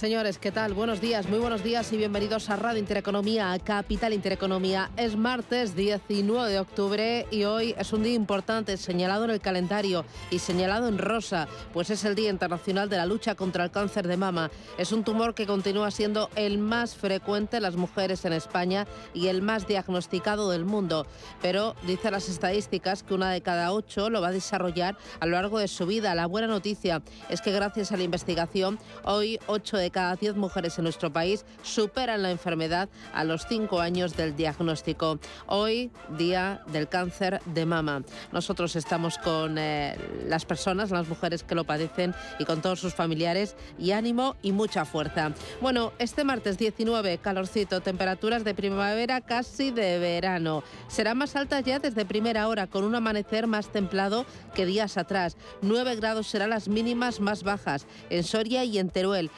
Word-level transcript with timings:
Señores, 0.00 0.38
¿qué 0.38 0.50
tal? 0.50 0.72
Buenos 0.72 1.02
días, 1.02 1.28
muy 1.28 1.38
buenos 1.40 1.62
días 1.62 1.92
y 1.92 1.98
bienvenidos 1.98 2.48
a 2.48 2.56
Radio 2.56 2.78
Intereconomía, 2.78 3.52
a 3.52 3.58
Capital 3.58 4.14
Intereconomía. 4.14 4.90
Es 4.96 5.14
martes 5.14 5.76
19 5.76 6.50
de 6.50 6.58
octubre 6.58 7.26
y 7.30 7.44
hoy 7.44 7.74
es 7.76 7.92
un 7.92 8.04
día 8.04 8.14
importante 8.14 8.78
señalado 8.78 9.24
en 9.24 9.30
el 9.32 9.42
calendario 9.42 10.06
y 10.30 10.38
señalado 10.38 10.88
en 10.88 10.96
rosa, 10.96 11.48
pues 11.74 11.90
es 11.90 12.02
el 12.06 12.14
Día 12.14 12.30
Internacional 12.30 12.88
de 12.88 12.96
la 12.96 13.04
Lucha 13.04 13.34
contra 13.34 13.62
el 13.62 13.70
Cáncer 13.70 14.08
de 14.08 14.16
Mama. 14.16 14.50
Es 14.78 14.90
un 14.90 15.04
tumor 15.04 15.34
que 15.34 15.46
continúa 15.46 15.90
siendo 15.90 16.30
el 16.34 16.56
más 16.56 16.94
frecuente 16.94 17.58
en 17.58 17.64
las 17.64 17.76
mujeres 17.76 18.24
en 18.24 18.32
España 18.32 18.86
y 19.12 19.26
el 19.26 19.42
más 19.42 19.66
diagnosticado 19.66 20.50
del 20.50 20.64
mundo. 20.64 21.06
Pero 21.42 21.76
dicen 21.86 22.12
las 22.12 22.30
estadísticas 22.30 23.02
que 23.02 23.12
una 23.12 23.30
de 23.32 23.42
cada 23.42 23.70
ocho 23.70 24.08
lo 24.08 24.22
va 24.22 24.28
a 24.28 24.32
desarrollar 24.32 24.96
a 25.20 25.26
lo 25.26 25.32
largo 25.32 25.58
de 25.58 25.68
su 25.68 25.84
vida. 25.84 26.14
La 26.14 26.24
buena 26.24 26.46
noticia 26.46 27.02
es 27.28 27.42
que 27.42 27.52
gracias 27.52 27.92
a 27.92 27.98
la 27.98 28.04
investigación, 28.04 28.78
hoy 29.04 29.38
8 29.46 29.76
de 29.76 29.89
cada 29.90 30.16
10 30.16 30.36
mujeres 30.36 30.78
en 30.78 30.84
nuestro 30.84 31.12
país 31.12 31.44
superan 31.62 32.22
la 32.22 32.30
enfermedad 32.30 32.88
a 33.12 33.24
los 33.24 33.46
5 33.46 33.80
años 33.80 34.16
del 34.16 34.36
diagnóstico. 34.36 35.18
Hoy, 35.46 35.90
Día 36.16 36.62
del 36.68 36.88
Cáncer 36.88 37.40
de 37.46 37.66
Mama. 37.66 38.02
Nosotros 38.32 38.76
estamos 38.76 39.18
con 39.18 39.56
eh, 39.58 39.96
las 40.26 40.44
personas, 40.44 40.90
las 40.90 41.08
mujeres 41.08 41.42
que 41.42 41.54
lo 41.54 41.64
padecen 41.64 42.14
y 42.38 42.44
con 42.44 42.62
todos 42.62 42.80
sus 42.80 42.94
familiares 42.94 43.56
y 43.78 43.92
ánimo 43.92 44.36
y 44.42 44.52
mucha 44.52 44.84
fuerza. 44.84 45.32
Bueno, 45.60 45.92
este 45.98 46.24
martes 46.24 46.58
19, 46.58 47.18
calorcito, 47.18 47.80
temperaturas 47.80 48.44
de 48.44 48.54
primavera 48.54 49.20
casi 49.20 49.70
de 49.70 49.98
verano. 49.98 50.62
Será 50.88 51.14
más 51.14 51.36
alta 51.36 51.60
ya 51.60 51.78
desde 51.78 52.04
primera 52.04 52.48
hora 52.48 52.66
con 52.66 52.84
un 52.84 52.94
amanecer 52.94 53.46
más 53.46 53.70
templado 53.72 54.26
que 54.54 54.66
días 54.66 54.96
atrás. 54.96 55.36
9 55.62 55.96
grados 55.96 56.26
serán 56.26 56.50
las 56.50 56.68
mínimas 56.68 57.20
más 57.20 57.42
bajas 57.42 57.86
en 58.10 58.24
Soria 58.24 58.64
y 58.64 58.78
en 58.78 58.90
Teruel. 58.90 59.30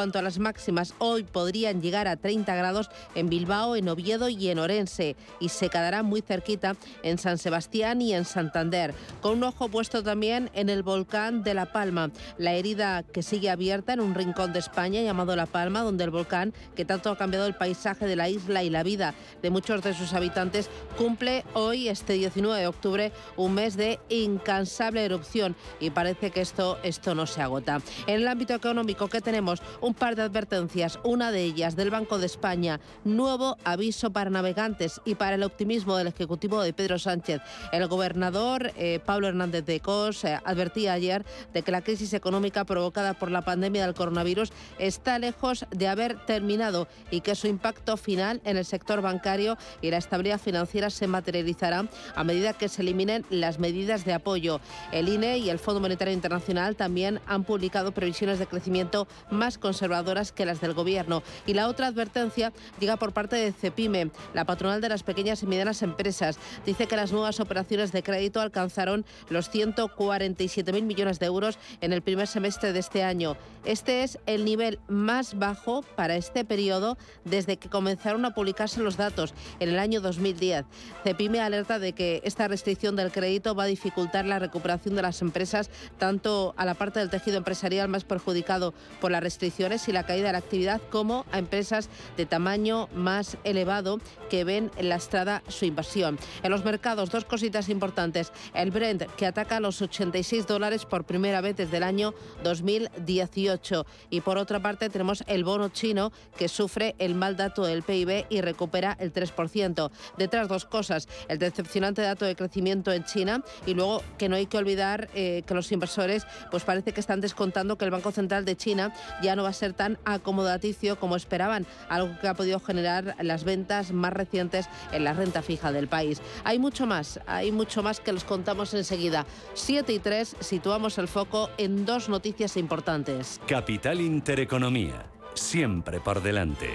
A 0.00 0.22
las 0.22 0.38
máximas, 0.38 0.94
hoy 0.96 1.24
podrían 1.24 1.82
llegar 1.82 2.08
a 2.08 2.16
30 2.16 2.54
grados 2.54 2.88
en 3.14 3.28
Bilbao, 3.28 3.76
en 3.76 3.86
Oviedo 3.86 4.30
y 4.30 4.48
en 4.48 4.58
Orense 4.58 5.14
y 5.40 5.50
se 5.50 5.68
quedará 5.68 6.02
muy 6.02 6.22
cerquita 6.22 6.74
en 7.02 7.18
San 7.18 7.36
Sebastián 7.36 8.00
y 8.00 8.14
en 8.14 8.24
Santander, 8.24 8.94
con 9.20 9.32
un 9.32 9.44
ojo 9.44 9.68
puesto 9.68 10.02
también 10.02 10.50
en 10.54 10.70
el 10.70 10.82
volcán 10.82 11.42
de 11.42 11.52
La 11.52 11.66
Palma, 11.66 12.10
la 12.38 12.54
herida 12.54 13.02
que 13.02 13.22
sigue 13.22 13.50
abierta 13.50 13.92
en 13.92 14.00
un 14.00 14.14
rincón 14.14 14.54
de 14.54 14.60
España 14.60 15.02
llamado 15.02 15.36
La 15.36 15.44
Palma, 15.44 15.82
donde 15.82 16.04
el 16.04 16.10
volcán, 16.10 16.54
que 16.74 16.86
tanto 16.86 17.10
ha 17.10 17.18
cambiado 17.18 17.46
el 17.46 17.54
paisaje 17.54 18.06
de 18.06 18.16
la 18.16 18.30
isla 18.30 18.62
y 18.62 18.70
la 18.70 18.82
vida 18.82 19.12
de 19.42 19.50
muchos 19.50 19.82
de 19.82 19.92
sus 19.92 20.14
habitantes, 20.14 20.70
cumple 20.96 21.44
hoy, 21.52 21.88
este 21.88 22.14
19 22.14 22.58
de 22.58 22.66
octubre, 22.66 23.12
un 23.36 23.52
mes 23.52 23.76
de 23.76 24.00
incansable 24.08 25.04
erupción 25.04 25.54
y 25.78 25.90
parece 25.90 26.30
que 26.30 26.40
esto, 26.40 26.78
esto 26.82 27.14
no 27.14 27.26
se 27.26 27.42
agota. 27.42 27.82
En 28.06 28.14
el 28.14 28.28
ámbito 28.28 28.54
económico, 28.54 29.06
¿qué 29.06 29.20
tenemos? 29.20 29.60
un 29.80 29.89
par 29.94 30.16
de 30.16 30.22
advertencias, 30.22 30.98
una 31.04 31.32
de 31.32 31.42
ellas 31.42 31.76
del 31.76 31.90
Banco 31.90 32.18
de 32.18 32.26
España, 32.26 32.80
nuevo 33.04 33.56
aviso 33.64 34.10
para 34.10 34.30
navegantes 34.30 35.00
y 35.04 35.14
para 35.14 35.34
el 35.34 35.42
optimismo 35.42 35.96
del 35.96 36.06
Ejecutivo 36.06 36.62
de 36.62 36.72
Pedro 36.72 36.98
Sánchez. 36.98 37.40
El 37.72 37.86
gobernador 37.86 38.72
eh, 38.76 39.00
Pablo 39.04 39.28
Hernández 39.28 39.64
de 39.64 39.80
Cos 39.80 40.24
eh, 40.24 40.38
advertía 40.44 40.92
ayer 40.92 41.24
de 41.52 41.62
que 41.62 41.72
la 41.72 41.82
crisis 41.82 42.12
económica 42.12 42.64
provocada 42.64 43.14
por 43.14 43.30
la 43.30 43.42
pandemia 43.42 43.84
del 43.84 43.94
coronavirus 43.94 44.52
está 44.78 45.18
lejos 45.18 45.66
de 45.70 45.88
haber 45.88 46.24
terminado 46.26 46.88
y 47.10 47.20
que 47.20 47.34
su 47.34 47.46
impacto 47.46 47.96
final 47.96 48.40
en 48.44 48.56
el 48.56 48.64
sector 48.64 49.02
bancario 49.02 49.56
y 49.80 49.90
la 49.90 49.98
estabilidad 49.98 50.40
financiera 50.40 50.90
se 50.90 51.06
materializará 51.06 51.88
a 52.14 52.24
medida 52.24 52.52
que 52.52 52.68
se 52.68 52.82
eliminen 52.82 53.24
las 53.30 53.58
medidas 53.58 54.04
de 54.04 54.12
apoyo. 54.12 54.60
El 54.92 55.08
INE 55.08 55.38
y 55.38 55.50
el 55.50 55.58
Fondo 55.58 55.80
Monetario 55.80 56.14
Internacional 56.14 56.76
también 56.76 57.20
han 57.26 57.44
publicado 57.44 57.92
previsiones 57.92 58.38
de 58.38 58.46
crecimiento 58.46 59.06
más 59.30 59.58
conservadoras 59.80 60.30
que 60.30 60.44
las 60.44 60.60
del 60.60 60.74
Gobierno. 60.74 61.22
Y 61.46 61.54
la 61.54 61.66
otra 61.66 61.86
advertencia 61.86 62.52
llega 62.78 62.98
por 62.98 63.14
parte 63.14 63.36
de 63.36 63.52
CEPIME, 63.52 64.10
la 64.34 64.44
patronal 64.44 64.82
de 64.82 64.90
las 64.90 65.02
pequeñas 65.02 65.42
y 65.42 65.46
medianas 65.46 65.80
empresas. 65.80 66.38
Dice 66.66 66.86
que 66.86 66.96
las 66.96 67.12
nuevas 67.12 67.40
operaciones 67.40 67.90
de 67.90 68.02
crédito 68.02 68.42
alcanzaron 68.42 69.06
los 69.30 69.50
147.000 69.50 70.82
millones 70.82 71.18
de 71.18 71.26
euros 71.26 71.58
en 71.80 71.94
el 71.94 72.02
primer 72.02 72.26
semestre 72.26 72.74
de 72.74 72.80
este 72.80 73.02
año. 73.02 73.38
Este 73.64 74.02
es 74.02 74.18
el 74.26 74.44
nivel 74.44 74.80
más 74.86 75.38
bajo 75.38 75.82
para 75.82 76.16
este 76.16 76.44
periodo 76.44 76.98
desde 77.24 77.56
que 77.56 77.70
comenzaron 77.70 78.26
a 78.26 78.34
publicarse 78.34 78.82
los 78.82 78.98
datos 78.98 79.32
en 79.60 79.70
el 79.70 79.78
año 79.78 80.02
2010. 80.02 80.66
CEPIME 81.04 81.40
alerta 81.40 81.78
de 81.78 81.94
que 81.94 82.20
esta 82.24 82.48
restricción 82.48 82.96
del 82.96 83.12
crédito 83.12 83.54
va 83.54 83.62
a 83.62 83.66
dificultar 83.66 84.26
la 84.26 84.38
recuperación 84.38 84.94
de 84.94 85.02
las 85.02 85.22
empresas, 85.22 85.70
tanto 85.98 86.54
a 86.58 86.66
la 86.66 86.74
parte 86.74 87.00
del 87.00 87.08
tejido 87.08 87.38
empresarial 87.38 87.88
más 87.88 88.04
perjudicado 88.04 88.74
por 89.00 89.10
la 89.10 89.20
restricción 89.20 89.69
y 89.70 89.92
la 89.92 90.04
caída 90.04 90.26
de 90.26 90.32
la 90.32 90.38
actividad 90.38 90.80
como 90.90 91.24
a 91.30 91.38
empresas 91.38 91.88
de 92.16 92.26
tamaño 92.26 92.88
más 92.92 93.36
elevado 93.44 94.00
que 94.28 94.42
ven 94.42 94.70
lastrada 94.80 95.44
su 95.48 95.64
inversión. 95.64 96.18
En 96.42 96.50
los 96.50 96.64
mercados, 96.64 97.10
dos 97.10 97.24
cositas 97.24 97.68
importantes. 97.68 98.32
El 98.52 98.72
Brent, 98.72 99.04
que 99.16 99.26
ataca 99.26 99.60
los 99.60 99.80
86 99.80 100.46
dólares 100.46 100.86
por 100.86 101.04
primera 101.04 101.40
vez 101.40 101.56
desde 101.56 101.76
el 101.76 101.84
año 101.84 102.14
2018. 102.42 103.86
Y 104.10 104.22
por 104.22 104.38
otra 104.38 104.60
parte, 104.60 104.90
tenemos 104.90 105.22
el 105.28 105.44
bono 105.44 105.68
chino, 105.68 106.10
que 106.36 106.48
sufre 106.48 106.96
el 106.98 107.14
mal 107.14 107.36
dato 107.36 107.64
del 107.64 107.82
PIB 107.82 108.26
y 108.28 108.40
recupera 108.40 108.96
el 108.98 109.12
3%. 109.12 109.90
Detrás, 110.18 110.48
dos 110.48 110.64
cosas. 110.64 111.08
El 111.28 111.38
decepcionante 111.38 112.02
dato 112.02 112.24
de 112.24 112.34
crecimiento 112.34 112.92
en 112.92 113.04
China 113.04 113.44
y 113.66 113.74
luego 113.74 114.02
que 114.18 114.28
no 114.28 114.36
hay 114.36 114.46
que 114.46 114.58
olvidar 114.58 115.08
eh, 115.14 115.42
que 115.46 115.54
los 115.54 115.70
inversores 115.70 116.26
pues 116.50 116.64
parece 116.64 116.92
que 116.92 117.00
están 117.00 117.20
descontando 117.20 117.76
que 117.76 117.84
el 117.84 117.90
Banco 117.90 118.10
Central 118.10 118.44
de 118.44 118.56
China 118.56 118.92
ya 119.22 119.36
no 119.36 119.42
va 119.42 119.49
a 119.50 119.52
ser 119.52 119.72
tan 119.72 119.98
acomodaticio 120.04 120.98
como 120.98 121.16
esperaban, 121.16 121.66
algo 121.88 122.18
que 122.20 122.28
ha 122.28 122.34
podido 122.34 122.60
generar 122.60 123.16
las 123.20 123.44
ventas 123.44 123.92
más 123.92 124.12
recientes 124.12 124.68
en 124.92 125.04
la 125.04 125.12
renta 125.12 125.42
fija 125.42 125.72
del 125.72 125.88
país. 125.88 126.22
Hay 126.44 126.58
mucho 126.58 126.86
más, 126.86 127.20
hay 127.26 127.52
mucho 127.52 127.82
más 127.82 128.00
que 128.00 128.12
los 128.12 128.24
contamos 128.24 128.74
enseguida. 128.74 129.26
7 129.54 129.92
y 129.92 129.98
3 129.98 130.36
situamos 130.40 130.98
el 130.98 131.08
foco 131.08 131.50
en 131.58 131.84
dos 131.84 132.08
noticias 132.08 132.56
importantes. 132.56 133.40
Capital 133.46 134.00
Intereconomía, 134.00 135.04
siempre 135.34 136.00
por 136.00 136.22
delante. 136.22 136.68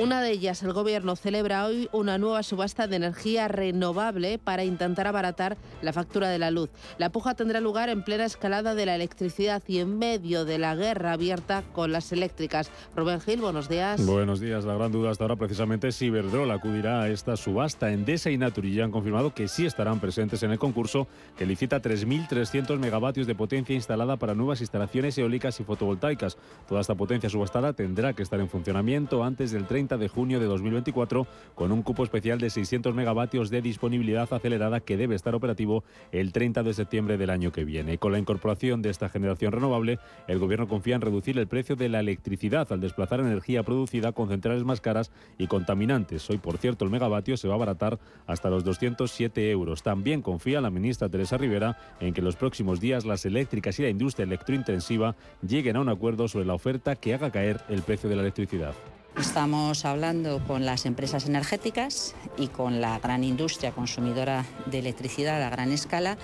Una 0.00 0.22
de 0.22 0.30
ellas, 0.30 0.62
el 0.62 0.72
Gobierno 0.72 1.16
celebra 1.16 1.66
hoy 1.66 1.88
una 1.92 2.16
nueva 2.16 2.42
subasta 2.42 2.86
de 2.86 2.96
energía 2.96 3.48
renovable 3.48 4.38
para 4.38 4.64
intentar 4.64 5.06
abaratar 5.06 5.56
la 5.82 5.92
factura 5.92 6.28
de 6.28 6.38
la 6.38 6.50
luz. 6.50 6.70
La 6.96 7.10
puja 7.10 7.34
tendrá 7.34 7.60
lugar 7.60 7.88
en 7.88 8.02
plena 8.02 8.24
escalada 8.24 8.74
de 8.74 8.86
la 8.86 8.94
electricidad 8.94 9.62
y 9.66 9.78
en 9.78 9.98
medio 9.98 10.44
de 10.44 10.58
la 10.58 10.74
guerra 10.74 11.12
abierta 11.12 11.64
con 11.72 11.92
las 11.92 12.12
eléctricas. 12.12 12.70
Rubén 12.96 13.20
Gil, 13.20 13.40
buenos 13.40 13.68
días. 13.68 14.04
Buenos 14.06 14.40
días. 14.40 14.64
La 14.64 14.74
gran 14.74 14.92
duda 14.92 15.10
hasta 15.10 15.24
ahora 15.24 15.36
precisamente 15.36 15.88
es 15.88 15.96
si 15.96 16.06
Iberdrola 16.06 16.54
acudirá 16.54 17.02
a 17.02 17.08
esta 17.08 17.36
subasta. 17.36 17.90
Endesa 17.90 18.30
y 18.30 18.38
Naturgy 18.38 18.80
han 18.80 18.92
confirmado 18.92 19.34
que 19.34 19.48
sí 19.48 19.66
estarán 19.66 20.00
presentes 20.00 20.42
en 20.42 20.52
el 20.52 20.58
concurso 20.58 21.08
que 21.36 21.46
licita 21.46 21.82
3.300 21.82 22.78
megavatios 22.78 23.26
de 23.26 23.34
potencia 23.34 23.74
instalada 23.74 24.16
para 24.16 24.34
nuevas 24.34 24.60
instalaciones 24.60 25.18
eólicas 25.18 25.58
y 25.60 25.64
fotovoltaicas. 25.64 26.38
Toda 26.68 26.80
esta 26.80 26.94
potencia 26.94 27.28
subastada 27.28 27.72
tendrá 27.72 27.89
que 27.90 28.22
estar 28.22 28.40
en 28.40 28.48
funcionamiento 28.48 29.24
antes 29.24 29.50
del 29.50 29.66
30 29.66 29.98
de 29.98 30.08
junio 30.08 30.38
de 30.38 30.46
2024 30.46 31.26
con 31.54 31.72
un 31.72 31.82
cupo 31.82 32.04
especial 32.04 32.38
de 32.38 32.48
600 32.48 32.94
megavatios 32.94 33.50
de 33.50 33.60
disponibilidad 33.60 34.32
acelerada 34.32 34.80
que 34.80 34.96
debe 34.96 35.16
estar 35.16 35.34
operativo 35.34 35.82
el 36.12 36.32
30 36.32 36.62
de 36.62 36.72
septiembre 36.72 37.18
del 37.18 37.30
año 37.30 37.52
que 37.52 37.64
viene. 37.64 37.98
Con 37.98 38.12
la 38.12 38.18
incorporación 38.18 38.80
de 38.80 38.90
esta 38.90 39.08
generación 39.08 39.52
renovable, 39.52 39.98
el 40.28 40.38
Gobierno 40.38 40.68
confía 40.68 40.94
en 40.94 41.00
reducir 41.00 41.36
el 41.38 41.48
precio 41.48 41.74
de 41.74 41.88
la 41.88 42.00
electricidad 42.00 42.72
al 42.72 42.80
desplazar 42.80 43.20
energía 43.20 43.64
producida 43.64 44.12
con 44.12 44.28
centrales 44.28 44.64
más 44.64 44.80
caras 44.80 45.10
y 45.36 45.48
contaminantes. 45.48 46.30
Hoy, 46.30 46.38
por 46.38 46.58
cierto, 46.58 46.84
el 46.84 46.90
megavatio 46.90 47.36
se 47.36 47.48
va 47.48 47.54
a 47.54 47.56
abaratar 47.56 47.98
hasta 48.26 48.50
los 48.50 48.64
207 48.64 49.50
euros. 49.50 49.82
También 49.82 50.22
confía 50.22 50.60
la 50.60 50.70
ministra 50.70 51.08
Teresa 51.08 51.36
Rivera 51.36 51.76
en 52.00 52.14
que 52.14 52.20
en 52.20 52.24
los 52.24 52.36
próximos 52.36 52.80
días 52.80 53.04
las 53.04 53.26
eléctricas 53.26 53.78
y 53.78 53.82
la 53.82 53.88
industria 53.88 54.24
electrointensiva 54.24 55.16
lleguen 55.46 55.76
a 55.76 55.80
un 55.80 55.88
acuerdo 55.88 56.28
sobre 56.28 56.46
la 56.46 56.54
oferta 56.54 56.96
que 56.96 57.14
haga 57.14 57.30
caer 57.30 57.60
el 57.68 57.79
precio 57.82 58.08
de 58.08 58.16
la 58.16 58.22
electricidad. 58.22 58.74
Estamos 59.18 59.84
hablando 59.84 60.40
con 60.46 60.64
las 60.64 60.86
empresas 60.86 61.26
energéticas 61.26 62.14
y 62.38 62.46
con 62.46 62.80
la 62.80 62.98
gran 63.00 63.24
industria 63.24 63.72
consumidora 63.72 64.46
de 64.66 64.78
electricidad 64.78 65.42
a 65.42 65.50
gran 65.50 65.72
escala 65.72 66.16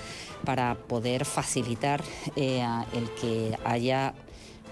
para 0.45 0.77
poder 0.77 1.25
facilitar 1.25 2.03
eh, 2.37 2.65
el 2.95 3.11
que 3.21 3.59
haya 3.65 4.15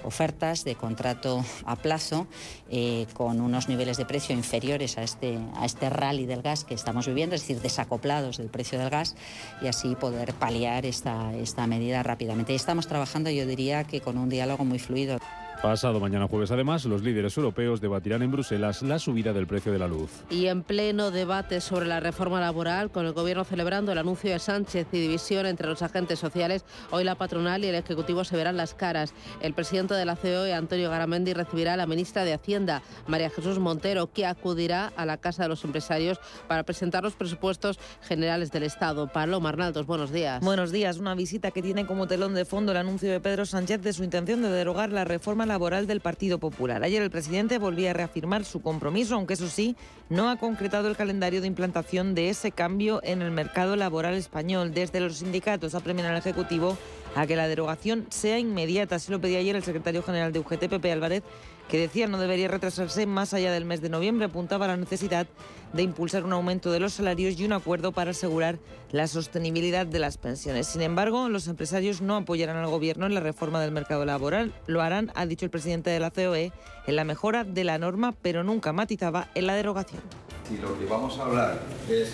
ofertas 0.05 0.65
de 0.65 0.75
contrato 0.75 1.45
a 1.65 1.77
plazo 1.77 2.27
eh, 2.71 3.07
con 3.15 3.41
unos 3.41 3.69
niveles 3.69 3.97
de 3.97 4.05
precio 4.05 4.35
inferiores 4.35 4.97
a 4.99 5.03
este, 5.03 5.39
a 5.57 5.65
este 5.65 5.91
rally 5.91 6.27
del 6.27 6.43
gas 6.43 6.65
que 6.65 6.75
estamos 6.75 7.07
viviendo, 7.07 7.35
es 7.35 7.43
decir, 7.43 7.61
desacoplados 7.61 8.37
del 8.39 8.49
precio 8.49 8.79
del 8.79 8.91
gas 8.91 9.17
y 9.61 9.67
así 9.67 9.97
poder 9.97 10.35
paliar 10.35 10.87
esta, 10.87 11.35
esta 11.35 11.67
medida 11.67 12.03
rápidamente. 12.03 12.55
Estamos 12.55 12.87
trabajando, 12.87 13.31
yo 13.31 13.47
diría, 13.47 13.85
que 13.85 14.01
con 14.01 14.19
un 14.19 14.29
diálogo 14.29 14.65
muy 14.65 14.79
fluido. 14.79 15.19
Pasado 15.65 15.99
mañana 15.99 16.29
jueves, 16.29 16.51
además, 16.51 16.85
los 16.85 17.01
líderes 17.01 17.39
europeos 17.39 17.81
debatirán 17.81 18.21
en 18.21 18.31
Bruselas 18.31 18.83
la 18.83 18.99
subida 18.99 19.33
del 19.33 19.47
precio 19.47 19.73
de 19.73 19.79
la 19.79 19.89
luz. 19.89 20.11
Y 20.29 20.49
en 20.49 20.63
pleno 20.63 21.11
debate 21.11 21.63
sobre 21.63 21.87
la 21.87 22.01
reforma 22.01 22.39
laboral, 22.39 22.91
con 22.91 23.07
el 23.07 23.15
Gobierno 23.15 23.45
celebrando 23.45 23.91
el 23.91 23.97
anuncio 23.97 24.31
de 24.31 24.39
Sánchez 24.39 24.89
y 24.93 25.01
división 25.01 25.47
entre 25.47 25.67
los 25.67 25.81
agentes 25.81 26.19
sociales, 26.19 26.67
hoy 26.91 27.03
la 27.03 27.15
patronal 27.15 27.65
y 27.65 27.69
el 27.69 27.77
Ejecutivo 27.77 28.25
se 28.25 28.37
verán 28.37 28.59
las 28.59 28.75
caras. 28.75 29.15
El 29.41 29.55
presidente 29.55 29.95
de 29.95 30.05
la 30.05 30.17
COE, 30.17 30.53
Antonio 30.53 30.91
Garamendi, 30.91 31.33
recibirá 31.33 31.73
a 31.73 31.77
la 31.79 31.87
ministra 31.87 32.25
de 32.25 32.35
Hacienda, 32.35 32.83
María 33.07 33.31
Jesús 33.31 33.59
Montero, 33.59 34.13
que 34.13 34.27
acudirá 34.27 34.93
a 34.97 35.07
la 35.07 35.17
Casa 35.17 35.45
de 35.45 35.49
los 35.49 35.65
Empresarios 35.65 36.21
para 36.47 36.65
presentar 36.65 37.03
los 37.03 37.15
presupuestos 37.15 37.79
generales 38.03 38.53
del 38.53 38.65
Estado. 38.65 39.11
Paloma 39.11 39.49
Arnaldos, 39.49 39.87
buenos 39.87 40.13
días. 40.13 40.45
Buenos 40.45 40.73
días. 40.73 40.99
Una 40.99 41.15
visita 41.15 41.53
que 41.53 41.63
tiene 41.63 41.87
como 41.87 42.07
telón 42.07 42.35
de 42.35 42.45
fondo 42.45 42.73
el 42.73 42.77
anuncio 42.77 43.11
de 43.11 43.19
Pedro 43.19 43.47
Sánchez 43.47 43.81
de 43.81 43.95
su 43.95 44.05
intención 44.05 44.43
de 44.43 44.51
derogar 44.51 44.93
la 44.93 45.05
reforma 45.07 45.47
laboral 45.47 45.54
laboral 45.55 45.87
del 45.87 46.01
Partido 46.01 46.39
Popular. 46.39 46.83
Ayer 46.83 47.01
el 47.01 47.13
presidente 47.13 47.59
volvía 47.59 47.91
a 47.91 47.93
reafirmar 47.93 48.45
su 48.45 48.61
compromiso, 48.61 49.15
aunque 49.15 49.35
eso 49.35 49.47
sí, 49.47 49.77
no 50.09 50.29
ha 50.29 50.35
concretado 50.35 50.89
el 50.89 50.97
calendario 50.97 51.41
de 51.41 51.47
implantación 51.47 52.17
de 52.17 52.29
ese 52.29 52.51
cambio 52.51 53.01
en 53.05 53.23
el 53.23 53.31
mercado 53.31 53.77
laboral 53.77 54.15
español. 54.15 54.75
Desde 54.75 54.99
los 54.99 55.19
sindicatos 55.19 55.77
apremian 55.77 56.09
al 56.09 56.17
Ejecutivo 56.17 56.77
a 57.15 57.25
que 57.29 57.37
la 57.37 57.47
derogación 57.47 58.07
sea 58.11 58.41
inmediata. 58.41 58.97
Así 58.97 59.13
lo 59.13 59.21
pedía 59.21 59.39
ayer 59.39 59.55
el 59.55 59.63
secretario 59.63 60.03
general 60.03 60.33
de 60.33 60.41
UGT, 60.41 60.69
Pepe 60.69 60.91
Álvarez, 60.91 61.23
que 61.69 61.79
decía 61.79 62.07
no 62.07 62.19
debería 62.19 62.49
retrasarse 62.49 63.07
más 63.07 63.35
allá 63.35 63.53
del 63.53 63.65
mes 63.65 63.81
de 63.81 63.89
noviembre. 63.89 64.27
Apuntaba 64.27 64.67
a 64.67 64.69
la 64.69 64.77
necesidad 64.77 65.27
de 65.73 65.83
impulsar 65.83 66.25
un 66.25 66.33
aumento 66.33 66.71
de 66.71 66.81
los 66.81 66.95
salarios 66.95 67.39
y 67.39 67.45
un 67.45 67.53
acuerdo 67.53 67.93
para 67.93 68.13
asegurar 68.13 68.59
la 68.93 69.09
sostenibilidad 69.09 69.87
de 69.87 69.99
las 69.99 70.19
pensiones. 70.19 70.69
Sin 70.69 70.83
embargo, 70.83 71.29
los 71.29 71.49
empresarios 71.49 72.01
no 72.01 72.17
apoyarán 72.17 72.57
al 72.57 72.69
Gobierno 72.69 73.07
en 73.07 73.15
la 73.15 73.21
reforma 73.21 73.61
del 73.61 73.73
mercado 73.73 74.05
laboral. 74.05 74.53
Lo 74.67 74.83
harán, 74.83 75.11
ha 75.15 75.27
dicho 75.27 75.45
el 75.45 75.51
presidente 75.51 75.91
de 75.91 75.99
la 75.99 76.11
COE, 76.11 76.53
en 76.87 76.97
la 76.97 77.05
mejora 77.05 77.43
de 77.45 77.65
la 77.65 77.79
norma, 77.79 78.15
pero 78.23 78.45
nunca 78.45 78.73
matizaba 78.73 79.29
en 79.35 79.47
la 79.47 79.55
derogación. 79.55 80.01
Si 80.49 80.59
lo 80.59 80.79
que 80.79 80.85
vamos 80.87 81.19
a 81.19 81.23
hablar 81.25 81.59
es 81.89 82.13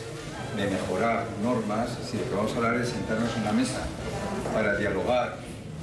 de 0.56 0.70
mejorar 0.70 1.26
normas, 1.42 1.98
si 2.08 2.16
lo 2.16 2.24
que 2.24 2.34
vamos 2.34 2.52
a 2.52 2.56
hablar 2.56 2.76
es 2.76 2.88
sentarnos 2.88 3.36
en 3.36 3.44
la 3.44 3.52
mesa 3.52 3.86
para 4.54 4.76
dialogar, 4.76 5.36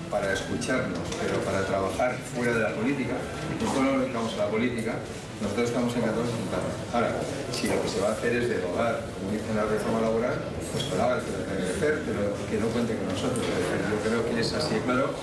para 0.10 0.34
escucharnos, 0.34 1.00
pero 1.22 1.40
para 1.42 1.66
trabajar 1.66 2.16
fuera 2.36 2.54
de 2.54 2.64
la 2.64 2.76
política, 2.76 3.14
nosotros 3.60 3.84
no 3.84 3.92
nos 3.92 4.02
dedicamos 4.02 4.34
a 4.34 4.38
la 4.38 4.48
política, 4.48 4.94
nosotros 5.42 5.70
estamos 5.70 5.96
encantados 5.96 6.28
de 6.28 6.34
sentarnos. 6.34 6.74
Ahora, 6.94 7.12
si 7.52 7.68
lo 7.68 7.82
que 7.82 7.90
se 7.90 8.02
va 8.02 8.10
a 8.10 8.12
hacer 8.14 8.36
es 8.36 8.50
derogar, 8.50 9.02
como 9.20 9.32
dice 9.32 9.54
la 9.56 9.66
reforma 9.66 10.02
laboral, 10.02 10.36
pues 10.72 10.84
el 10.84 10.90
que 10.90 10.98
lo 10.98 11.44
tenga 11.46 11.58
que 11.58 11.74
hacer, 11.78 12.02
pero 12.06 12.34
que 12.50 12.58
no 12.60 12.68
cuente 12.68 12.96
con 12.98 13.08
nosotros. 13.08 13.46
Yo 13.46 14.10
creo 14.10 14.26
que 14.26 14.40
es 14.42 14.54
así, 14.54 14.76
claro. 14.86 15.14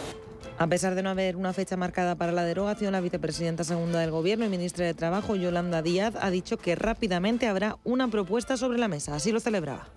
A 0.57 0.69
pesar 0.69 0.95
de 0.95 1.03
no 1.03 1.11
haber 1.11 1.35
una 1.35 1.53
fecha 1.53 1.77
marcada 1.77 2.15
para 2.15 2.31
la 2.31 2.45
derogación, 2.45 2.93
la 2.93 3.01
vicepresidenta 3.01 3.65
segunda 3.65 3.99
del 3.99 4.13
Gobierno 4.13 4.45
y 4.45 4.49
ministra 4.49 4.87
de 4.87 4.95
Trabajo, 4.95 5.35
Yolanda 5.35 5.83
Díaz, 5.83 6.15
ha 6.21 6.31
dicho 6.31 6.59
que 6.59 6.77
rápidamente 6.77 7.49
habrá 7.49 7.79
una 7.83 8.07
propuesta 8.07 8.57
sobre 8.57 8.79
la 8.79 8.87
mesa. 8.87 9.17
Así 9.17 9.33
lo 9.33 9.41
celebraba. 9.41 9.89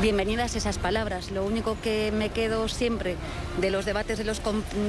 Bienvenidas 0.00 0.54
esas 0.56 0.76
palabras. 0.76 1.30
Lo 1.30 1.42
único 1.42 1.78
que 1.82 2.12
me 2.12 2.28
quedo 2.28 2.68
siempre 2.68 3.16
de 3.58 3.70
los 3.70 3.86
debates 3.86 4.18
de 4.18 4.24
los, 4.24 4.42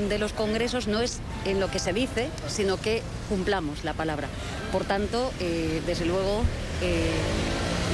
de 0.09 0.19
los 0.19 0.33
congresos 0.33 0.87
no 0.87 0.99
es 0.99 1.21
en 1.45 1.61
lo 1.61 1.71
que 1.71 1.79
se 1.79 1.93
dice, 1.93 2.29
sino 2.47 2.75
que 2.75 3.01
cumplamos 3.29 3.85
la 3.85 3.93
palabra. 3.93 4.27
Por 4.73 4.83
tanto, 4.83 5.31
eh, 5.39 5.81
desde 5.85 6.05
luego, 6.05 6.43
eh, 6.81 7.09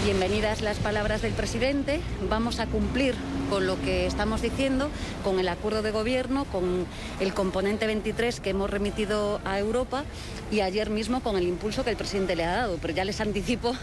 bienvenidas 0.03 0.61
las 0.61 0.79
palabras 0.79 1.21
del 1.21 1.31
presidente. 1.31 2.01
Vamos 2.29 2.59
a 2.59 2.67
cumplir 2.67 3.15
con 3.49 3.65
lo 3.65 3.79
que 3.79 4.05
estamos 4.05 4.41
diciendo, 4.41 4.89
con 5.23 5.39
el 5.39 5.47
acuerdo 5.47 5.81
de 5.81 5.91
gobierno, 5.91 6.43
con 6.45 6.85
el 7.21 7.33
componente 7.33 7.87
23 7.87 8.41
que 8.41 8.49
hemos 8.49 8.69
remitido 8.69 9.39
a 9.45 9.59
Europa 9.59 10.03
y 10.51 10.59
ayer 10.59 10.89
mismo 10.89 11.21
con 11.21 11.37
el 11.37 11.47
impulso 11.47 11.85
que 11.85 11.91
el 11.91 11.95
presidente 11.95 12.35
le 12.35 12.43
ha 12.43 12.51
dado. 12.51 12.77
Pero 12.81 12.93
ya 12.93 13.05
les 13.05 13.21
anticipo 13.21 13.75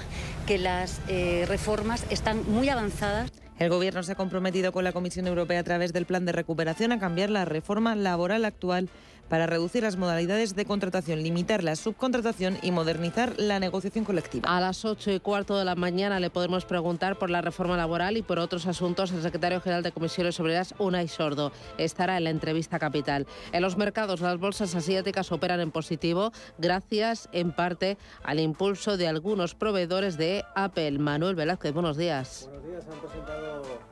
que 0.46 0.58
las 0.58 1.00
eh, 1.08 1.46
reformas 1.49 2.05
están 2.11 2.43
muy 2.50 2.69
avanzadas. 2.69 3.32
El 3.58 3.70
Gobierno 3.70 4.02
se 4.02 4.12
ha 4.12 4.14
comprometido 4.14 4.72
con 4.72 4.84
la 4.84 4.93
Comisión 4.93 5.26
Europea 5.26 5.61
a 5.61 5.64
través 5.64 5.93
del 5.94 6.05
Plan 6.05 6.26
de 6.26 6.32
Recuperación 6.32 6.93
a 6.93 6.99
cambiar 6.99 7.31
la 7.31 7.46
reforma 7.46 7.94
laboral 7.94 8.44
actual 8.44 8.90
para 9.31 9.47
reducir 9.47 9.85
las 9.85 9.97
modalidades 9.97 10.55
de 10.55 10.67
contratación, 10.67 11.23
limitar 11.23 11.65
la 11.65 11.77
subcontratación 11.77 12.59
y 12.62 12.73
modernizar 12.73 13.32
la 13.38 13.61
negociación 13.61 14.05
colectiva. 14.05 14.55
A 14.55 14.61
las 14.61 14.85
8 14.85 15.12
y 15.12 15.21
cuarto 15.21 15.56
de 15.56 15.65
la 15.65 15.77
mañana 15.77 16.21
le 16.21 16.29
podremos 16.29 16.67
preguntar 16.67 17.17
por 17.17 17.31
la 17.31 17.41
reforma 17.41 17.77
laboral 17.77 18.17
y 18.17 18.23
por 18.23 18.41
otros 18.41 18.67
asuntos 18.67 19.12
el 19.12 19.23
secretario 19.23 19.61
general 19.61 19.82
de 19.82 19.93
Comisiones 19.93 20.38
Obreras, 20.41 20.75
Unai 20.79 21.09
Sordo. 21.09 21.53
Estará 21.79 22.19
en 22.19 22.25
la 22.25 22.31
entrevista 22.31 22.79
capital. 22.79 23.27
En 23.53 23.62
los 23.62 23.77
mercados, 23.77 24.21
las 24.21 24.38
bolsas 24.38 24.75
asiáticas 24.75 25.31
operan 25.31 25.61
en 25.61 25.71
positivo 25.71 26.32
gracias 26.59 27.29
en 27.32 27.53
parte 27.53 27.97
al 28.25 28.41
impulso 28.41 28.97
de 28.97 29.06
algunos 29.06 29.55
proveedores 29.55 30.19
de 30.19 30.44
Apple. 30.56 30.99
Manuel 30.99 31.37
Velázquez, 31.37 31.73
buenos 31.73 31.97
días. 31.97 32.49
Buenos 32.50 32.67
días, 32.67 32.85
han 32.93 33.00
presentado 33.00 33.90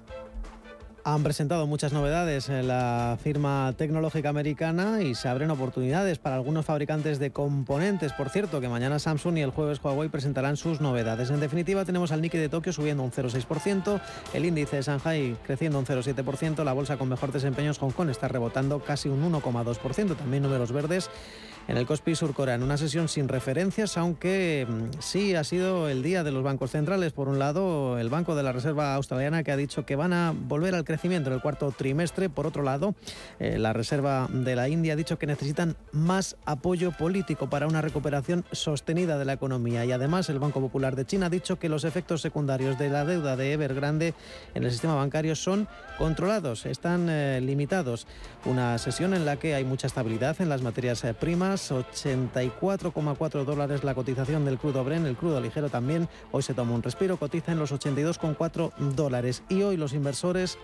han 1.14 1.22
presentado 1.22 1.66
muchas 1.66 1.94
novedades 1.94 2.50
en 2.50 2.68
la 2.68 3.16
firma 3.22 3.72
tecnológica 3.78 4.28
americana 4.28 5.00
y 5.02 5.14
se 5.14 5.28
abren 5.28 5.50
oportunidades 5.50 6.18
para 6.18 6.36
algunos 6.36 6.66
fabricantes 6.66 7.18
de 7.18 7.30
componentes. 7.30 8.12
Por 8.12 8.28
cierto, 8.28 8.60
que 8.60 8.68
mañana 8.68 8.98
Samsung 8.98 9.38
y 9.38 9.40
el 9.40 9.50
jueves 9.50 9.80
Huawei 9.82 10.10
presentarán 10.10 10.58
sus 10.58 10.82
novedades. 10.82 11.30
En 11.30 11.40
definitiva, 11.40 11.86
tenemos 11.86 12.12
al 12.12 12.20
Nikkei 12.20 12.40
de 12.40 12.50
Tokio 12.50 12.74
subiendo 12.74 13.02
un 13.02 13.10
0,6%, 13.10 14.00
el 14.34 14.44
índice 14.44 14.76
de 14.76 14.82
Shanghai 14.82 15.36
creciendo 15.46 15.78
un 15.78 15.86
0,7%, 15.86 16.62
la 16.62 16.74
bolsa 16.74 16.98
con 16.98 17.08
mejor 17.08 17.32
desempeño 17.32 17.72
Hong 17.72 17.92
Kong 17.92 18.10
está 18.10 18.28
rebotando 18.28 18.80
casi 18.80 19.08
un 19.08 19.32
1,2%, 19.32 20.14
también 20.14 20.42
números 20.42 20.72
verdes 20.72 21.08
en 21.68 21.76
el 21.76 21.84
Kospi 21.84 22.14
Surcorea, 22.14 22.54
en 22.54 22.62
una 22.62 22.78
sesión 22.78 23.08
sin 23.08 23.28
referencias, 23.28 23.98
aunque 23.98 24.66
mm, 24.66 25.00
sí 25.00 25.34
ha 25.34 25.44
sido 25.44 25.90
el 25.90 26.02
día 26.02 26.24
de 26.24 26.32
los 26.32 26.42
bancos 26.42 26.70
centrales. 26.70 27.12
Por 27.12 27.28
un 27.28 27.38
lado, 27.38 27.98
el 27.98 28.08
Banco 28.08 28.34
de 28.34 28.42
la 28.42 28.52
Reserva 28.52 28.94
Australiana 28.94 29.42
que 29.42 29.52
ha 29.52 29.56
dicho 29.56 29.84
que 29.84 29.94
van 29.94 30.14
a 30.14 30.32
volver 30.34 30.74
al 30.74 30.84
crecimiento 30.84 31.28
en 31.28 31.34
el 31.34 31.42
cuarto 31.42 31.70
trimestre. 31.70 32.30
Por 32.30 32.46
otro 32.46 32.62
lado, 32.62 32.94
eh, 33.38 33.58
la 33.58 33.74
Reserva 33.74 34.28
de 34.32 34.56
la 34.56 34.70
India 34.70 34.94
ha 34.94 34.96
dicho 34.96 35.18
que 35.18 35.26
necesitan 35.26 35.76
más 35.92 36.36
apoyo 36.46 36.90
político 36.92 37.50
para 37.50 37.66
una 37.66 37.82
recuperación 37.82 38.46
sostenida 38.50 39.18
de 39.18 39.26
la 39.26 39.34
economía. 39.34 39.84
Y 39.84 39.92
además, 39.92 40.30
el 40.30 40.38
Banco 40.38 40.60
Popular 40.60 40.96
de 40.96 41.04
China 41.04 41.26
ha 41.26 41.30
dicho 41.30 41.58
que 41.58 41.68
los 41.68 41.84
efectos 41.84 42.22
secundarios 42.22 42.78
de 42.78 42.88
la 42.88 43.04
deuda 43.04 43.36
de 43.36 43.52
Evergrande 43.52 44.14
en 44.54 44.64
el 44.64 44.70
sistema 44.70 44.94
bancario 44.94 45.36
son 45.36 45.68
controlados, 45.98 46.64
están 46.64 47.08
eh, 47.10 47.40
limitados. 47.42 48.06
Una 48.46 48.78
sesión 48.78 49.12
en 49.12 49.26
la 49.26 49.36
que 49.36 49.54
hay 49.54 49.64
mucha 49.64 49.86
estabilidad 49.86 50.40
en 50.40 50.48
las 50.48 50.62
materias 50.62 51.04
eh, 51.04 51.12
primas 51.58 51.70
84,4 51.72 53.44
dólares 53.44 53.84
la 53.84 53.94
cotización 53.94 54.44
del 54.44 54.58
crudo 54.58 54.84
Bren, 54.84 55.06
el 55.06 55.16
crudo 55.16 55.40
ligero 55.40 55.68
también. 55.68 56.08
Hoy 56.30 56.42
se 56.42 56.54
toma 56.54 56.74
un 56.74 56.82
respiro, 56.82 57.16
cotiza 57.16 57.52
en 57.52 57.58
los 57.58 57.72
82,4 57.72 58.72
dólares. 58.94 59.42
Y 59.48 59.62
hoy 59.62 59.76
los 59.76 59.92
inversores 59.92 60.58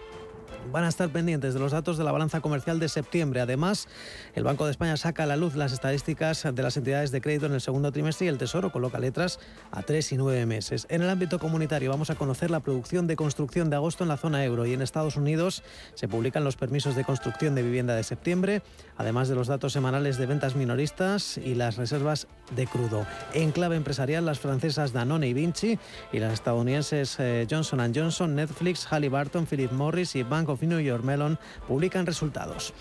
van 0.73 0.85
a 0.85 0.89
estar 0.89 1.09
pendientes 1.11 1.55
de 1.55 1.61
los 1.61 1.73
datos 1.73 1.99
de 1.99 2.05
la 2.05 2.13
balanza 2.13 2.41
comercial 2.41 2.79
de 2.79 2.89
septiembre. 2.89 3.41
Además, 3.41 3.89
el 4.35 4.45
Banco 4.45 4.65
de 4.65 4.71
España 4.71 4.97
saca 4.97 5.25
a 5.25 5.27
la 5.27 5.37
luz 5.37 5.55
las 5.55 5.73
estadísticas 5.73 6.47
de 6.53 6.63
las 6.63 6.77
entidades 6.77 7.11
de 7.11 7.21
crédito 7.21 7.47
en 7.47 7.53
el 7.53 7.61
segundo 7.61 7.93
trimestre 7.93 8.27
y 8.27 8.29
el 8.29 8.39
Tesoro 8.39 8.73
coloca 8.73 8.99
letras 8.99 9.39
a 9.71 9.83
tres 9.83 10.13
y 10.13 10.17
nueve 10.17 10.47
meses. 10.47 10.87
En 10.91 11.03
el 11.03 11.11
ámbito 11.11 11.39
comunitario 11.39 11.91
vamos 11.91 12.11
a 12.11 12.15
conocer 12.15 12.51
la 12.51 12.61
producción 12.61 13.07
de 13.07 13.17
construcción 13.17 13.71
de 13.71 13.77
agosto 13.77 14.05
en 14.05 14.09
la 14.09 14.17
zona 14.17 14.45
euro 14.45 14.67
y 14.67 14.73
en 14.73 14.83
Estados 14.83 15.17
Unidos 15.17 15.63
se 15.95 16.09
publican 16.09 16.45
los 16.45 16.57
permisos 16.57 16.97
de 16.97 17.05
construcción 17.05 17.55
de 17.55 17.63
vivienda 17.63 17.95
de 17.95 18.03
septiembre, 18.03 18.63
además 18.97 19.29
de 19.29 19.35
los 19.35 19.49
datos 19.49 19.73
semanales 19.73 20.19
de 20.19 20.27
ventas 20.27 20.57
minoristas 20.57 21.39
y 21.39 21.55
las 21.55 21.77
reservas 21.77 22.27
de 22.51 22.67
crudo. 22.67 23.07
En 23.33 23.53
clave 23.53 23.77
empresarial, 23.77 24.27
las 24.27 24.39
francesas 24.39 24.93
Danone 24.93 25.29
y 25.29 25.35
Vinci 25.35 25.79
y 26.13 26.19
las 26.19 26.33
estadounidenses 26.33 27.17
eh, 27.19 27.47
Johnson 27.51 27.93
Johnson, 27.95 28.35
Netflix, 28.35 28.87
Halliburton, 28.87 29.47
Philip 29.47 29.73
Morris 29.73 30.15
y 30.17 30.23
Bank 30.23 30.49
of 30.49 30.63
New 30.63 30.81
York 30.81 31.05
Mellon 31.05 31.39
publican 31.67 32.07
resultados. 32.07 32.73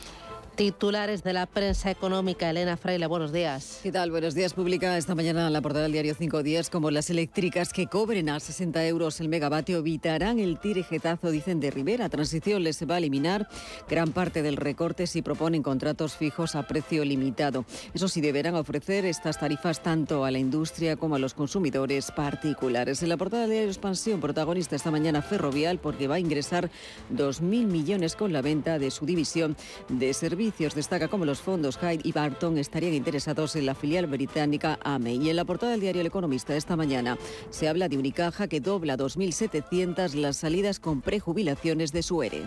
Titulares 0.56 1.24
de 1.24 1.34
la 1.34 1.48
prensa 1.48 1.90
económica, 1.90 2.48
Elena 2.48 2.78
Fraile, 2.78 3.08
buenos 3.08 3.32
días. 3.32 3.80
¿Qué 3.82 3.92
tal? 3.92 4.12
Buenos 4.12 4.36
días. 4.36 4.54
Publica 4.54 4.96
esta 5.00 5.16
mañana 5.16 5.48
en 5.48 5.54
la 5.54 5.62
portada 5.62 5.84
del 5.84 5.94
diario 5.94 6.14
5 6.14 6.44
días 6.44 6.70
como 6.70 6.92
las 6.92 7.10
eléctricas 7.10 7.74
que 7.74 7.88
cobren 7.88 8.30
a 8.30 8.40
60 8.40 8.86
euros 8.86 9.20
el 9.20 9.30
megavatio 9.30 9.80
evitarán 9.80 10.38
el 10.38 10.60
tirejetazo, 10.60 11.32
dicen 11.32 11.60
de 11.60 11.72
Rivera. 11.72 12.08
Transición 12.08 12.64
les 12.64 12.88
va 12.88 12.96
a 12.96 12.98
eliminar 13.00 13.48
gran 13.90 14.12
parte 14.12 14.44
del 14.44 14.58
recorte 14.58 15.08
si 15.08 15.24
proponen 15.24 15.64
contratos 15.64 16.16
fijos 16.16 16.54
a 16.54 16.68
precio 16.68 17.04
limitado. 17.04 17.66
Eso 17.96 18.08
sí, 18.08 18.22
deberán 18.22 18.54
ofrecer 18.54 19.06
estas 19.06 19.40
tarifas 19.40 19.82
tanto 19.82 20.24
a 20.24 20.30
la 20.30 20.38
industria 20.38 20.98
como 20.98 21.16
a 21.16 21.20
los 21.20 21.34
consumidores 21.34 22.12
particulares. 22.12 23.02
En 23.02 23.10
la 23.10 23.18
portada 23.18 23.42
del 23.44 23.52
diario 23.54 23.70
Expansión, 23.70 24.22
protagonista 24.22 24.76
esta 24.76 24.92
mañana 24.92 25.24
Ferrovial 25.24 25.80
porque 25.80 26.08
va 26.08 26.16
a 26.16 26.20
ingresar 26.20 26.70
2.000 27.12 27.42
millones 27.66 28.16
con 28.16 28.32
la 28.32 28.44
venta 28.44 28.78
de 28.78 28.92
su 28.92 29.08
división 29.08 29.58
de 29.90 30.14
servicios 30.14 30.43
Destaca 30.44 31.08
cómo 31.08 31.24
los 31.24 31.42
fondos 31.42 31.78
Hyde 31.78 32.02
y 32.04 32.12
Barton 32.12 32.58
estarían 32.58 32.94
interesados 32.94 33.56
en 33.56 33.66
la 33.66 33.76
filial 33.76 34.08
británica 34.08 34.78
AME. 34.84 35.14
Y 35.14 35.30
en 35.30 35.38
la 35.38 35.46
portada 35.46 35.72
del 35.72 35.80
diario 35.80 36.02
El 36.02 36.08
Economista 36.08 36.54
esta 36.54 36.76
mañana 36.76 37.18
se 37.50 37.70
habla 37.70 37.88
de 37.88 37.98
Unicaja 37.98 38.50
que 38.50 38.60
dobla 38.60 38.98
2.700 38.98 40.16
las 40.16 40.36
salidas 40.36 40.82
con 40.82 41.02
prejubilaciones 41.02 41.94
de 41.94 42.04
su 42.04 42.24
ERE. 42.24 42.44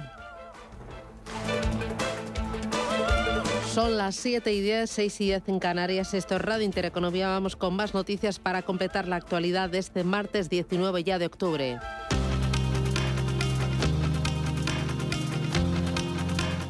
Son 3.73 3.97
las 3.97 4.15
7 4.17 4.53
y 4.53 4.61
10, 4.61 4.91
6 4.91 5.21
y 5.23 5.25
10 5.27 5.43
en 5.49 5.59
Canarias. 5.59 6.13
Esto 6.13 6.37
es 6.37 6.43
Radio 6.43 6.67
Intereconomía. 6.67 7.29
Vamos 7.29 7.57
con 7.57 7.77
más 7.77 7.95
noticias 7.95 8.39
para 8.39 8.61
completar 8.61 9.09
la 9.09 9.17
actualidad 9.17 9.71
de 9.71 9.79
este 9.79 10.05
martes 10.05 10.51
19 10.51 11.03
ya 11.03 11.19
de 11.19 11.27
octubre. 11.27 11.79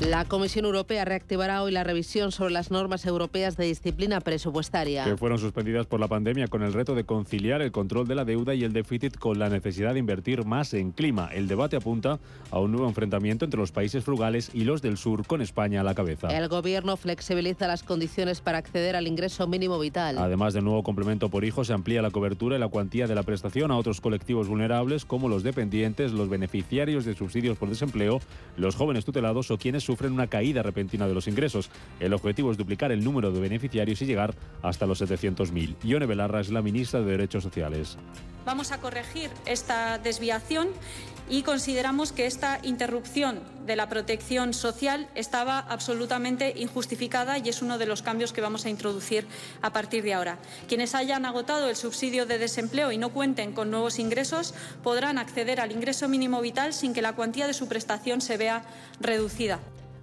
La 0.00 0.26
Comisión 0.26 0.66
Europea 0.66 1.06
reactivará 1.06 1.62
hoy 1.62 1.72
la 1.72 1.82
revisión 1.82 2.30
sobre 2.30 2.52
las 2.52 2.70
normas 2.70 3.06
europeas 3.06 3.56
de 3.56 3.64
disciplina 3.64 4.20
presupuestaria. 4.20 5.04
Que 5.04 5.16
fueron 5.16 5.38
suspendidas 5.38 5.86
por 5.86 6.00
la 6.00 6.06
pandemia 6.06 6.48
con 6.48 6.62
el 6.62 6.74
reto 6.74 6.94
de 6.94 7.04
conciliar 7.04 7.62
el 7.62 7.72
control 7.72 8.06
de 8.06 8.14
la 8.14 8.26
deuda 8.26 8.54
y 8.54 8.62
el 8.62 8.74
déficit 8.74 9.16
con 9.16 9.38
la 9.38 9.48
necesidad 9.48 9.94
de 9.94 10.00
invertir 10.00 10.44
más 10.44 10.74
en 10.74 10.92
clima. 10.92 11.30
El 11.32 11.48
debate 11.48 11.76
apunta 11.76 12.18
a 12.50 12.60
un 12.60 12.72
nuevo 12.72 12.86
enfrentamiento 12.86 13.46
entre 13.46 13.58
los 13.58 13.72
países 13.72 14.04
frugales 14.04 14.50
y 14.52 14.64
los 14.64 14.82
del 14.82 14.98
sur, 14.98 15.26
con 15.26 15.40
España 15.40 15.80
a 15.80 15.84
la 15.84 15.94
cabeza. 15.94 16.28
El 16.28 16.48
Gobierno 16.48 16.98
flexibiliza 16.98 17.66
las 17.66 17.82
condiciones 17.82 18.42
para 18.42 18.58
acceder 18.58 18.96
al 18.96 19.06
ingreso 19.06 19.46
mínimo 19.46 19.78
vital. 19.78 20.18
Además 20.18 20.52
del 20.52 20.64
nuevo 20.64 20.82
complemento 20.82 21.30
por 21.30 21.42
hijo, 21.42 21.64
se 21.64 21.72
amplía 21.72 22.02
la 22.02 22.10
cobertura 22.10 22.56
y 22.56 22.60
la 22.60 22.68
cuantía 22.68 23.06
de 23.06 23.14
la 23.14 23.22
prestación 23.22 23.70
a 23.70 23.78
otros 23.78 24.02
colectivos 24.02 24.46
vulnerables 24.46 25.06
como 25.06 25.30
los 25.30 25.42
dependientes, 25.42 26.12
los 26.12 26.28
beneficiarios 26.28 27.06
de 27.06 27.14
subsidios 27.14 27.56
por 27.56 27.70
desempleo, 27.70 28.20
los 28.58 28.76
jóvenes 28.76 29.06
tutelados 29.06 29.50
o 29.50 29.56
quienes 29.56 29.85
sufren 29.86 30.12
una 30.12 30.26
caída 30.26 30.62
repentina 30.62 31.06
de 31.08 31.14
los 31.14 31.28
ingresos. 31.28 31.70
El 32.00 32.12
objetivo 32.12 32.50
es 32.50 32.58
duplicar 32.58 32.92
el 32.92 33.02
número 33.02 33.32
de 33.32 33.40
beneficiarios 33.40 34.02
y 34.02 34.06
llegar 34.06 34.34
hasta 34.62 34.86
los 34.86 35.00
700.000. 35.00 35.76
Ione 35.84 36.06
Belarra 36.06 36.40
es 36.40 36.50
la 36.50 36.62
ministra 36.62 37.00
de 37.00 37.12
Derechos 37.12 37.44
Sociales. 37.44 37.96
Vamos 38.44 38.70
a 38.70 38.80
corregir 38.80 39.30
esta 39.44 39.98
desviación 39.98 40.68
y 41.28 41.42
consideramos 41.42 42.12
que 42.12 42.26
esta 42.26 42.60
interrupción 42.62 43.40
de 43.66 43.76
la 43.76 43.88
protección 43.88 44.54
social 44.54 45.08
estaba 45.14 45.58
absolutamente 45.58 46.54
injustificada 46.56 47.38
y 47.38 47.48
es 47.48 47.62
uno 47.62 47.78
de 47.78 47.86
los 47.86 48.02
cambios 48.02 48.32
que 48.32 48.40
vamos 48.40 48.64
a 48.64 48.70
introducir 48.70 49.26
a 49.62 49.72
partir 49.72 50.04
de 50.04 50.14
ahora. 50.14 50.38
Quienes 50.68 50.94
hayan 50.94 51.26
agotado 51.26 51.68
el 51.68 51.76
subsidio 51.76 52.26
de 52.26 52.38
desempleo 52.38 52.92
y 52.92 52.98
no 52.98 53.10
cuenten 53.10 53.52
con 53.52 53.70
nuevos 53.70 53.98
ingresos 53.98 54.54
podrán 54.82 55.18
acceder 55.18 55.60
al 55.60 55.72
ingreso 55.72 56.08
mínimo 56.08 56.40
vital 56.40 56.72
sin 56.72 56.94
que 56.94 57.02
la 57.02 57.14
cuantía 57.14 57.46
de 57.46 57.54
su 57.54 57.66
prestación 57.68 58.20
se 58.20 58.36
vea 58.36 58.64
reducida. 59.00 59.58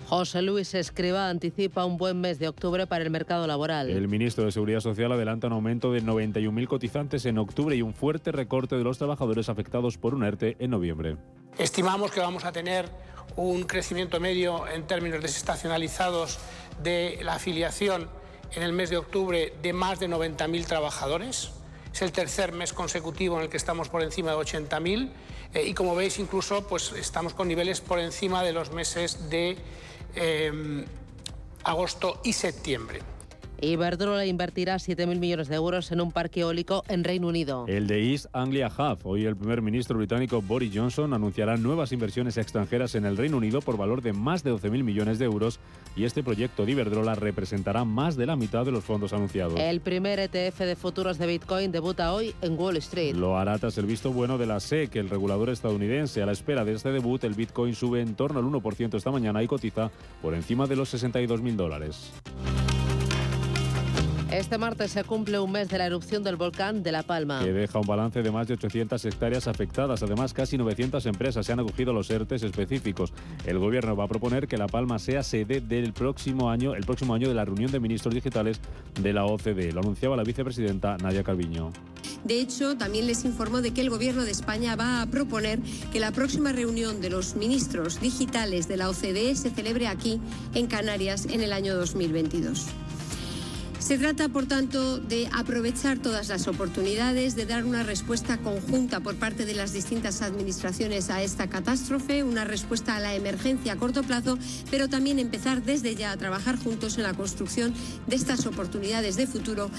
José 0.08 0.42
Luis 0.42 0.74
Escriba 0.74 1.30
anticipa 1.30 1.86
un 1.86 1.98
buen 1.98 2.20
mes 2.20 2.40
de 2.40 2.48
octubre 2.48 2.88
para 2.88 3.04
el 3.04 3.10
mercado 3.10 3.48
laboral. 3.48 3.90
El 3.90 4.08
ministro 4.08 4.46
de 4.46 4.52
Seguridad 4.52 4.80
Social 4.80 5.12
adelanta 5.12 5.48
un 5.48 5.54
aumento 5.54 5.92
de 5.92 6.04
91.000 6.04 6.68
cotizantes 6.68 7.26
en 7.26 7.38
octubre 7.38 7.76
y 7.76 7.82
un 7.82 7.94
fuerte 7.94 8.32
recorte 8.32 8.76
de 8.76 8.84
los 8.84 8.98
trabajadores 8.98 9.50
afectados 9.50 9.98
por 9.98 10.14
un 10.14 10.24
ERTE 10.24 10.58
en 10.60 10.72
noviembre. 10.72 11.18
Estimamos 11.58 12.12
que 12.12 12.20
vamos 12.20 12.46
a 12.46 12.52
tener 12.52 12.90
un 13.36 13.64
crecimiento 13.64 14.20
medio 14.20 14.68
en 14.68 14.86
términos 14.86 15.22
desestacionalizados 15.22 16.40
de 16.82 17.20
la 17.24 17.36
afiliación 17.36 18.10
en 18.56 18.64
el 18.64 18.74
mes 18.74 18.90
de 18.90 18.98
octubre 18.98 19.54
de 19.62 19.74
más 19.74 20.00
de 20.00 20.10
90.000 20.10 20.66
trabajadores. 20.66 21.52
Es 21.94 22.02
el 22.02 22.12
tercer 22.12 22.52
mes 22.52 22.74
consecutivo 22.74 23.38
en 23.38 23.44
el 23.44 23.50
que 23.50 23.58
estamos 23.58 23.90
por 23.90 24.02
encima 24.02 24.32
de 24.32 24.38
80.000 24.38 25.12
eh, 25.54 25.64
y 25.68 25.74
como 25.74 25.96
veis 25.96 26.18
incluso 26.18 26.68
pues 26.68 26.92
estamos 26.94 27.34
con 27.34 27.48
niveles 27.48 27.82
por 27.82 28.00
encima 28.00 28.44
de 28.44 28.54
los 28.54 28.72
meses 28.72 29.30
de 29.30 29.58
eh, 30.16 30.86
agosto 31.64 32.20
y 32.24 32.34
septiembre. 32.34 33.13
Iberdrola 33.62 34.26
invertirá 34.26 34.76
7.000 34.76 35.20
millones 35.20 35.48
de 35.48 35.56
euros 35.56 35.92
en 35.92 36.02
un 36.02 36.12
parque 36.12 36.42
eólico 36.42 36.84
en 36.88 37.04
Reino 37.04 37.28
Unido. 37.28 37.66
El 37.68 37.88
de 37.88 38.12
East 38.12 38.26
Anglia 38.34 38.68
Hub. 38.68 39.00
Hoy 39.04 39.26
el 39.26 39.36
primer 39.36 39.62
ministro 39.62 39.98
británico 39.98 40.42
Boris 40.42 40.72
Johnson 40.74 41.14
anunciará 41.14 41.58
nuevas 41.58 41.92
inversiones 41.92 42.38
extranjeras 42.38 42.96
en 42.96 43.06
el 43.06 43.18
Reino 43.18 43.38
Unido 43.38 43.62
por 43.62 43.78
valor 43.78 44.02
de 44.02 44.14
más 44.14 44.44
de 44.44 44.52
12.000 44.52 44.84
millones 44.84 45.20
de 45.20 45.26
euros 45.26 45.60
y 45.96 46.06
este 46.06 46.24
proyecto 46.24 46.66
de 46.66 46.72
Iberdrola 46.72 47.16
representará 47.16 47.86
más 47.86 48.16
de 48.16 48.26
la 48.26 48.36
mitad 48.36 48.66
de 48.66 48.72
los 48.72 48.84
fondos 48.84 49.14
anunciados. 49.14 49.60
El 49.60 49.82
primer 49.82 50.20
ETF 50.20 50.60
de 50.60 50.76
futuros 50.76 51.18
de 51.18 51.28
Bitcoin 51.28 51.72
debuta 51.72 52.14
hoy 52.14 52.34
en 52.42 52.58
Wall 52.58 52.78
Street. 52.78 53.16
Lo 53.16 53.38
hará 53.38 53.58
tras 53.60 53.78
el 53.78 53.86
visto 53.86 54.12
bueno 54.12 54.38
de 54.38 54.46
la 54.46 54.60
SEC, 54.60 54.96
el 54.96 55.10
regulador 55.10 55.50
estadounidense. 55.50 56.22
A 56.22 56.26
la 56.26 56.32
espera 56.32 56.66
de 56.66 56.74
este 56.74 56.92
debut, 56.92 57.24
el 57.24 57.34
Bitcoin 57.34 57.76
sube 57.76 58.02
en 58.02 58.16
torno 58.16 58.40
al 58.40 58.46
1% 58.46 58.96
esta 58.96 59.12
mañana 59.12 59.44
y 59.44 59.48
cotiza 59.48 59.92
por 60.22 60.34
encima 60.34 60.68
de 60.68 60.76
los 60.76 60.94
62.000 60.94 61.56
dólares. 61.56 62.12
Este 64.34 64.58
martes 64.58 64.90
se 64.90 65.04
cumple 65.04 65.38
un 65.38 65.52
mes 65.52 65.70
de 65.70 65.78
la 65.78 65.86
erupción 65.86 66.24
del 66.24 66.38
volcán 66.38 66.82
de 66.82 66.92
La 66.92 67.04
Palma. 67.04 67.44
Que 67.44 67.54
deja 67.54 67.78
un 67.78 67.86
balance 67.86 68.24
de 68.24 68.32
más 68.32 68.48
de 68.48 68.56
800 68.56 69.06
hectáreas 69.06 69.48
afectadas. 69.48 70.02
Además, 70.02 70.34
casi 70.34 70.58
900 70.58 71.06
empresas 71.06 71.46
se 71.46 71.54
han 71.54 71.60
acogido 71.60 71.92
a 71.92 71.94
los 71.94 72.10
ERTES 72.10 72.42
específicos. 72.42 73.14
El 73.46 73.60
gobierno 73.60 73.96
va 73.96 74.06
a 74.06 74.08
proponer 74.08 74.48
que 74.48 74.58
La 74.58 74.66
Palma 74.66 74.98
sea 74.98 75.22
sede 75.22 75.62
del 75.62 75.94
próximo 75.94 76.50
año, 76.50 76.74
el 76.74 76.84
próximo 76.84 77.14
año 77.14 77.28
de 77.28 77.36
la 77.36 77.46
reunión 77.46 77.72
de 77.72 77.80
ministros 77.80 78.12
digitales 78.12 78.60
de 79.00 79.14
la 79.14 79.26
OCDE. 79.26 79.72
Lo 79.72 79.82
anunciaba 79.82 80.18
la 80.18 80.24
vicepresidenta 80.24 80.98
Nadia 80.98 81.24
Calviño. 81.24 81.72
De 82.24 82.40
hecho, 82.40 82.76
también 82.76 83.06
les 83.06 83.26
informo 83.26 83.62
de 83.62 83.72
que 83.72 83.82
el 83.82 83.92
Gobierno 83.92 84.26
de 84.26 84.32
España 84.32 84.76
va 84.76 85.04
a 85.04 85.06
proponer 85.06 85.60
que 85.92 86.00
la 86.00 86.12
próxima 86.12 86.52
reunión 86.52 87.02
de 87.02 87.12
los 87.12 87.36
ministros 87.36 88.02
digitales 88.02 88.68
de 88.68 88.78
la 88.78 88.90
OCDE 88.90 89.36
se 89.36 89.52
celebre 89.52 89.86
aquí, 89.86 90.20
en 90.56 90.66
Canarias, 90.66 91.28
en 91.28 91.42
el 91.42 91.54
año 91.54 91.76
2022. 91.76 92.66
Se 93.84 93.98
trata, 93.98 94.30
por 94.30 94.46
tanto, 94.46 94.98
de 94.98 95.30
aprovechar 95.34 96.00
todas 96.00 96.30
las 96.30 96.48
oportunidades, 96.48 97.36
de 97.36 97.46
dar 97.46 97.66
una 97.66 97.84
respuesta 97.84 98.38
conjunta 98.38 99.02
por 99.02 99.16
parte 99.16 99.46
de 99.46 99.54
las 99.54 99.74
distintas 99.74 100.22
administraciones 100.22 101.10
a 101.10 101.22
esta 101.22 101.50
catástrofe, 101.50 102.24
una 102.24 102.46
respuesta 102.46 102.96
a 102.96 103.02
la 103.02 103.14
emergencia 103.14 103.74
a 103.74 103.76
corto 103.76 104.02
plazo, 104.04 104.40
pero 104.72 104.88
también 104.88 105.20
empezar 105.20 105.64
desde 105.64 105.96
ya 105.96 106.14
a 106.14 106.18
trabajar 106.18 106.58
juntos 106.58 106.96
en 106.96 107.04
la 107.04 107.14
construcción 107.14 107.74
de 108.08 108.16
estas 108.16 108.46
oportunidades 108.46 109.18
de 109.18 109.28
futuro. 109.28 109.70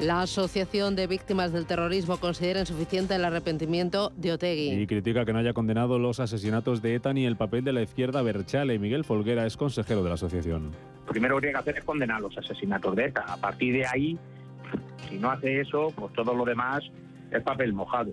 La 0.00 0.20
Asociación 0.20 0.94
de 0.94 1.06
Víctimas 1.06 1.54
del 1.54 1.64
Terrorismo 1.64 2.18
considera 2.18 2.60
insuficiente 2.60 3.14
el 3.14 3.24
arrepentimiento 3.24 4.12
de 4.14 4.32
Otegui. 4.32 4.72
Y 4.72 4.86
critica 4.86 5.24
que 5.24 5.32
no 5.32 5.38
haya 5.38 5.54
condenado 5.54 5.98
los 5.98 6.20
asesinatos 6.20 6.82
de 6.82 6.96
ETA 6.96 7.14
ni 7.14 7.24
el 7.24 7.36
papel 7.36 7.64
de 7.64 7.72
la 7.72 7.80
izquierda 7.80 8.20
Berchale. 8.20 8.78
Miguel 8.78 9.04
Folguera 9.04 9.46
es 9.46 9.56
consejero 9.56 10.02
de 10.02 10.10
la 10.10 10.16
asociación. 10.16 10.72
Primero 11.08 11.36
lo 11.36 11.40
que 11.40 11.46
tiene 11.46 11.54
que 11.54 11.60
hacer 11.60 11.78
es 11.78 11.84
condenar 11.84 12.20
los 12.20 12.36
asesinatos 12.36 12.94
de 12.94 13.06
ETA. 13.06 13.24
A 13.26 13.38
partir 13.38 13.72
de 13.72 13.86
ahí, 13.86 14.18
si 15.08 15.16
no 15.16 15.30
hace 15.30 15.62
eso, 15.62 15.90
pues 15.96 16.12
todo 16.12 16.34
lo 16.34 16.44
demás 16.44 16.84
es 17.30 17.42
papel 17.42 17.72
mojado. 17.72 18.12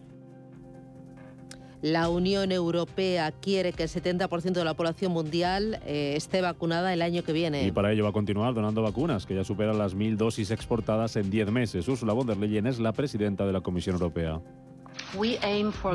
La 1.84 2.08
Unión 2.08 2.54
Europea 2.54 3.34
quiere 3.34 3.74
que 3.74 3.84
el 3.84 3.90
70% 3.90 4.54
de 4.54 4.64
la 4.64 4.74
población 4.74 5.12
mundial 5.12 5.82
eh, 5.86 6.14
esté 6.16 6.40
vacunada 6.40 6.94
el 6.94 7.02
año 7.02 7.24
que 7.24 7.34
viene. 7.34 7.68
Y 7.68 7.74
para 7.74 7.92
ello 7.92 8.06
va 8.06 8.12
a 8.12 8.14
continuar 8.14 8.54
donando 8.54 8.82
vacunas, 8.82 9.26
que 9.26 9.36
ya 9.36 9.44
superan 9.44 9.78
las 9.78 9.94
mil 9.94 10.16
dosis 10.16 10.52
exportadas 10.52 11.18
en 11.18 11.30
10 11.30 11.52
meses. 11.52 11.86
Ursula 11.90 12.14
von 12.14 12.26
der 12.26 12.38
Leyen 12.38 12.68
es 12.68 12.80
la 12.80 12.94
presidenta 12.94 13.46
de 13.46 13.52
la 13.52 13.60
Comisión 13.60 13.96
Europea. 13.96 14.40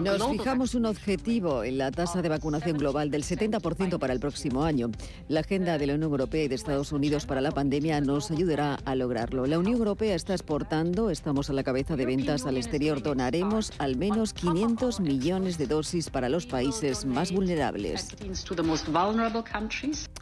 Nos 0.03 0.31
fijamos 0.31 0.75
un 0.75 0.87
objetivo 0.87 1.65
en 1.65 1.79
la 1.79 1.91
tasa 1.91 2.23
de 2.23 2.29
vacunación 2.29 2.79
global 2.79 3.11
del 3.11 3.25
70% 3.25 3.99
para 3.99 4.13
el 4.13 4.21
próximo 4.21 4.65
año. 4.65 4.91
La 5.29 5.41
agenda 5.41 5.79
de 5.79 5.87
la 5.87 5.95
Unión 5.95 6.11
Europea 6.11 6.45
y 6.45 6.49
de 6.49 6.55
Estados 6.55 6.93
Unidos 6.93 7.27
para 7.27 7.41
la 7.41 7.51
pandemia 7.51 8.01
nos 8.01 8.31
ayudará 8.31 8.77
a 8.85 8.95
lograrlo. 8.95 9.47
La 9.47 9.59
Unión 9.59 9.77
Europea 9.77 10.15
está 10.15 10.35
exportando, 10.35 11.11
estamos 11.11 11.51
a 11.51 11.53
la 11.53 11.65
cabeza 11.65 11.97
de 11.97 12.07
ventas 12.07 12.47
al 12.47 12.57
exterior. 12.57 13.03
Donaremos 13.03 13.73
al 13.79 13.97
menos 13.97 14.33
500 14.33 15.01
millones 15.01 15.59
de 15.59 15.67
dosis 15.67 16.11
para 16.11 16.29
los 16.29 16.47
países 16.47 17.05
más 17.05 17.33
vulnerables. 17.33 18.09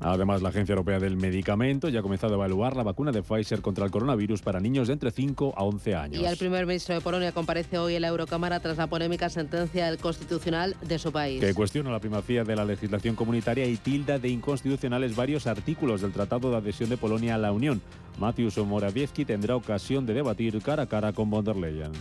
Además, 0.00 0.42
la 0.42 0.48
Agencia 0.48 0.72
Europea 0.72 0.98
del 0.98 1.16
Medicamento 1.16 1.88
ya 1.88 2.00
ha 2.00 2.02
comenzado 2.02 2.34
a 2.34 2.36
evaluar 2.36 2.76
la 2.76 2.82
vacuna 2.82 3.12
de 3.12 3.22
Pfizer 3.22 3.60
contra 3.60 3.84
el 3.84 3.90
coronavirus 3.90 4.42
para 4.42 4.60
niños 4.60 4.88
de 4.88 4.94
entre 4.94 5.10
5 5.10 5.54
a 5.56 5.64
11 5.64 5.94
años. 5.94 6.22
Y 6.22 6.24
el 6.24 6.36
primer 6.36 6.66
ministro 6.66 6.94
de 6.94 7.00
Polonia 7.00 7.32
comparece 7.32 7.78
hoy 7.78 7.94
en 7.94 8.02
la 8.02 8.08
Eurocámara 8.08 8.60
tras 8.66 8.78
la 8.78 8.88
polémica 8.88 9.28
sentencia 9.28 9.86
del 9.86 9.98
Constitucional 9.98 10.74
de 10.82 10.98
su 10.98 11.12
país. 11.12 11.40
Que 11.40 11.54
cuestiona 11.54 11.88
la 11.88 12.00
primacía 12.00 12.42
de 12.42 12.56
la 12.56 12.64
legislación 12.64 13.14
comunitaria 13.14 13.64
y 13.64 13.76
tilda 13.76 14.18
de 14.18 14.28
inconstitucionales 14.28 15.14
varios 15.14 15.46
artículos 15.46 16.00
del 16.00 16.10
Tratado 16.10 16.50
de 16.50 16.56
Adhesión 16.56 16.90
de 16.90 16.96
Polonia 16.96 17.36
a 17.36 17.38
la 17.38 17.52
Unión. 17.52 17.80
Mateusz 18.18 18.58
Morawiecki 18.58 19.24
tendrá 19.24 19.54
ocasión 19.54 20.04
de 20.04 20.14
debatir 20.14 20.60
cara 20.62 20.82
a 20.82 20.86
cara 20.86 21.12
con 21.12 21.30
von 21.30 21.44
der 21.44 21.54
Leyen. 21.54 21.92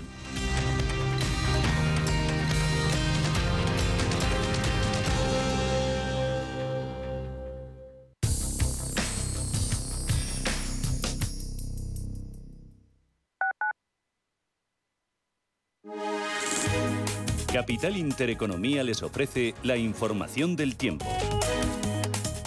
Capital 17.56 17.96
Intereconomía 17.96 18.84
les 18.84 19.02
ofrece 19.02 19.56
la 19.64 19.78
información 19.78 20.58
del 20.58 20.76
tiempo. 20.76 21.06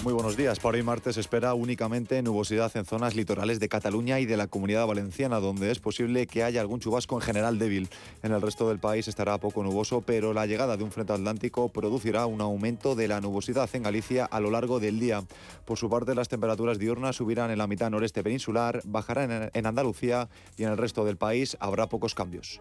Muy 0.05 0.13
buenos 0.13 0.37
días. 0.37 0.61
Para 0.61 0.77
hoy 0.77 0.83
martes 0.83 1.17
espera 1.17 1.55
únicamente 1.55 2.21
nubosidad 2.21 2.71
en 2.77 2.85
zonas 2.85 3.17
litorales 3.17 3.59
de 3.59 3.71
Cataluña 3.71 4.21
y 4.21 4.27
de 4.27 4.37
la 4.37 4.49
Comunidad 4.49 4.87
Valenciana, 4.87 5.41
donde 5.41 5.71
es 5.71 5.79
posible 5.79 6.27
que 6.27 6.45
haya 6.45 6.61
algún 6.61 6.81
chubasco 6.81 7.15
en 7.15 7.23
general 7.23 7.59
débil. 7.59 7.89
En 8.23 8.33
el 8.33 8.43
resto 8.43 8.69
del 8.69 8.81
país 8.81 9.09
estará 9.09 9.39
poco 9.39 9.63
nuboso, 9.63 10.03
pero 10.03 10.35
la 10.35 10.45
llegada 10.45 10.77
de 10.77 10.85
un 10.85 10.93
frente 10.93 11.15
atlántico 11.15 11.71
producirá 11.71 12.27
un 12.27 12.43
aumento 12.43 12.95
de 12.95 13.09
la 13.09 13.23
nubosidad 13.23 13.71
en 13.73 13.85
Galicia 13.85 14.27
a 14.27 14.41
lo 14.41 14.51
largo 14.51 14.79
del 14.79 15.01
día. 15.01 15.25
Por 15.65 15.79
su 15.79 15.89
parte, 15.89 16.15
las 16.15 16.29
temperaturas 16.29 16.79
diurnas 16.79 17.17
subirán 17.17 17.51
en 17.51 17.57
la 17.57 17.67
mitad 17.67 17.89
noreste 17.89 18.23
peninsular, 18.23 18.83
bajarán 18.85 19.51
en 19.55 19.67
Andalucía 19.67 20.29
y 20.59 20.65
en 20.65 20.69
el 20.69 20.77
resto 20.77 21.07
del 21.07 21.17
país 21.17 21.57
habrá 21.61 21.89
pocos 21.89 22.15
cambios. 22.15 22.61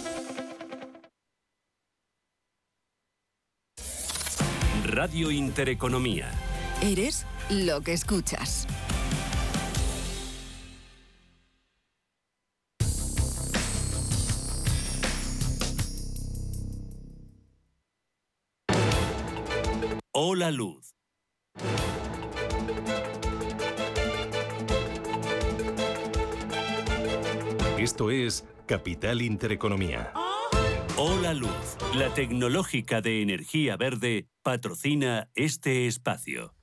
Radio 4.91 5.31
Intereconomía. 5.31 6.29
Eres 6.81 7.25
lo 7.49 7.79
que 7.79 7.93
escuchas. 7.93 8.67
Hola 20.11 20.51
Luz. 20.51 20.93
Esto 27.77 28.11
es 28.11 28.43
Capital 28.67 29.21
Intereconomía. 29.21 30.11
Hola 31.03 31.33
Luz, 31.33 31.49
la 31.97 32.13
tecnológica 32.13 33.01
de 33.01 33.23
energía 33.23 33.75
verde, 33.75 34.27
patrocina 34.43 35.29
este 35.33 35.87
espacio. 35.87 36.53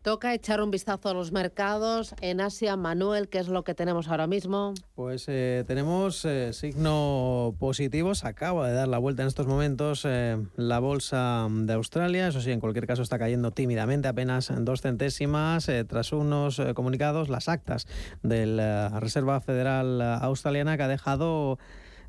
Toca 0.00 0.32
echar 0.32 0.62
un 0.62 0.70
vistazo 0.70 1.10
a 1.10 1.12
los 1.12 1.30
mercados. 1.30 2.14
En 2.22 2.40
Asia, 2.40 2.76
Manuel, 2.76 3.28
¿qué 3.28 3.38
es 3.38 3.48
lo 3.48 3.64
que 3.64 3.74
tenemos 3.74 4.08
ahora 4.08 4.26
mismo? 4.26 4.72
Pues 4.94 5.26
eh, 5.28 5.64
tenemos 5.66 6.24
eh, 6.24 6.54
signo 6.54 7.54
positivo. 7.58 8.14
Se 8.14 8.26
acaba 8.26 8.66
de 8.66 8.72
dar 8.72 8.88
la 8.88 8.96
vuelta 8.96 9.24
en 9.24 9.28
estos 9.28 9.46
momentos 9.46 10.06
eh, 10.06 10.38
la 10.56 10.78
bolsa 10.78 11.46
de 11.50 11.74
Australia. 11.74 12.28
Eso 12.28 12.40
sí, 12.40 12.50
en 12.50 12.60
cualquier 12.60 12.86
caso 12.86 13.02
está 13.02 13.18
cayendo 13.18 13.50
tímidamente, 13.50 14.08
apenas 14.08 14.48
en 14.48 14.64
dos 14.64 14.80
centésimas, 14.80 15.70
tras 15.86 16.12
unos 16.12 16.62
comunicados, 16.74 17.28
las 17.28 17.46
actas 17.50 17.86
de 18.22 18.46
la 18.46 19.00
Reserva 19.00 19.38
Federal 19.42 20.00
Australiana 20.00 20.78
que 20.78 20.82
ha 20.82 20.88
dejado 20.88 21.58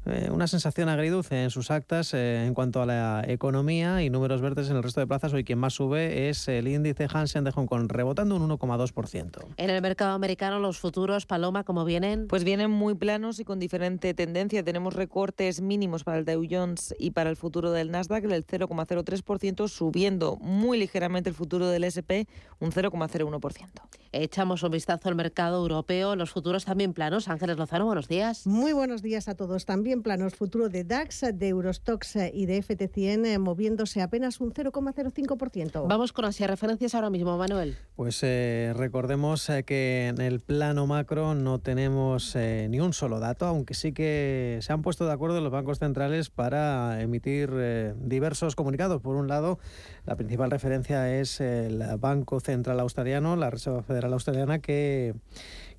eh, 0.06 0.30
una 0.32 0.48
sensación 0.48 0.90
agridulce 0.90 1.44
en 1.44 1.50
sus 1.50 1.72
actas 1.72 2.14
eh, 2.14 2.46
en 2.46 2.54
cuanto 2.54 2.82
a 2.82 2.86
la 2.86 3.24
economía 3.26 4.04
y 4.04 4.10
números 4.10 4.42
verdes 4.42 4.70
en 4.70 4.76
el 4.76 4.84
resto 4.84 5.00
de 5.00 5.08
plazas. 5.08 5.34
Hoy 5.34 5.44
quien 5.44 5.60
más 5.60 5.74
sube 5.74 6.30
es 6.30 6.48
el 6.50 6.68
índice 6.68 7.08
Hansen 7.12 7.46
de 7.46 7.52
Hong 7.52 7.68
Kong, 7.68 7.90
rebotando 7.90 8.36
un 8.36 8.50
1,2%. 8.50 9.46
En 9.56 9.70
el 9.70 9.82
mercado 9.82 10.14
americano, 10.14 10.60
los 10.60 10.80
futuros, 10.80 11.26
Paloma, 11.26 11.64
¿cómo 11.64 11.86
vienen? 11.86 12.28
Pues 12.28 12.44
vienen 12.44 12.70
muy 12.70 12.96
planos 12.96 13.40
y 13.40 13.46
con 13.46 13.60
diferente 13.60 14.14
tendencia. 14.14 14.64
Tenemos 14.64 14.94
recortes 14.94 15.62
mínimos 15.62 16.04
para 16.04 16.18
el 16.18 16.26
Dow 16.26 16.44
Jones 16.50 16.94
y 17.00 17.12
para 17.12 17.30
el 17.30 17.38
futuro 17.38 17.72
del 17.72 17.92
Nasdaq 17.92 18.26
del 18.26 18.46
0,03%, 18.46 19.68
subiendo 19.70 20.36
muy 20.38 20.78
ligeramente 20.78 21.30
el 21.30 21.36
futuro 21.36 21.68
del 21.68 21.86
SP, 21.88 22.28
un 22.60 22.72
0,01%. 22.72 23.70
Echamos 24.12 24.62
un 24.62 24.72
vistazo 24.72 25.10
al 25.10 25.16
mercado 25.16 25.60
europeo, 25.62 26.16
los 26.16 26.30
futuros 26.30 26.66
también 26.66 26.94
planos. 26.94 27.30
Ángeles 27.30 27.58
Lozano, 27.58 27.86
buenos 27.86 28.08
días. 28.08 28.46
Muy 28.46 28.74
buenos 28.74 29.02
días 29.02 29.28
a 29.28 29.36
todos 29.36 29.66
también 29.66 29.93
en 29.94 30.02
planos 30.02 30.34
futuro 30.34 30.70
de 30.70 30.84
DAX, 30.84 31.22
de 31.34 31.48
Eurostox 31.48 32.18
y 32.34 32.48
de 32.48 32.62
FT100 32.64 33.26
eh, 33.26 33.38
moviéndose 33.38 34.02
apenas 34.02 34.42
un 34.42 34.52
0,05%. 34.52 35.88
Vamos 35.88 36.12
con 36.12 36.26
las 36.26 36.40
referencias 36.40 36.96
ahora 36.96 37.10
mismo, 37.10 37.38
Manuel. 37.38 37.78
Pues 37.96 38.20
eh, 38.24 38.74
recordemos 38.76 39.48
eh, 39.50 39.64
que 39.64 40.08
en 40.08 40.20
el 40.20 40.40
plano 40.40 40.88
macro 40.88 41.36
no 41.36 41.60
tenemos 41.60 42.36
ni 42.36 42.80
un 42.80 42.94
solo 42.94 43.20
dato, 43.20 43.46
aunque 43.46 43.76
sí 43.76 43.94
que 43.94 44.60
se 44.62 44.74
han 44.74 44.82
puesto 44.82 45.06
de 45.06 45.14
acuerdo 45.14 45.40
los 45.42 45.52
bancos 45.52 45.80
centrales 45.80 46.30
para 46.30 47.00
emitir 47.02 47.52
diversos 47.98 48.56
comunicados. 48.56 49.02
Por 49.02 49.16
un 49.16 49.28
lado, 49.28 49.60
La 50.06 50.16
principal 50.16 50.52
referencia 50.52 51.18
es 51.20 51.40
el 51.40 51.82
Banco 52.00 52.40
Central 52.40 52.80
Australiano, 52.80 53.36
la 53.36 53.50
Reserva 53.50 53.84
Federal 53.84 54.12
Australiana, 54.14 54.60
que 54.60 55.14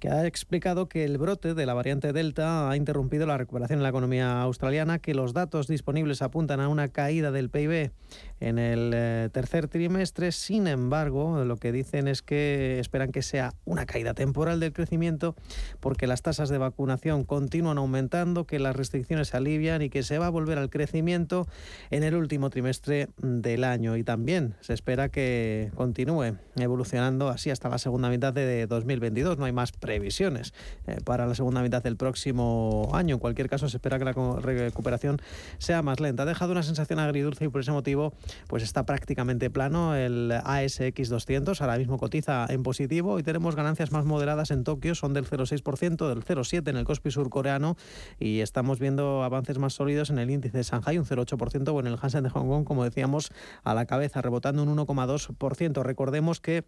que 0.05 0.11
ha 0.11 0.27
explicado 0.27 0.87
que 0.87 1.03
el 1.03 1.17
brote 1.17 1.55
de 1.55 1.65
la 1.65 1.73
variante 1.73 2.13
Delta 2.13 2.69
ha 2.69 2.77
interrumpido 2.77 3.25
la 3.25 3.39
recuperación 3.39 3.79
en 3.79 3.85
la 3.85 3.89
economía 3.89 4.43
australiana, 4.43 4.99
que 4.99 5.15
los 5.15 5.33
datos 5.33 5.67
disponibles 5.67 6.21
apuntan 6.21 6.61
a 6.61 6.69
una 6.69 6.89
caída 6.89 7.31
del 7.31 7.49
PIB 7.49 7.91
en 8.41 8.59
el 8.59 8.93
eh, 8.95 9.31
tercer 9.33 9.69
trimestre. 9.69 10.33
Sin 10.33 10.67
embargo, 10.67 11.43
lo 11.45 11.57
que 11.57 11.73
dicen 11.73 12.07
es 12.09 12.21
que 12.21 12.79
esperan 12.79 13.13
que 13.13 13.23
sea 13.23 13.55
una 13.65 13.87
caída 13.87 14.13
temporal 14.13 14.61
del 14.61 14.73
crecimiento 14.73 15.35
porque 15.81 16.07
las 16.07 16.23
tasas 16.23 16.51
de 16.51 16.59
vacunación 16.59 17.25
continúan 17.25 17.79
aumentando, 17.79 18.47
que 18.47 18.59
las 18.59 18.77
restricciones 18.77 19.29
se 19.29 19.39
alivian 19.39 19.81
y 19.81 19.89
que 19.89 20.03
se 20.03 20.19
va 20.19 20.27
a 20.27 20.31
volver 20.31 20.59
al 20.59 20.69
crecimiento 20.69 21.47
en 21.91 22.03
el 22.03 22.15
último 22.15 22.51
trimestre 22.51 23.09
del 23.23 23.65
año. 23.65 23.97
Y 23.97 24.05
también 24.05 24.55
se 24.61 24.75
espera 24.75 25.09
que 25.09 25.71
continúe 25.75 26.37
evolucionando 26.57 27.31
así 27.31 27.51
hasta 27.51 27.71
la 27.71 27.79
segunda 27.79 28.11
mitad 28.11 28.35
de 28.35 28.67
2022. 28.67 29.39
No 29.39 29.47
hay 29.47 29.53
más 29.53 29.73
pre 29.73 29.95
previsiones 29.95 30.53
eh, 30.89 30.99
para 31.05 31.27
la 31.27 31.37
segunda 31.37 31.63
mitad 31.63 31.83
del 31.83 31.97
próximo 31.97 32.91
año. 32.95 33.15
En 33.15 33.21
cualquier 33.21 33.49
caso, 33.49 33.69
se 33.69 33.77
espera 33.77 33.99
que 33.99 34.05
la 34.05 34.13
recuperación 34.13 35.19
sea 35.59 35.83
más 35.83 36.01
lenta. 36.01 36.25
Ha 36.25 36.27
dejado 36.27 36.51
una 36.51 36.65
sensación 36.65 36.99
agridulce 36.99 37.45
y 37.45 37.49
por 37.49 37.61
ese 37.61 37.71
motivo 37.71 38.13
pues 38.49 38.63
está 38.63 38.87
prácticamente 38.87 39.51
plano 39.51 39.95
el 39.95 40.33
ASX 40.33 41.09
200. 41.09 41.61
Ahora 41.61 41.79
mismo 41.79 41.99
cotiza 41.99 42.47
en 42.49 42.63
positivo 42.63 43.19
y 43.19 43.23
tenemos 43.23 43.57
ganancias 43.57 43.93
más 43.93 44.05
moderadas 44.05 44.51
en 44.51 44.65
Tokio, 44.65 44.95
son 44.95 45.15
del 45.15 45.27
0,6%, 45.27 46.09
del 46.09 46.25
0,7% 46.25 46.69
en 46.69 46.77
el 46.77 46.85
Kospi 46.85 47.11
surcoreano 47.11 47.77
y 48.19 48.41
estamos 48.41 48.79
viendo 48.79 49.23
avances 49.23 49.59
más 49.59 49.75
sólidos 49.75 50.11
en 50.11 50.19
el 50.19 50.31
índice 50.31 50.59
de 50.59 50.65
Shanghai, 50.65 50.99
un 50.99 51.05
0,8% 51.05 51.69
o 51.69 51.81
en 51.81 51.87
el 51.87 51.99
Hansen 52.01 52.25
de 52.25 52.31
Hong 52.31 52.49
Kong, 52.49 52.65
como 52.65 52.85
decíamos, 52.85 53.31
a 53.63 53.75
la 53.75 53.87
cabeza, 53.87 54.23
rebotando 54.23 54.63
un 54.63 54.77
1,2%. 54.77 55.83
Recordemos 55.83 56.41
que 56.41 56.65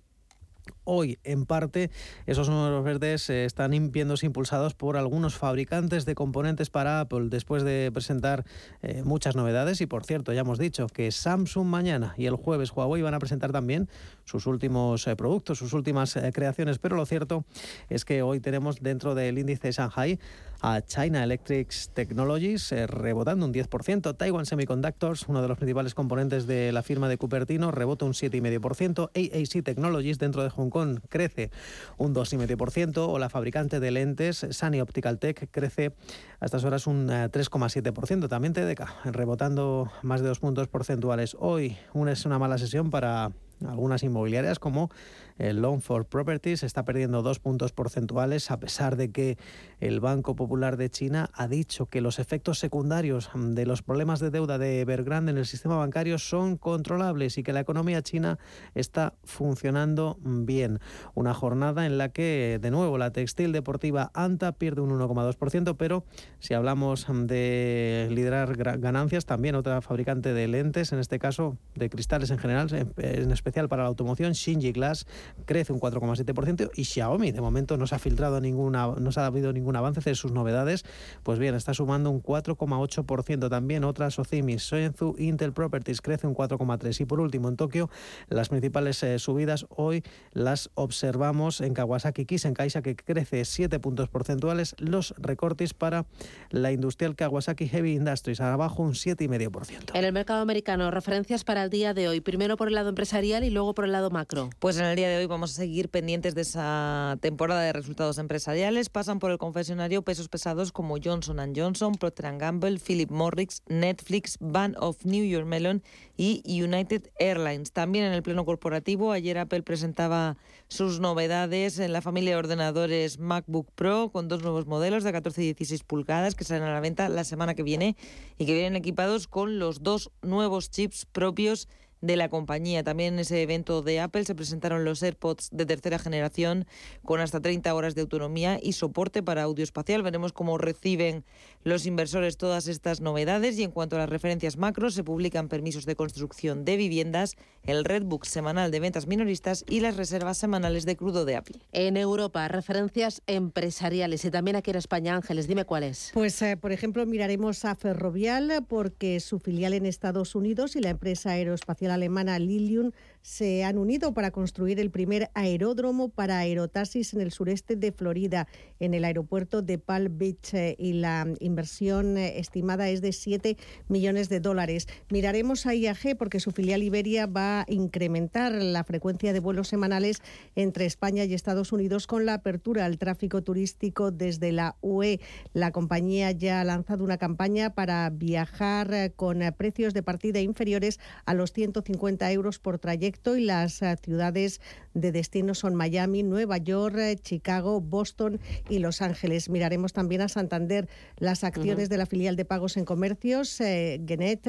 Hoy, 0.85 1.18
en 1.24 1.46
parte, 1.46 1.90
esos 2.26 2.48
números 2.48 2.85
verdes 2.85 3.29
eh, 3.29 3.44
están 3.44 3.90
viéndose 3.90 4.24
impulsados 4.26 4.74
por 4.74 4.96
algunos 4.96 5.35
fabricantes 5.35 6.05
de 6.05 6.14
componentes 6.14 6.70
para 6.70 7.00
Apple 7.00 7.29
después 7.29 7.64
de 7.64 7.90
presentar 7.92 8.44
eh, 8.83 9.02
muchas 9.05 9.35
novedades. 9.35 9.81
Y 9.81 9.87
por 9.87 10.05
cierto, 10.05 10.33
ya 10.33 10.42
hemos 10.42 10.59
dicho 10.59 10.87
que 10.87 11.11
Samsung 11.11 11.66
mañana 11.66 12.14
y 12.16 12.26
el 12.26 12.37
jueves 12.37 12.70
Huawei 12.70 13.02
van 13.02 13.14
a 13.14 13.18
presentar 13.18 13.50
también 13.50 13.88
sus 14.24 14.46
últimos 14.46 15.07
eh, 15.09 15.16
productos, 15.16 15.59
sus 15.59 15.72
últimas 15.72 16.16
creaciones. 16.33 16.79
Pero 16.79 16.94
lo 16.94 17.05
cierto 17.05 17.44
es 17.88 18.05
que 18.05 18.22
hoy 18.22 18.38
tenemos 18.38 18.81
dentro 18.81 19.16
del 19.16 19.38
índice 19.38 19.72
Shanghai 19.72 20.20
a 20.61 20.81
China 20.83 21.23
Electric 21.23 21.73
Technologies, 21.95 22.73
eh, 22.73 22.87
rebotando 22.87 23.47
un 23.47 23.53
10%. 23.53 24.14
Taiwan 24.14 24.47
Semiconductors, 24.47 25.29
uno 25.29 25.42
de 25.42 25.49
los 25.49 25.59
principales 25.59 25.95
componentes 25.95 26.47
de 26.47 26.73
la 26.73 26.83
firma 26.83 27.09
de 27.09 27.19
Cupertino, 27.19 27.71
rebota 27.71 28.05
un 28.05 28.14
7,5%. 28.14 29.11
AAC 29.14 29.62
Technologies, 29.62 30.19
dentro 30.19 30.42
de 30.42 30.51
Hong 30.51 30.71
Kong, 30.71 31.01
crece 31.09 31.51
un 31.99 32.14
2,5%. 32.14 33.09
O 33.09 33.19
la 33.19 33.29
fabricante 33.29 33.81
de 33.81 33.90
lentes, 33.90 34.47
Sunny 34.51 34.81
Optical 34.81 35.19
Tech, 35.19 35.49
crece 35.51 35.92
a 36.40 36.47
estas 36.47 36.64
horas 36.64 36.87
un 36.87 37.09
3,7%. 37.09 38.27
Eh, 38.27 38.29
También 38.29 38.53
TDK, 38.53 39.05
rebotando 39.05 39.90
más 40.03 40.21
de 40.21 40.29
dos 40.29 40.40
puntos 40.40 40.69
porcentuales. 40.69 41.37
Hoy 41.38 41.77
una 41.92 42.12
es 42.12 42.25
una 42.27 42.38
mala 42.38 42.59
sesión 42.59 42.90
para 42.90 43.33
algunas 43.66 44.03
inmobiliarias 44.03 44.59
como 44.59 44.90
el 45.38 45.61
Loan 45.61 45.81
for 45.81 46.07
Properties 46.07 46.62
está 46.62 46.85
perdiendo 46.85 47.22
dos 47.22 47.38
puntos 47.38 47.72
porcentuales 47.72 48.51
a 48.51 48.59
pesar 48.59 48.96
de 48.96 49.11
que 49.11 49.38
el 49.81 50.01
Banco 50.01 50.37
Popular 50.37 50.77
de 50.77 50.90
China 50.90 51.31
ha 51.35 51.49
dicho 51.49 51.87
que 51.87 52.01
los 52.01 52.18
efectos 52.18 52.59
secundarios 52.59 53.31
de 53.35 53.66
los 53.66 53.83
problemas 53.83 54.20
de 54.20 54.31
deuda 54.31 54.59
de 54.59 54.81
Evergrande 54.81 55.33
en 55.33 55.38
el 55.38 55.46
sistema 55.46 55.77
bancario 55.77 56.18
son 56.18 56.57
controlables 56.57 57.38
y 57.38 57.42
que 57.42 57.53
la 57.53 57.61
economía 57.61 58.03
china 58.03 58.38
está 58.75 59.14
funcionando 59.25 60.18
bien. 60.22 60.81
Una 61.14 61.35
jornada 61.35 61.87
en 61.87 61.99
la 61.99 62.11
que, 62.11 62.59
de 62.61 62.70
nuevo, 62.70 62.99
la 62.99 63.12
textil 63.12 63.53
deportiva 63.53 64.11
Anta 64.14 64.53
pierde 64.53 64.81
un 64.81 64.90
1,2%, 64.90 65.77
pero 65.77 66.05
si 66.38 66.55
hablamos 66.55 67.07
de 67.09 68.09
liderar 68.11 68.57
ganancias, 68.79 69.27
también 69.27 69.55
otra 69.55 69.83
fabricante 69.83 70.33
de 70.33 70.49
lentes, 70.49 70.92
en 70.92 70.99
este 70.99 71.18
caso 71.18 71.57
de 71.75 71.90
cristales 71.90 72.31
en 72.31 72.38
general, 72.38 72.68
en 72.96 73.31
especial 73.31 73.68
para 73.68 73.83
la 73.83 73.88
automoción, 73.88 74.33
Shinji 74.33 74.72
Glass, 74.72 75.07
crece 75.45 75.73
un 75.73 75.81
4,7% 75.81 76.71
y 76.75 76.85
Xiaomi 76.85 77.33
de 77.33 77.41
momento 77.41 77.77
no 77.77 77.87
se 77.87 77.95
ha 77.95 77.99
filtrado 77.99 78.41
ninguna, 78.41 78.89
no 78.99 79.12
se 79.12 79.21
ha 79.21 79.27
habido 79.27 79.53
ningún 79.53 79.77
avance 79.77 80.01
de 80.01 80.15
sus 80.15 80.33
novedades, 80.33 80.85
pues 81.23 81.39
bien, 81.39 81.55
está 81.55 81.75
sumando 81.75 82.11
un 82.11 82.23
4,8%. 82.23 83.49
También 83.49 83.85
otras 83.85 84.19
Ocimis, 84.19 84.62
Soenzu, 84.62 85.15
Intel 85.19 85.53
Properties 85.53 86.01
crece 86.01 86.27
un 86.27 86.35
4,3%. 86.35 87.01
Y 87.01 87.05
por 87.05 87.21
último, 87.21 87.49
en 87.49 87.57
Tokio, 87.57 87.91
las 88.29 88.49
principales 88.49 89.03
eh, 89.03 89.19
subidas 89.19 89.67
hoy 89.71 90.03
las 90.33 90.71
observamos 90.75 91.61
en 91.61 91.75
Kawasaki 91.75 92.27
Kisen-Kaisa, 92.27 92.83
que 92.83 92.97
crece 92.97 93.45
7 93.45 93.79
puntos 93.81 94.09
porcentuales. 94.09 94.75
Los 94.79 95.15
recortes 95.19 95.75
para 95.75 96.07
la 96.51 96.73
industrial 96.73 97.17
Kawasaki 97.17 97.69
Heavy 97.69 97.95
Industries, 97.95 98.41
abajo 98.41 98.83
un 98.83 98.93
7,5%. 98.93 99.91
En 99.95 100.05
el 100.05 100.12
mercado 100.12 100.41
americano, 100.41 100.91
referencias 100.91 101.45
para 101.45 101.62
el 101.62 101.71
día 101.71 101.95
de 101.95 102.09
hoy, 102.09 102.21
primero 102.21 102.57
por 102.57 102.69
el 102.69 102.75
lado 102.75 102.89
empresarial 102.89 103.45
y 103.45 103.51
luego 103.51 103.75
por 103.75 103.85
el 103.85 103.93
lado 103.93 104.11
macro. 104.11 104.51
Pues 104.59 104.79
en 104.79 104.85
el 104.87 104.97
día 104.97 105.09
de 105.09 105.15
hoy 105.18 105.26
vamos 105.26 105.52
a 105.52 105.55
seguir 105.55 105.88
pendientes 105.88 106.35
de 106.35 106.42
esa 106.42 107.16
temporada 107.20 107.62
de 107.62 107.72
resultados 107.72 108.18
empresariales. 108.18 108.88
Pasan 108.88 109.18
por 109.18 109.31
el 109.31 109.38
confesionario 109.38 110.02
pesos 110.02 110.29
pesados 110.29 110.72
como 110.72 110.96
Johnson 111.02 111.52
Johnson, 111.55 111.94
Procter 111.94 112.37
Gamble, 112.38 112.79
Philip 112.79 113.11
Morris, 113.11 113.62
Netflix, 113.66 114.37
Bank 114.40 114.76
of 114.79 115.05
New 115.05 115.24
York 115.24 115.46
Mellon 115.46 115.83
y 116.16 116.42
United 116.62 117.11
Airlines. 117.18 117.72
También 117.72 118.05
en 118.05 118.12
el 118.12 118.22
pleno 118.22 118.44
corporativo, 118.44 119.12
ayer 119.12 119.38
Apple 119.38 119.62
presentaba 119.62 120.37
sus 120.68 121.00
novedades 121.00 121.79
en 121.79 121.92
la 121.92 122.02
familia 122.02 122.33
de 122.33 122.38
ordenadores 122.38 123.18
MacBook 123.18 123.70
Pro 123.74 124.11
con 124.11 124.29
dos 124.29 124.42
nuevos 124.42 124.66
modelos 124.66 125.05
de 125.05 125.12
14 125.12 125.42
y 125.42 125.44
16 125.46 125.85
pulgadas 125.85 126.35
que 126.35 126.44
salen 126.44 126.64
a 126.64 126.72
la 126.72 126.81
venta 126.81 127.09
la 127.09 127.24
semana 127.24 127.55
que 127.55 127.62
viene 127.62 127.96
y 128.38 128.46
que 128.46 128.55
vienen 128.55 128.76
equipados 128.76 129.29
con 129.29 129.59
los 129.59 129.83
dos 129.83 130.11
nuevos 130.22 130.70
chips 130.70 131.07
propios 131.07 131.68
de 132.07 132.16
la 132.16 132.29
compañía. 132.29 132.83
También 132.83 133.14
en 133.14 133.21
ese 133.21 133.42
evento 133.42 133.83
de 133.83 134.01
Apple 134.01 134.25
se 134.25 134.35
presentaron 134.35 134.85
los 134.85 135.03
AirPods 135.03 135.51
de 135.53 135.66
tercera 135.66 135.99
generación 135.99 136.66
con 137.05 137.21
hasta 137.21 137.40
30 137.40 137.75
horas 137.75 137.95
de 137.95 138.03
autonomía 138.03 138.59
y 138.62 138.73
soporte 138.73 139.23
para 139.23 139.42
audio 139.42 139.64
espacial. 139.64 140.03
Veremos 140.03 140.33
cómo 140.33 140.59
reciben 140.59 141.25
los 141.64 141.87
inversores 141.87 142.37
todas 142.37 142.69
estas 142.69 143.01
novedades 143.01 143.59
y 143.59 143.64
en 143.64 143.71
cuanto 143.71 143.97
a 143.97 144.01
las 144.01 144.09
referencias 144.09 144.57
macro 144.57 144.90
se 144.90 145.05
publican 145.05 145.49
permisos 145.49 145.87
de 145.87 145.97
construcción 145.97 146.64
de 146.64 146.77
viviendas, 146.77 147.35
el 147.64 147.85
Redbook 147.85 148.25
semanal 148.25 148.71
de 148.71 148.81
ventas 148.81 149.07
minoristas 149.07 149.64
y 149.69 149.81
las 149.81 149.97
reservas 149.97 150.38
semanales 150.38 150.87
de 150.87 150.97
crudo 150.97 151.25
de 151.25 151.37
Apple. 151.37 151.59
En 151.73 151.97
Europa, 151.97 152.47
referencias 152.49 153.23
empresariales 153.27 154.25
y 154.25 154.31
también 154.31 154.57
aquí 154.57 154.71
en 154.71 154.77
España, 154.77 155.16
Ángeles, 155.16 155.49
dime 155.49 155.64
cuáles. 155.64 156.11
Pues, 156.14 156.40
eh, 156.42 156.57
por 156.57 156.73
ejemplo, 156.73 157.05
miraremos 157.07 157.64
a 157.64 157.75
Ferrovial 157.75 158.64
porque 158.69 159.21
su 159.21 159.38
filial 159.38 159.75
en 159.75 159.87
Estados 159.87 160.35
Unidos 160.35 160.77
y 160.77 160.81
la 160.81 160.90
empresa 160.90 161.31
aeroespacial 161.31 161.90
alemana 161.97 162.39
Lilium 162.39 162.93
se 163.27 163.65
han 163.65 163.77
unido 163.77 164.15
para 164.15 164.31
construir 164.31 164.79
el 164.79 164.93
primer 164.93 165.33
aeródromo 165.35 166.11
para 166.11 166.39
aerotaxis 166.39 167.12
en 167.12 167.21
el 167.21 167.33
sureste 167.33 167.75
de 167.75 167.91
Florida, 167.91 168.47
en 168.79 168.95
el 168.95 169.05
aeropuerto 169.05 169.62
de 169.62 169.79
Palm 169.79 170.17
Beach, 170.17 170.55
eh, 170.55 170.77
y 170.79 170.93
la 170.93 171.27
inversión 171.41 172.19
eh, 172.19 172.39
estimada 172.39 172.89
es 172.89 173.01
de 173.01 173.11
7 173.11 173.57
millones 173.89 174.29
de 174.29 174.39
dólares. 174.39 174.87
Miraremos 175.11 175.67
a 175.67 175.75
IAG 175.75 176.17
porque 176.17 176.39
su 176.39 176.53
filial 176.53 176.85
Iberia 176.85 177.27
va 177.27 177.62
a 177.62 177.67
incrementar 177.67 178.53
la 178.53 178.85
frecuencia 178.85 179.33
de 179.33 179.41
vuelos 179.41 179.67
semanales 179.67 180.23
entre 180.55 180.87
España 180.87 181.25
y 181.25 181.35
Estados 181.35 181.73
Unidos 181.73 182.07
con 182.07 182.27
la 182.27 182.35
apertura 182.35 182.85
al 182.85 182.97
tráfico 182.97 183.43
turístico 183.43 184.12
desde 184.12 184.53
la 184.53 184.77
UE. 184.83 185.19
La 185.53 185.73
compañía 185.73 186.31
ya 186.31 186.61
ha 186.61 186.65
lanzado 186.65 187.03
una 187.03 187.19
campaña 187.19 187.75
para 187.75 188.09
viajar 188.09 188.95
eh, 188.95 189.12
con 189.17 189.41
precios 189.57 189.95
de 189.95 190.05
partida 190.05 190.39
inferiores 190.39 191.01
a 191.25 191.35
los 191.35 191.53
150 191.53 192.31
euros 192.31 192.61
por 192.61 192.79
trayecto 192.79 193.15
y 193.24 193.40
las 193.40 193.83
eh, 193.83 193.96
ciudades 194.02 194.61
de 194.94 195.12
destino 195.12 195.55
son 195.55 195.74
Miami, 195.74 196.22
Nueva 196.22 196.59
York, 196.59 196.96
eh, 196.98 197.16
Chicago, 197.16 197.81
Boston 197.81 198.40
y 198.68 198.79
Los 198.79 199.02
Ángeles. 199.02 199.50
Miraremos 199.50 199.92
también 199.92 200.20
a 200.20 200.29
Santander 200.29 200.88
las 201.18 201.44
acciones 201.44 201.88
de 201.88 201.98
la 201.98 202.07
filial 202.07 202.37
de 202.37 202.44
pagos 202.44 202.76
en 202.76 202.85
comercios. 202.85 203.61
Eh, 203.61 204.00
Genet 204.07 204.46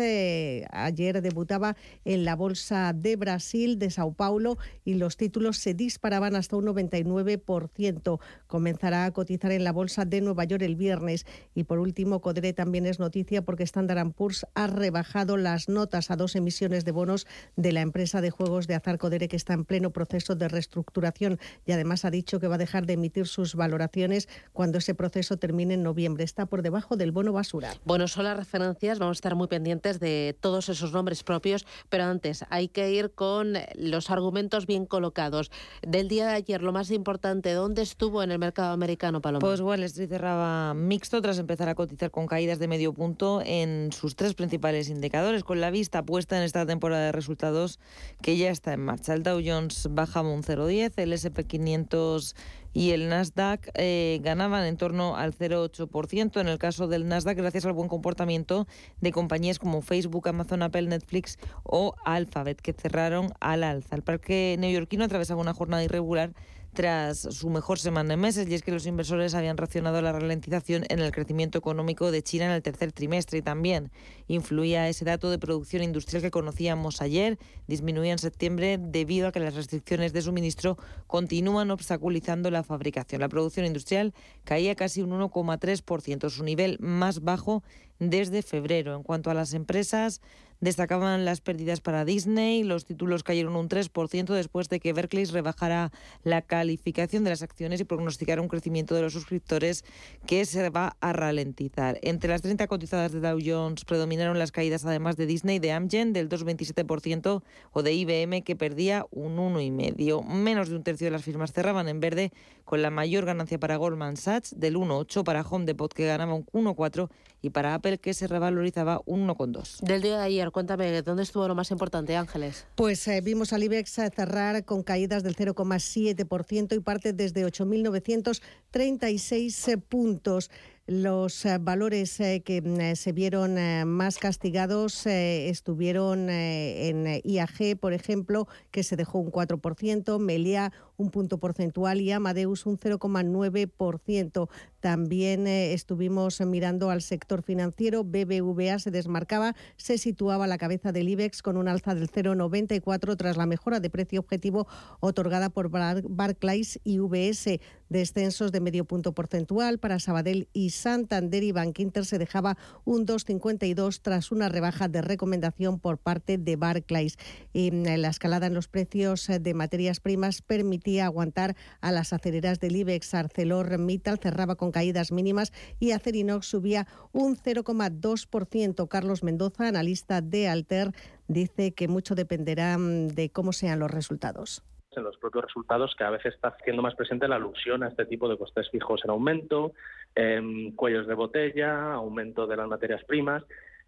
ayer 0.71 1.21
debutaba 1.21 1.75
en 2.05 2.23
la 2.23 2.35
Bolsa 2.35 2.93
de 2.93 3.15
Brasil 3.15 3.79
de 3.79 3.89
Sao 3.89 4.13
Paulo 4.13 4.57
y 4.85 4.93
los 4.93 5.17
títulos 5.17 5.57
se 5.57 5.73
disparaban 5.73 6.35
hasta 6.35 6.55
un 6.55 6.65
99%. 6.65 8.19
Comenzará 8.47 9.05
a 9.05 9.11
cotizar 9.11 9.51
en 9.51 9.63
la 9.63 9.71
Bolsa 9.71 10.05
de 10.05 10.21
Nueva 10.21 10.43
York 10.43 10.61
el 10.61 10.75
viernes. 10.75 11.25
Y 11.55 11.63
por 11.63 11.79
último, 11.79 12.21
Codere 12.21 12.53
también 12.53 12.85
es 12.85 12.99
noticia 12.99 13.43
porque 13.43 13.63
Standard 13.63 14.11
Poor's 14.13 14.45
ha 14.53 14.67
rebajado 14.67 15.35
las 15.37 15.67
notas 15.67 16.11
a 16.11 16.15
dos 16.15 16.35
emisiones 16.35 16.85
de 16.85 16.91
bonos 16.91 17.27
de 17.55 17.71
la 17.71 17.81
empresa 17.81 18.21
de 18.21 18.29
juegos 18.29 18.46
de 18.47 18.75
azar 18.75 18.97
Codere, 18.97 19.27
que 19.27 19.35
está 19.35 19.53
en 19.53 19.65
pleno 19.65 19.91
proceso 19.91 20.33
de 20.35 20.47
reestructuración 20.47 21.37
y 21.65 21.73
además 21.73 22.05
ha 22.05 22.11
dicho 22.11 22.39
que 22.39 22.47
va 22.47 22.55
a 22.55 22.57
dejar 22.57 22.85
de 22.85 22.93
emitir 22.93 23.27
sus 23.27 23.55
valoraciones 23.55 24.29
cuando 24.53 24.77
ese 24.77 24.95
proceso 24.95 25.35
termine 25.35 25.73
en 25.73 25.83
noviembre. 25.83 26.23
Está 26.23 26.45
por 26.45 26.61
debajo 26.61 26.95
del 26.95 27.11
bono 27.11 27.33
basura. 27.33 27.73
Bueno, 27.83 28.07
son 28.07 28.23
las 28.23 28.37
referencias, 28.37 28.99
vamos 28.99 29.17
a 29.17 29.19
estar 29.19 29.35
muy 29.35 29.47
pendientes 29.47 29.99
de 29.99 30.37
todos 30.39 30.69
esos 30.69 30.93
nombres 30.93 31.23
propios, 31.23 31.65
pero 31.89 32.05
antes 32.05 32.45
hay 32.49 32.69
que 32.69 32.89
ir 32.89 33.11
con 33.11 33.55
los 33.75 34.09
argumentos 34.09 34.65
bien 34.65 34.85
colocados. 34.85 35.51
Del 35.85 36.07
día 36.07 36.27
de 36.27 36.33
ayer, 36.33 36.61
lo 36.61 36.71
más 36.71 36.89
importante, 36.91 37.51
¿dónde 37.51 37.81
estuvo 37.81 38.23
en 38.23 38.31
el 38.31 38.39
mercado 38.39 38.71
americano, 38.71 39.21
Paloma? 39.21 39.41
Pues 39.41 39.59
Wall 39.59 39.83
Street 39.83 40.07
cerraba 40.07 40.73
mixto 40.73 41.21
tras 41.21 41.37
empezar 41.37 41.67
a 41.67 41.75
cotizar 41.75 42.11
con 42.11 42.27
caídas 42.27 42.59
de 42.59 42.69
medio 42.69 42.93
punto 42.93 43.41
en 43.45 43.91
sus 43.91 44.15
tres 44.15 44.35
principales 44.35 44.87
indicadores, 44.87 45.43
con 45.43 45.59
la 45.59 45.69
vista 45.69 46.03
puesta 46.03 46.37
en 46.37 46.43
esta 46.43 46.65
temporada 46.65 47.07
de 47.07 47.11
resultados 47.11 47.79
que 48.21 48.36
ya 48.37 48.51
está 48.51 48.73
en 48.73 48.81
marcha. 48.81 49.13
El 49.13 49.23
Dow 49.23 49.41
Jones 49.43 49.87
bajaba 49.91 50.29
un 50.29 50.43
0,10, 50.43 50.93
el 50.97 51.13
S&P 51.13 51.43
500 51.43 52.35
y 52.73 52.91
el 52.91 53.09
Nasdaq 53.09 53.69
eh, 53.73 54.19
ganaban 54.23 54.63
en 54.65 54.77
torno 54.77 55.15
al 55.15 55.33
0,8%. 55.33 56.39
En 56.39 56.47
el 56.47 56.59
caso 56.59 56.87
del 56.87 57.07
Nasdaq, 57.07 57.37
gracias 57.37 57.65
al 57.65 57.73
buen 57.73 57.89
comportamiento 57.89 58.67
de 59.01 59.11
compañías 59.11 59.57
como 59.57 59.81
Facebook, 59.81 60.27
Amazon, 60.27 60.61
Apple, 60.61 60.83
Netflix 60.83 61.39
o 61.63 61.95
Alphabet, 62.05 62.61
que 62.61 62.73
cerraron 62.73 63.33
al 63.39 63.63
alza. 63.63 63.95
El 63.95 64.03
parque 64.03 64.55
neoyorquino 64.59 65.05
atravesaba 65.05 65.41
una 65.41 65.53
jornada 65.53 65.83
irregular 65.83 66.33
tras 66.77 67.17
su 67.17 67.49
mejor 67.49 67.79
semana 67.79 68.13
en 68.13 68.19
meses 68.19 68.47
y 68.47 68.53
es 68.53 68.61
que 68.61 68.71
los 68.71 68.85
inversores 68.85 69.33
habían 69.33 69.57
reaccionado 69.57 69.97
a 69.97 70.01
la 70.03 70.11
ralentización 70.11 70.83
en 70.89 70.99
el 70.99 71.11
crecimiento 71.11 71.57
económico 71.57 72.11
de 72.11 72.21
China 72.21 72.45
en 72.45 72.51
el 72.51 72.61
tercer 72.61 72.91
trimestre 72.91 73.39
y 73.39 73.41
también 73.41 73.89
influía 74.27 74.87
ese 74.87 75.03
dato 75.03 75.31
de 75.31 75.39
producción 75.39 75.81
industrial 75.81 76.21
que 76.21 76.29
conocíamos 76.29 77.01
ayer, 77.01 77.39
disminuía 77.65 78.11
en 78.11 78.19
septiembre 78.19 78.77
debido 78.79 79.27
a 79.27 79.31
que 79.31 79.39
las 79.39 79.55
restricciones 79.55 80.13
de 80.13 80.21
suministro 80.21 80.77
continúan 81.07 81.71
obstaculizando 81.71 82.51
la 82.51 82.61
fabricación. 82.61 83.21
La 83.21 83.29
producción 83.29 83.65
industrial 83.65 84.13
caía 84.43 84.75
casi 84.75 85.01
un 85.01 85.09
1,3%, 85.09 86.29
su 86.29 86.43
nivel 86.43 86.77
más 86.79 87.23
bajo 87.23 87.63
desde 87.97 88.43
febrero. 88.43 88.95
En 88.95 89.01
cuanto 89.01 89.31
a 89.31 89.33
las 89.33 89.55
empresas, 89.55 90.21
Destacaban 90.59 91.23
las 91.23 91.39
pérdidas 91.39 91.81
para 91.81 92.03
Disney, 92.03 92.63
los 92.63 92.85
títulos 92.85 93.21
cayeron 93.21 93.55
un 93.55 93.69
3% 93.69 94.33
después 94.33 94.69
de 94.69 94.79
que 94.79 94.91
Berkeley 94.91 95.25
rebajara 95.25 95.91
la 96.23 96.41
calificación 96.41 97.23
de 97.23 97.29
las 97.29 97.43
acciones 97.43 97.79
y 97.79 97.83
prognosticara 97.83 98.41
un 98.41 98.47
crecimiento 98.47 98.95
de 98.95 99.03
los 99.03 99.13
suscriptores 99.13 99.85
que 100.25 100.45
se 100.45 100.69
va 100.71 100.97
a 100.99 101.13
ralentizar. 101.13 101.99
Entre 102.01 102.29
las 102.29 102.41
30 102.41 102.65
cotizadas 102.65 103.11
de 103.11 103.19
Dow 103.19 103.37
Jones 103.43 103.85
predominaron 103.85 104.39
las 104.39 104.51
caídas 104.51 104.83
además 104.83 105.15
de 105.15 105.27
Disney, 105.27 105.59
de 105.59 105.73
Amgen 105.73 106.11
del 106.11 106.27
2,27% 106.27 107.43
o 107.71 107.83
de 107.83 107.93
IBM 107.93 108.41
que 108.41 108.55
perdía 108.55 109.05
un 109.11 109.37
1,5%. 109.37 110.25
Menos 110.25 110.69
de 110.69 110.75
un 110.75 110.83
tercio 110.83 111.05
de 111.05 111.11
las 111.11 111.23
firmas 111.23 111.53
cerraban 111.53 111.87
en 111.87 111.99
verde 111.99 112.31
con 112.65 112.81
la 112.81 112.89
mayor 112.89 113.25
ganancia 113.25 113.59
para 113.59 113.77
Goldman 113.77 114.17
Sachs 114.17 114.59
del 114.59 114.75
1,8%, 114.75 115.23
para 115.23 115.41
Home 115.41 115.65
Depot 115.65 115.93
que 115.93 116.07
ganaba 116.07 116.33
un 116.33 116.45
1,4% 116.51 117.09
y 117.41 117.51
para 117.51 117.73
Apple 117.73 117.99
que 117.99 118.13
se 118.13 118.27
revalorizaba 118.27 119.01
un 119.05 119.25
1,2%. 119.27 119.81
Del 119.81 120.01
día 120.01 120.17
de 120.17 120.23
ayer 120.23 120.51
cuéntame, 120.51 121.01
¿dónde 121.01 121.23
estuvo 121.23 121.47
lo 121.47 121.55
más 121.55 121.71
importante, 121.71 122.15
Ángeles? 122.15 122.67
Pues 122.75 123.07
eh, 123.07 123.21
vimos 123.21 123.53
al 123.53 123.63
IBEX 123.63 123.91
cerrar 123.91 124.65
con 124.65 124.83
caídas 124.83 125.23
del 125.23 125.35
0,7% 125.35 126.75
y 126.75 126.79
parte 126.79 127.13
desde 127.13 127.43
8.936 127.45 129.81
puntos. 129.81 130.51
Los 130.87 131.45
eh, 131.45 131.59
valores 131.59 132.19
eh, 132.19 132.41
que 132.45 132.61
mm, 132.61 132.95
se 132.95 133.11
vieron 133.11 133.57
más 133.87 134.17
castigados 134.17 135.05
estuvieron 135.05 136.29
en 136.29 137.21
IAG, 137.23 137.77
por 137.79 137.93
ejemplo, 137.93 138.47
que 138.71 138.83
se 138.83 138.95
dejó 138.95 139.19
un 139.19 139.31
4%, 139.31 140.19
Melia 140.19 140.71
un 140.97 141.11
punto 141.11 141.37
porcentual 141.37 142.01
y 142.01 142.11
Amadeus 142.11 142.65
un 142.65 142.77
0,9%. 142.77 144.49
También 144.79 145.47
eh, 145.47 145.73
estuvimos 145.73 146.41
mirando 146.41 146.89
al 146.89 147.01
sector 147.01 147.43
financiero. 147.43 148.03
BBVA 148.03 148.79
se 148.79 148.91
desmarcaba, 148.91 149.55
se 149.77 149.97
situaba 149.97 150.45
a 150.45 150.47
la 150.47 150.57
cabeza 150.57 150.91
del 150.91 151.09
IBEX 151.09 151.41
con 151.41 151.57
un 151.57 151.67
alza 151.67 151.93
del 151.93 152.09
0,94 152.09 153.15
tras 153.15 153.37
la 153.37 153.45
mejora 153.45 153.79
de 153.79 153.89
precio 153.89 154.19
objetivo 154.19 154.67
otorgada 154.99 155.49
por 155.49 155.69
Barclays 155.69 156.79
y 156.83 156.99
VS. 156.99 157.59
Descensos 157.89 158.51
de 158.51 158.59
medio 158.59 158.83
punto 158.85 159.13
porcentual 159.13 159.77
para 159.77 159.99
Sabadell 159.99 160.49
y 160.51 160.71
Santander 160.71 161.43
y 161.43 161.53
Bankinter 161.53 162.05
se 162.05 162.17
dejaba 162.17 162.57
un 162.83 163.05
2,52 163.05 164.01
tras 164.01 164.31
una 164.31 164.49
rebaja 164.49 164.87
de 164.89 165.01
recomendación 165.01 165.79
por 165.79 165.97
parte 165.97 166.37
de 166.37 166.55
Barclays. 166.55 167.17
Y 167.53 167.71
la 167.71 168.09
escalada 168.09 168.47
en 168.47 168.55
los 168.55 168.67
precios 168.67 169.27
de 169.27 169.53
materias 169.53 169.99
primas 169.99 170.41
permitió 170.41 170.86
aguantar 170.99 171.55
a 171.81 171.91
las 171.91 172.13
aceleras 172.13 172.59
del 172.59 172.75
IBEX. 172.75 173.13
ArcelorMittal 173.13 174.17
cerraba 174.19 174.55
con 174.55 174.71
caídas 174.71 175.11
mínimas 175.11 175.51
y 175.79 175.91
Acerinox 175.91 176.47
subía 176.47 176.87
un 177.11 177.35
0,2%. 177.35 178.87
Carlos 178.87 179.23
Mendoza, 179.23 179.67
analista 179.67 180.21
de 180.21 180.47
Alter, 180.47 180.91
dice 181.27 181.73
que 181.73 181.87
mucho 181.87 182.15
dependerá 182.15 182.77
mm, 182.77 183.09
de 183.09 183.29
cómo 183.29 183.53
sean 183.53 183.79
los 183.79 183.91
resultados 183.91 184.63
en 184.95 185.03
los 185.03 185.17
propios 185.17 185.45
resultados 185.45 185.93
que 185.95 186.03
a 186.03 186.09
veces 186.09 186.33
está 186.33 186.49
haciendo 186.49 186.81
más 186.81 186.95
presente 186.95 187.27
la 187.27 187.35
alusión 187.35 187.83
a 187.83 187.87
este 187.87 188.05
tipo 188.05 188.27
de 188.27 188.35
costes 188.37 188.67
fijos 188.71 188.99
en 189.03 189.11
aumento, 189.11 189.73
em, 190.15 190.71
cuellos 190.75 191.07
de 191.07 191.13
botella, 191.13 191.93
aumento 191.93 192.47
de 192.47 192.57
las 192.57 192.67
materias 192.67 193.03
primas 193.03 193.43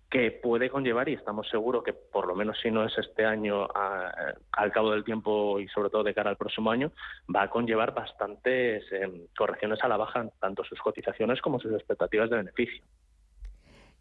que 0.10 0.32
puede 0.32 0.69
conllevar, 0.69 1.08
y 1.08 1.13
estamos 1.13 1.48
seguros 1.50 1.84
que 1.84 1.93
por 1.93 2.28
lo 2.28 2.36
menos 2.36 2.60
si 2.60 2.72
no 2.72 2.84
es 2.84 2.98
este 2.98 3.26
año, 3.26 3.67
al 4.52 4.72
cabo 4.72 4.91
del 4.91 5.04
tiempo 5.04 5.60
y 5.60 5.67
sobre 5.67 5.89
todo 5.89 6.04
de 6.04 6.15
cara 6.15 6.32
al 6.32 6.38
próximo 6.38 6.72
año, 6.72 6.91
va 7.34 7.43
a 7.43 7.50
conllevar 7.50 7.93
bastantes 7.93 8.91
em, 8.91 9.28
correcciones 9.38 9.80
a 9.84 9.88
la 9.88 9.98
baja, 9.98 10.28
tanto 10.39 10.63
sus 10.63 10.80
cotizaciones 10.80 11.41
como 11.41 11.60
sus 11.60 11.74
expectativas 11.74 12.30
de 12.30 12.38
beneficio. 12.38 12.84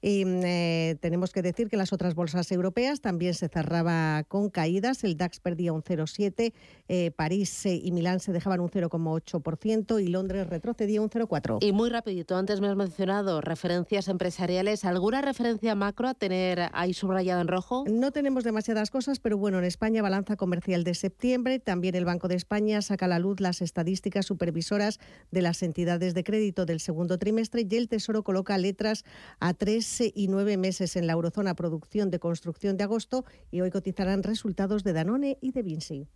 Y 0.01 0.25
mm, 0.25 0.41
eh, 0.45 0.97
tenemos 1.01 1.33
que 1.33 1.43
decir 1.43 1.69
que 1.69 1.77
las 1.77 1.93
otras 1.93 2.15
bolsas 2.15 2.51
europeas 2.53 3.01
también 3.01 3.35
se 3.35 3.49
cerraba 3.49 4.25
con 4.29 4.51
caídas. 4.51 5.05
El 5.05 5.17
DAX 5.17 5.41
perdía 5.41 5.73
un 5.73 5.83
0,7, 5.83 6.53
eh, 6.89 7.11
París 7.13 7.67
eh, 7.67 7.81
y 7.83 7.93
Milán 7.93 8.21
se 8.21 8.33
dejaban 8.33 8.61
un 8.61 8.71
0,8% 8.71 10.03
y 10.03 10.09
Londres 10.09 10.47
retrocedía 10.49 11.01
un 11.01 11.11
0,4%. 11.11 11.59
Y 11.61 11.73
muy 11.73 11.91
rapidito, 11.91 12.37
antes 12.37 12.61
me 12.61 12.69
has 12.69 12.77
mencionado 12.77 13.41
referencias 13.41 14.09
empresariales. 14.09 14.85
¿Alguna 14.85 15.23
referencia 15.23 15.75
macro 15.75 16.09
a 16.09 16.15
tener 16.15 16.69
ahí 16.73 16.95
subrayado 16.95 17.41
en 17.41 17.49
rojo? 17.49 17.85
No 17.89 18.13
tenemos 18.13 18.45
demasiadas 18.45 18.91
cosas, 18.91 19.19
pero 19.19 19.37
bueno, 19.37 19.59
en 19.59 19.65
España 19.65 20.03
balanza 20.03 20.37
comercial 20.37 20.85
de 20.85 20.95
septiembre. 20.95 21.59
También 21.59 21.95
el 21.95 22.05
Banco 22.05 22.29
de 22.29 22.37
España 22.37 22.83
saca 22.83 23.07
a 23.07 23.09
la 23.09 23.19
luz 23.19 23.41
las 23.41 23.63
estadísticas 23.63 24.27
supervisoras 24.27 25.01
de 25.31 25.43
las 25.43 25.63
entidades 25.63 26.15
de 26.15 26.25
crédito 26.25 26.67
del 26.67 26.81
segundo 26.81 27.19
trimestre 27.19 27.67
y 27.69 27.77
el 27.77 27.89
Tesoro 27.89 28.23
coloca 28.23 28.57
letras 28.59 29.05
a 29.41 29.55
tres 29.55 29.88
y 30.15 30.29
nueve 30.29 30.57
meses 30.57 30.97
en 30.97 31.07
la 31.07 31.15
eurozona 31.15 31.55
producción 31.55 32.11
de 32.11 32.19
construcción 32.19 32.77
de 32.77 32.85
agosto 32.85 33.25
y 33.51 33.61
hoy 33.61 33.71
cotizarán 33.71 34.23
resultados 34.23 34.85
de 34.85 34.93
Danone 34.93 35.39
y 35.41 35.53
de 35.53 35.63
Vinci. 35.63 36.09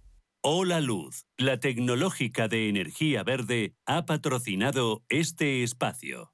Hola 0.42 0.80
Luz, 0.80 1.26
la 1.38 1.60
tecnológica 1.60 2.48
de 2.48 2.68
energía 2.68 3.22
verde, 3.22 3.76
ha 3.86 4.06
patrocinado 4.06 5.04
este 5.08 5.62
espacio. 5.62 6.31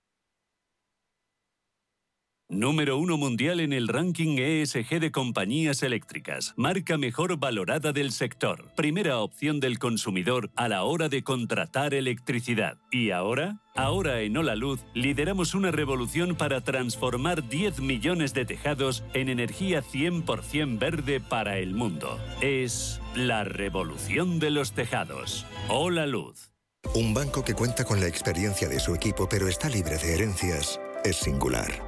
Número 2.51 2.97
uno 2.97 3.19
mundial 3.19 3.61
en 3.61 3.75
el 3.75 3.89
ranking 3.89 4.39
ESG 4.39 5.01
de 5.01 5.13
compañías 5.13 5.83
eléctricas. 5.83 6.55
Marca 6.57 6.97
mejor 6.97 7.37
valorada 7.37 7.93
del 7.93 8.11
sector. 8.11 8.73
Primera 8.75 9.19
opción 9.19 9.61
del 9.61 9.79
consumidor 9.79 10.51
a 10.57 10.67
la 10.67 10.85
hora 10.85 11.11
de 11.11 11.23
contratar 11.23 11.93
electricidad. 11.93 12.79
¿Y 12.91 13.11
ahora? 13.11 13.61
Ahora 13.75 14.23
en 14.23 14.35
Hola 14.39 14.57
Luz 14.57 14.81
lideramos 14.95 15.55
una 15.55 15.73
revolución 15.73 16.37
para 16.37 16.63
transformar 16.63 17.47
10 17.47 17.81
millones 17.81 18.33
de 18.33 18.47
tejados 18.47 19.05
en 19.13 19.29
energía 19.29 19.83
100% 19.83 20.79
verde 20.79 21.21
para 21.21 21.59
el 21.59 21.75
mundo. 21.75 22.19
Es 22.41 22.99
la 23.15 23.45
revolución 23.45 24.39
de 24.39 24.53
los 24.53 24.73
tejados. 24.73 25.45
Hola 25.69 26.07
Luz. 26.07 26.51
Un 26.95 27.13
banco 27.13 27.45
que 27.45 27.53
cuenta 27.53 27.85
con 27.85 28.01
la 28.01 28.07
experiencia 28.07 28.69
de 28.69 28.81
su 28.81 28.95
equipo 28.95 29.29
pero 29.29 29.49
está 29.49 29.69
libre 29.69 29.99
de 29.99 30.15
herencias 30.15 30.81
es 31.05 31.17
singular. 31.17 31.88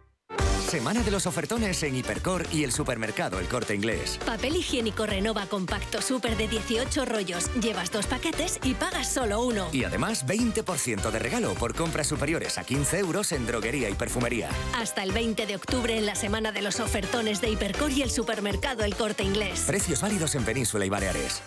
Semana 0.71 1.03
de 1.03 1.11
los 1.11 1.27
ofertones 1.27 1.83
en 1.83 1.97
Hipercor 1.97 2.45
y 2.49 2.63
el 2.63 2.71
supermercado 2.71 3.41
El 3.41 3.49
Corte 3.49 3.75
Inglés. 3.75 4.17
Papel 4.25 4.55
higiénico 4.55 5.05
Renova 5.05 5.45
Compacto 5.47 6.01
Super 6.01 6.37
de 6.37 6.47
18 6.47 7.03
rollos. 7.03 7.53
Llevas 7.61 7.91
dos 7.91 8.05
paquetes 8.05 8.57
y 8.63 8.73
pagas 8.73 9.11
solo 9.11 9.41
uno. 9.41 9.67
Y 9.73 9.83
además 9.83 10.25
20% 10.25 11.11
de 11.11 11.19
regalo 11.19 11.55
por 11.55 11.75
compras 11.75 12.07
superiores 12.07 12.57
a 12.57 12.63
15 12.63 12.99
euros 12.99 13.33
en 13.33 13.45
droguería 13.45 13.89
y 13.89 13.95
perfumería. 13.95 14.47
Hasta 14.77 15.03
el 15.03 15.11
20 15.11 15.45
de 15.45 15.57
octubre 15.57 15.97
en 15.97 16.05
la 16.05 16.15
Semana 16.15 16.53
de 16.53 16.61
los 16.61 16.79
ofertones 16.79 17.41
de 17.41 17.49
Hipercor 17.49 17.91
y 17.91 18.03
el 18.03 18.09
supermercado 18.09 18.85
El 18.85 18.95
Corte 18.95 19.25
Inglés. 19.25 19.65
Precios 19.67 20.01
válidos 20.01 20.35
en 20.35 20.45
Península 20.45 20.85
y 20.85 20.89
Baleares. 20.89 21.41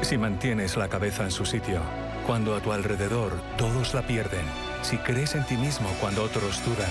Si 0.00 0.16
mantienes 0.16 0.78
la 0.78 0.88
cabeza 0.88 1.24
en 1.24 1.32
su 1.32 1.44
sitio, 1.44 1.82
cuando 2.26 2.56
a 2.56 2.62
tu 2.62 2.72
alrededor 2.72 3.38
todos 3.58 3.92
la 3.92 4.06
pierden, 4.06 4.46
si 4.80 4.96
crees 4.96 5.34
en 5.34 5.44
ti 5.44 5.58
mismo 5.58 5.88
cuando 6.00 6.22
otros 6.22 6.64
dudan, 6.64 6.90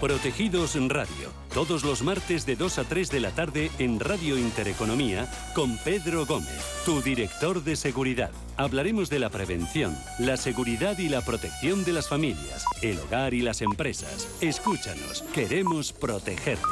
Protegidos 0.00 0.76
Radio, 0.88 1.32
todos 1.52 1.82
los 1.82 2.02
martes 2.02 2.46
de 2.46 2.54
2 2.54 2.78
a 2.78 2.84
3 2.84 3.10
de 3.10 3.18
la 3.18 3.32
tarde 3.32 3.68
en 3.80 3.98
Radio 3.98 4.38
Intereconomía 4.38 5.28
con 5.56 5.76
Pedro 5.78 6.24
Gómez, 6.24 6.62
tu 6.84 7.02
director 7.02 7.64
de 7.64 7.74
seguridad. 7.74 8.30
Hablaremos 8.56 9.10
de 9.10 9.18
la 9.18 9.28
prevención, 9.28 9.98
la 10.20 10.36
seguridad 10.36 10.96
y 10.98 11.08
la 11.08 11.22
protección 11.22 11.84
de 11.84 11.94
las 11.94 12.08
familias, 12.08 12.64
el 12.80 13.00
hogar 13.00 13.34
y 13.34 13.40
las 13.40 13.60
empresas. 13.60 14.28
Escúchanos, 14.40 15.24
queremos 15.34 15.92
protegerte. 15.92 16.62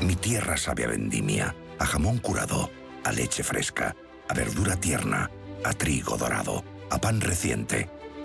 Mi 0.00 0.16
tierra 0.16 0.56
sabe 0.56 0.84
a 0.84 0.88
vendimia, 0.88 1.54
a 1.78 1.84
jamón 1.84 2.16
curado, 2.16 2.70
a 3.04 3.12
leche 3.12 3.42
fresca, 3.42 3.94
a 4.26 4.32
verdura 4.32 4.76
tierna, 4.76 5.30
a 5.64 5.74
trigo 5.74 6.16
dorado, 6.16 6.64
a 6.90 6.98
pan 6.98 7.20
reciente, 7.20 7.90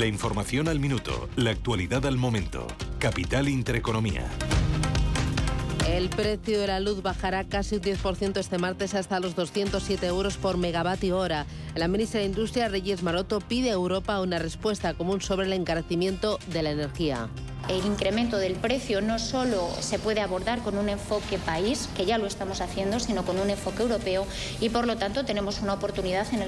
La 0.00 0.06
información 0.06 0.66
al 0.68 0.80
minuto, 0.80 1.28
la 1.36 1.50
actualidad 1.50 2.06
al 2.06 2.16
momento. 2.16 2.66
Capital 2.98 3.50
Intereconomía. 3.50 4.26
El 5.86 6.08
precio 6.08 6.58
de 6.58 6.68
la 6.68 6.80
luz 6.80 7.02
bajará 7.02 7.44
casi 7.44 7.74
un 7.74 7.82
10% 7.82 8.38
este 8.38 8.56
martes 8.56 8.94
hasta 8.94 9.20
los 9.20 9.36
207 9.36 10.06
euros 10.06 10.38
por 10.38 10.56
megavatio 10.56 11.18
hora. 11.18 11.44
La 11.74 11.86
ministra 11.86 12.20
de 12.20 12.26
Industria, 12.26 12.70
Reyes 12.70 13.02
Maroto, 13.02 13.40
pide 13.40 13.68
a 13.68 13.74
Europa 13.74 14.22
una 14.22 14.38
respuesta 14.38 14.94
común 14.94 15.20
sobre 15.20 15.44
el 15.44 15.52
encarecimiento 15.52 16.38
de 16.50 16.62
la 16.62 16.70
energía. 16.70 17.28
El 17.68 17.86
incremento 17.86 18.38
del 18.38 18.54
precio 18.54 19.00
no 19.00 19.18
solo 19.18 19.68
se 19.80 19.98
puede 19.98 20.20
abordar 20.20 20.60
con 20.60 20.76
un 20.76 20.88
enfoque 20.88 21.38
país, 21.38 21.88
que 21.96 22.04
ya 22.04 22.18
lo 22.18 22.26
estamos 22.26 22.60
haciendo, 22.60 22.98
sino 22.98 23.24
con 23.24 23.38
un 23.38 23.50
enfoque 23.50 23.82
europeo 23.82 24.26
y 24.60 24.70
por 24.70 24.86
lo 24.86 24.96
tanto 24.96 25.24
tenemos 25.24 25.60
una 25.60 25.74
oportunidad 25.74 26.26
en 26.32 26.42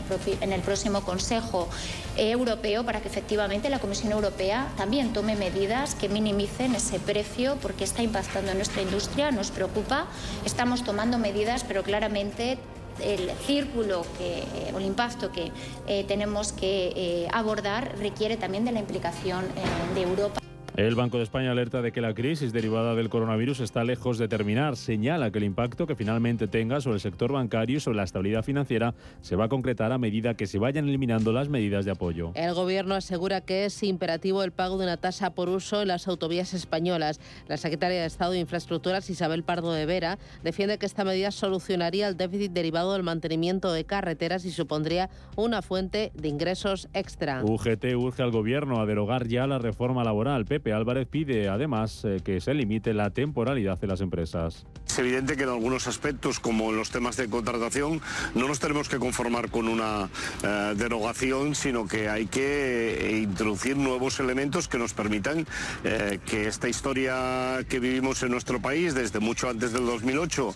el, 0.52 0.60
próximo 0.60 1.02
Consejo 1.02 1.68
Europeo 2.16 2.84
para 2.84 3.00
que 3.00 3.08
efectivamente 3.08 3.70
la 3.70 3.78
Comisión 3.78 4.12
Europea 4.12 4.72
también 4.76 5.12
tome 5.12 5.36
medidas 5.36 5.94
que 5.94 6.08
minimicen 6.08 6.74
ese 6.74 6.98
precio 6.98 7.56
porque 7.62 7.84
está 7.84 8.02
impactando 8.02 8.50
en 8.50 8.56
nuestra 8.58 8.82
industria, 8.82 9.30
nos 9.30 9.50
preocupa, 9.50 10.06
estamos 10.44 10.84
tomando 10.84 11.18
medidas, 11.18 11.64
pero 11.64 11.82
claramente 11.82 12.58
el 13.00 13.30
círculo 13.46 14.04
que, 14.18 14.44
o 14.74 14.78
el 14.78 14.84
impacto 14.84 15.32
que 15.32 15.50
eh, 15.86 16.04
tenemos 16.04 16.52
que 16.52 16.92
eh, 16.94 17.28
abordar 17.32 17.96
requiere 17.98 18.36
también 18.36 18.64
de 18.64 18.72
la 18.72 18.80
implicación 18.80 19.44
eh, 19.44 19.94
de 19.94 20.02
Europa. 20.02 20.40
El 20.74 20.94
Banco 20.94 21.18
de 21.18 21.24
España 21.24 21.50
alerta 21.50 21.82
de 21.82 21.92
que 21.92 22.00
la 22.00 22.14
crisis 22.14 22.50
derivada 22.50 22.94
del 22.94 23.10
coronavirus 23.10 23.60
está 23.60 23.84
lejos 23.84 24.16
de 24.16 24.26
terminar. 24.26 24.76
Señala 24.76 25.30
que 25.30 25.36
el 25.36 25.44
impacto 25.44 25.86
que 25.86 25.94
finalmente 25.94 26.48
tenga 26.48 26.80
sobre 26.80 26.94
el 26.94 27.00
sector 27.02 27.30
bancario 27.30 27.76
y 27.76 27.80
sobre 27.80 27.98
la 27.98 28.04
estabilidad 28.04 28.42
financiera 28.42 28.94
se 29.20 29.36
va 29.36 29.44
a 29.44 29.48
concretar 29.50 29.92
a 29.92 29.98
medida 29.98 30.32
que 30.32 30.46
se 30.46 30.58
vayan 30.58 30.88
eliminando 30.88 31.30
las 31.30 31.50
medidas 31.50 31.84
de 31.84 31.90
apoyo. 31.90 32.32
El 32.36 32.54
Gobierno 32.54 32.94
asegura 32.94 33.42
que 33.42 33.66
es 33.66 33.82
imperativo 33.82 34.42
el 34.42 34.52
pago 34.52 34.78
de 34.78 34.84
una 34.84 34.96
tasa 34.96 35.34
por 35.34 35.50
uso 35.50 35.82
en 35.82 35.88
las 35.88 36.08
autovías 36.08 36.54
españolas. 36.54 37.20
La 37.48 37.58
secretaria 37.58 38.00
de 38.00 38.06
Estado 38.06 38.32
de 38.32 38.40
Infraestructuras, 38.40 39.10
Isabel 39.10 39.42
Pardo 39.42 39.74
de 39.74 39.84
Vera, 39.84 40.18
defiende 40.42 40.78
que 40.78 40.86
esta 40.86 41.04
medida 41.04 41.32
solucionaría 41.32 42.08
el 42.08 42.16
déficit 42.16 42.50
derivado 42.50 42.94
del 42.94 43.02
mantenimiento 43.02 43.74
de 43.74 43.84
carreteras 43.84 44.46
y 44.46 44.50
supondría 44.50 45.10
una 45.36 45.60
fuente 45.60 46.12
de 46.14 46.28
ingresos 46.28 46.88
extra. 46.94 47.44
UGT 47.44 47.94
urge 47.94 48.22
al 48.22 48.30
Gobierno 48.30 48.80
a 48.80 48.86
derogar 48.86 49.28
ya 49.28 49.46
la 49.46 49.58
reforma 49.58 50.02
laboral. 50.02 50.46
Pepe 50.62 50.74
Álvarez 50.74 51.08
pide 51.10 51.48
además 51.48 52.04
eh, 52.04 52.20
que 52.22 52.40
se 52.40 52.54
limite 52.54 52.94
la 52.94 53.10
temporalidad 53.10 53.78
de 53.78 53.88
las 53.88 54.00
empresas. 54.00 54.64
Es 54.86 54.96
evidente 54.96 55.36
que 55.36 55.42
en 55.42 55.48
algunos 55.48 55.88
aspectos, 55.88 56.38
como 56.38 56.70
en 56.70 56.76
los 56.76 56.90
temas 56.90 57.16
de 57.16 57.28
contratación, 57.28 58.00
no 58.36 58.46
nos 58.46 58.60
tenemos 58.60 58.88
que 58.88 59.00
conformar 59.00 59.50
con 59.50 59.66
una 59.66 60.08
eh, 60.44 60.74
derogación, 60.76 61.56
sino 61.56 61.88
que 61.88 62.08
hay 62.08 62.26
que 62.26 62.94
eh, 62.94 63.18
introducir 63.22 63.76
nuevos 63.76 64.20
elementos 64.20 64.68
que 64.68 64.78
nos 64.78 64.92
permitan 64.92 65.46
que 65.82 66.46
esta 66.46 66.68
historia 66.68 67.64
que 67.68 67.80
vivimos 67.80 68.22
en 68.22 68.30
nuestro 68.30 68.60
país 68.60 68.94
desde 68.94 69.18
mucho 69.18 69.48
antes 69.48 69.72
del 69.72 69.84
2008, 69.86 70.54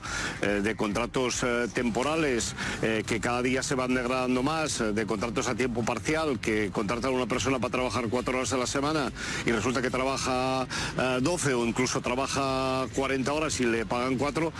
de 0.62 0.76
contratos 0.76 1.44
temporales 1.74 2.54
que 2.80 3.20
cada 3.20 3.42
día 3.42 3.62
se 3.62 3.74
van 3.74 3.94
degradando 3.94 4.42
más, 4.42 4.82
de 4.94 5.06
contratos 5.06 5.48
a 5.48 5.54
tiempo 5.54 5.84
parcial, 5.84 6.38
que 6.38 6.70
contratan 6.70 7.12
a 7.12 7.14
una 7.14 7.26
persona 7.26 7.58
para 7.58 7.72
trabajar 7.72 8.08
cuatro 8.08 8.36
horas 8.36 8.52
a 8.52 8.56
la 8.56 8.66
semana 8.66 9.10
y 9.44 9.52
resulta 9.52 9.82
que 9.82 9.90
trabaja 9.96 10.66
12 11.22 11.54
o 11.54 11.64
incluso 11.64 12.02
trabaja 12.02 12.86
40 12.94 13.32
horas 13.32 13.58
y 13.60 13.64
le 13.64 13.86
pagan 13.86 14.18
4, 14.18 14.52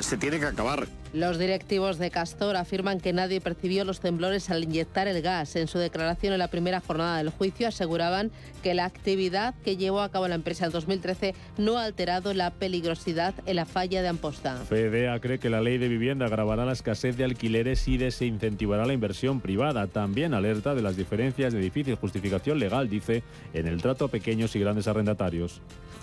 se 0.00 0.16
tiene 0.16 0.40
que 0.40 0.46
acabar. 0.46 0.88
Los 1.12 1.40
directivos 1.40 1.98
de 1.98 2.12
Castor 2.12 2.54
afirman 2.56 3.00
que 3.00 3.12
nadie 3.12 3.40
percibió 3.40 3.84
los 3.84 3.98
temblores 3.98 4.48
al 4.48 4.62
inyectar 4.62 5.08
el 5.08 5.22
gas. 5.22 5.56
En 5.56 5.66
su 5.66 5.78
declaración 5.78 6.32
en 6.32 6.38
la 6.38 6.46
primera 6.48 6.80
jornada 6.80 7.18
del 7.18 7.30
juicio 7.30 7.66
aseguraban 7.66 8.30
que 8.62 8.74
la 8.74 8.84
actividad 8.84 9.56
que 9.64 9.76
llevó 9.76 10.02
a 10.02 10.10
cabo 10.10 10.28
la 10.28 10.36
empresa 10.36 10.66
en 10.66 10.70
2013 10.70 11.34
no 11.58 11.78
ha 11.78 11.84
alterado 11.84 12.32
la 12.32 12.52
peligrosidad 12.52 13.34
en 13.46 13.56
la 13.56 13.66
falla 13.66 14.02
de 14.02 14.08
Amposta. 14.08 14.56
FEDEA 14.68 15.18
cree 15.18 15.40
que 15.40 15.50
la 15.50 15.60
ley 15.60 15.78
de 15.78 15.88
vivienda 15.88 16.26
agravará 16.26 16.64
la 16.64 16.72
escasez 16.72 17.16
de 17.16 17.24
alquileres 17.24 17.88
y 17.88 17.98
desincentivará 17.98 18.86
la 18.86 18.92
inversión 18.92 19.40
privada. 19.40 19.88
También 19.88 20.32
alerta 20.32 20.76
de 20.76 20.82
las 20.82 20.96
diferencias 20.96 21.52
de 21.52 21.58
difícil 21.58 21.96
justificación 21.96 22.60
legal, 22.60 22.88
dice, 22.88 23.24
en 23.52 23.66
el 23.66 23.82
trato 23.82 24.04
a 24.04 24.08
pequeños 24.08 24.54
y 24.54 24.60
grandes 24.60 24.86
arrendatarios. 24.86 25.60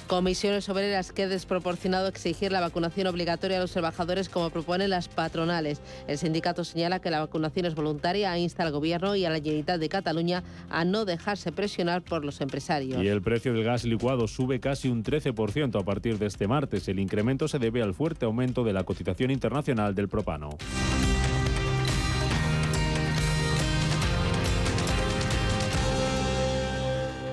Comisiones 0.07 0.69
Obreras 0.69 1.11
que 1.11 1.27
desproporcionado 1.27 2.07
exigir 2.07 2.51
la 2.53 2.61
vacunación 2.61 3.07
obligatoria 3.07 3.57
a 3.57 3.59
los 3.59 3.71
trabajadores 3.71 4.29
como 4.29 4.49
proponen 4.49 4.89
las 4.89 5.09
patronales. 5.09 5.81
El 6.07 6.17
sindicato 6.17 6.63
señala 6.63 6.99
que 6.99 7.11
la 7.11 7.19
vacunación 7.19 7.65
es 7.65 7.75
voluntaria 7.75 8.35
e 8.35 8.39
insta 8.39 8.63
al 8.63 8.71
Gobierno 8.71 9.15
y 9.17 9.25
a 9.25 9.29
la 9.29 9.35
Generalitat 9.35 9.79
de 9.79 9.89
Cataluña 9.89 10.43
a 10.69 10.85
no 10.85 11.03
dejarse 11.03 11.51
presionar 11.51 12.03
por 12.03 12.23
los 12.23 12.39
empresarios. 12.39 13.03
Y 13.03 13.07
el 13.07 13.21
precio 13.21 13.53
del 13.53 13.65
gas 13.65 13.83
licuado 13.83 14.27
sube 14.27 14.61
casi 14.61 14.87
un 14.87 15.03
13% 15.03 15.79
a 15.79 15.83
partir 15.83 16.17
de 16.17 16.27
este 16.27 16.47
martes. 16.47 16.87
El 16.87 16.99
incremento 16.99 17.49
se 17.49 17.59
debe 17.59 17.81
al 17.81 17.93
fuerte 17.93 18.25
aumento 18.25 18.63
de 18.63 18.71
la 18.73 18.83
cotización 18.85 19.29
internacional 19.31 19.93
del 19.93 20.07
propano. 20.07 20.57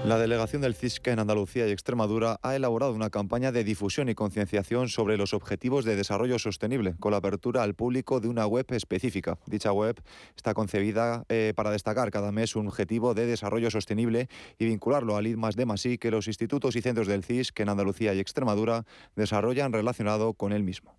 La 0.04 0.18
delegación 0.18 0.60
del 0.60 0.74
CISCA 0.74 1.12
en 1.12 1.18
Andalucía 1.18 1.66
y 1.66 1.70
Extremadura 1.70 2.38
ha 2.42 2.54
elaborado 2.54 2.92
una 2.92 3.08
campaña 3.08 3.52
de 3.52 3.64
difusión 3.64 4.10
y 4.10 4.14
concienciación 4.14 4.90
sobre 4.90 5.16
los 5.16 5.32
objetivos 5.32 5.86
de 5.86 5.96
desarrollo 5.96 6.38
sostenible, 6.38 6.94
con 7.00 7.12
la 7.12 7.16
apertura 7.16 7.62
al 7.62 7.72
público 7.72 8.20
de 8.20 8.28
una 8.28 8.46
web 8.46 8.66
específica. 8.68 9.38
Dicha 9.46 9.72
web 9.72 10.02
está 10.36 10.52
concebida 10.52 11.24
eh, 11.30 11.54
para 11.56 11.70
destacar 11.70 12.10
cada 12.10 12.32
mes 12.32 12.54
un 12.54 12.68
objetivo 12.68 13.14
de 13.14 13.24
desarrollo 13.24 13.70
sostenible 13.70 14.28
y 14.58 14.66
vincularlo 14.66 15.16
al 15.16 15.26
IDMAS 15.26 15.56
de 15.56 15.64
Masí 15.64 15.96
que 15.96 16.10
los 16.10 16.26
institutos 16.26 16.76
y 16.76 16.82
centros 16.82 17.06
del 17.06 17.24
CISC 17.24 17.58
en 17.60 17.70
Andalucía 17.70 18.12
y 18.12 18.20
Extremadura 18.20 18.84
desarrollan 19.16 19.72
relacionado 19.72 20.34
con 20.34 20.52
él 20.52 20.64
mismo. 20.64 20.98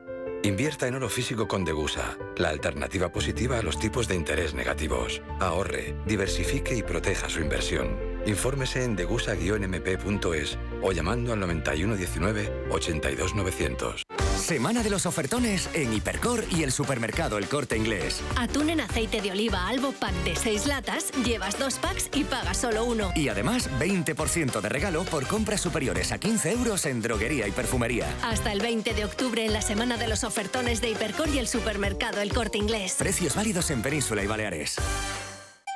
Invierta 0.43 0.87
en 0.87 0.95
oro 0.95 1.07
físico 1.07 1.47
con 1.47 1.63
Degusa, 1.63 2.17
la 2.35 2.49
alternativa 2.49 3.11
positiva 3.11 3.59
a 3.59 3.61
los 3.61 3.77
tipos 3.77 4.07
de 4.07 4.15
interés 4.15 4.55
negativos. 4.55 5.21
Ahorre, 5.39 5.95
diversifique 6.07 6.75
y 6.75 6.81
proteja 6.81 7.29
su 7.29 7.41
inversión. 7.41 7.95
Infórmese 8.25 8.83
en 8.83 8.95
degusa-mp.es 8.95 10.57
o 10.81 10.91
llamando 10.93 11.33
al 11.33 11.39
9119 11.41 12.69
82900. 12.71 14.03
Semana 14.51 14.83
de 14.83 14.89
los 14.89 15.05
ofertones 15.05 15.69
en 15.73 15.93
Hipercor 15.93 16.43
y 16.51 16.63
el 16.63 16.73
supermercado 16.73 17.37
El 17.37 17.47
Corte 17.47 17.77
Inglés. 17.77 18.21
Atún 18.35 18.69
en 18.69 18.81
aceite 18.81 19.21
de 19.21 19.31
oliva 19.31 19.69
Albo 19.69 19.93
Pack 19.93 20.13
de 20.25 20.35
6 20.35 20.65
latas, 20.65 21.09
llevas 21.23 21.57
dos 21.57 21.75
packs 21.75 22.09
y 22.13 22.25
pagas 22.25 22.57
solo 22.57 22.83
uno. 22.83 23.13
Y 23.15 23.29
además 23.29 23.69
20% 23.79 24.59
de 24.59 24.67
regalo 24.67 25.05
por 25.05 25.25
compras 25.25 25.61
superiores 25.61 26.11
a 26.11 26.17
15 26.17 26.51
euros 26.51 26.85
en 26.85 27.01
droguería 27.01 27.47
y 27.47 27.51
perfumería. 27.51 28.13
Hasta 28.23 28.51
el 28.51 28.59
20 28.59 28.93
de 28.93 29.05
octubre 29.05 29.45
en 29.45 29.53
la 29.53 29.61
Semana 29.61 29.95
de 29.95 30.09
los 30.09 30.25
ofertones 30.25 30.81
de 30.81 30.89
Hipercor 30.89 31.29
y 31.29 31.39
el 31.39 31.47
supermercado 31.47 32.19
El 32.19 32.33
Corte 32.33 32.57
Inglés. 32.57 32.95
Precios 32.99 33.33
válidos 33.33 33.71
en 33.71 33.81
Península 33.81 34.21
y 34.21 34.27
Baleares. 34.27 34.75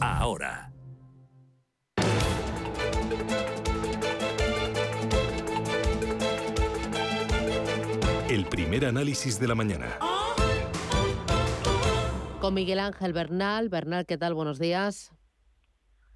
ahora. 0.00 0.70
El 8.28 8.44
primer 8.50 8.84
análisis 8.84 9.40
de 9.40 9.48
la 9.48 9.54
mañana. 9.54 9.98
Con 12.40 12.52
Miguel 12.52 12.80
Ángel 12.80 13.14
Bernal. 13.14 13.70
Bernal, 13.70 14.04
¿qué 14.04 14.18
tal? 14.18 14.34
Buenos 14.34 14.58
días. 14.58 15.15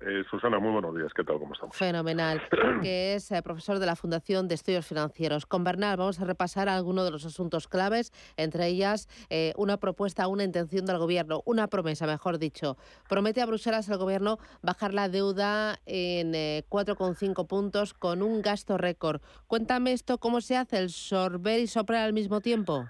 Eh, 0.03 0.25
Susana, 0.31 0.59
muy 0.59 0.73
buenos 0.73 0.97
días. 0.97 1.13
¿Qué 1.15 1.23
tal? 1.25 1.39
¿Cómo 1.39 1.53
estamos? 1.53 1.77
Fenomenal. 1.77 2.41
que 2.83 3.15
es 3.15 3.31
eh, 3.33 3.43
profesor 3.43 3.79
de 3.79 3.85
la 3.85 3.97
Fundación 3.97 4.49
de 4.49 4.55
Estudios 4.55 4.87
Financieros. 4.87 5.45
Con 5.45 5.63
Bernal 5.63 5.99
vamos 5.99 6.21
a 6.21 6.25
repasar 6.25 6.71
algunos 6.71 7.05
de 7.05 7.11
los 7.11 7.27
asuntos 7.27 7.69
claves, 7.69 8.11
entre 8.39 8.67
ellas 8.69 9.09
eh, 9.29 9.53
una 9.57 9.77
propuesta, 9.77 10.27
una 10.27 10.45
intención 10.45 10.87
del 10.87 10.97
Gobierno, 10.97 11.43
una 11.45 11.67
promesa, 11.67 12.07
mejor 12.07 12.39
dicho. 12.39 12.79
Promete 13.11 13.43
a 13.43 13.47
Bruselas 13.47 13.91
el 13.91 13.99
Gobierno 13.99 14.39
bajar 14.63 14.95
la 14.95 15.11
deuda 15.11 15.79
en 15.85 16.33
4,5 16.33 17.47
puntos 17.47 17.93
con 17.93 18.23
un 18.23 18.41
gasto 18.41 18.79
récord. 18.79 19.21
Cuéntame 19.49 19.93
esto, 19.93 20.17
¿cómo 20.19 20.41
se 20.41 20.57
hace 20.57 20.79
el 20.79 20.89
sorber 20.89 21.61
y 21.61 21.67
soplar 21.67 22.05
al 22.05 22.15
mismo 22.15 22.41
tiempo? 22.41 22.87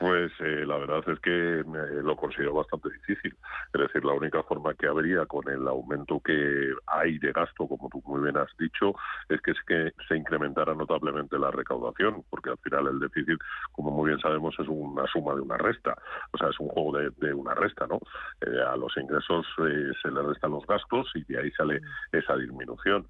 Pues 0.00 0.32
eh, 0.40 0.64
la 0.66 0.76
verdad 0.78 1.02
es 1.08 1.20
que 1.20 1.62
lo 2.02 2.16
considero 2.16 2.54
bastante 2.54 2.88
difícil. 2.90 3.36
Es 3.72 3.80
decir, 3.80 4.04
la 4.04 4.12
única 4.12 4.42
forma 4.42 4.74
que 4.74 4.86
habría 4.86 5.24
con 5.26 5.48
el 5.48 5.66
aumento 5.68 6.20
que 6.20 6.74
hay 6.86 7.18
de 7.18 7.32
gasto, 7.32 7.68
como 7.68 7.88
tú 7.88 8.02
muy 8.06 8.22
bien 8.22 8.36
has 8.36 8.50
dicho, 8.58 8.94
es 9.28 9.40
que, 9.40 9.52
es 9.52 9.62
que 9.66 9.92
se 10.08 10.16
incrementara 10.16 10.74
notablemente 10.74 11.38
la 11.38 11.50
recaudación, 11.50 12.24
porque 12.28 12.50
al 12.50 12.58
final 12.58 12.88
el 12.88 12.98
déficit, 12.98 13.38
como 13.72 13.90
muy 13.90 14.08
bien 14.08 14.20
sabemos, 14.20 14.54
es 14.58 14.66
una 14.68 15.06
suma 15.06 15.34
de 15.34 15.42
una 15.42 15.58
resta. 15.58 15.96
O 16.32 16.38
sea, 16.38 16.48
es 16.48 16.58
un 16.58 16.68
juego 16.68 16.98
de, 16.98 17.34
una 17.34 17.54
resta, 17.54 17.86
¿no? 17.86 18.00
Eh, 18.40 18.62
a 18.66 18.76
los 18.76 18.96
ingresos 18.96 19.46
eh, 19.58 19.92
se 20.02 20.10
le 20.10 20.22
restan 20.22 20.50
los 20.50 20.66
gastos 20.66 21.10
y 21.14 21.24
de 21.24 21.40
ahí 21.40 21.50
sale 21.52 21.80
esa 22.12 22.36
disminución. 22.36 23.06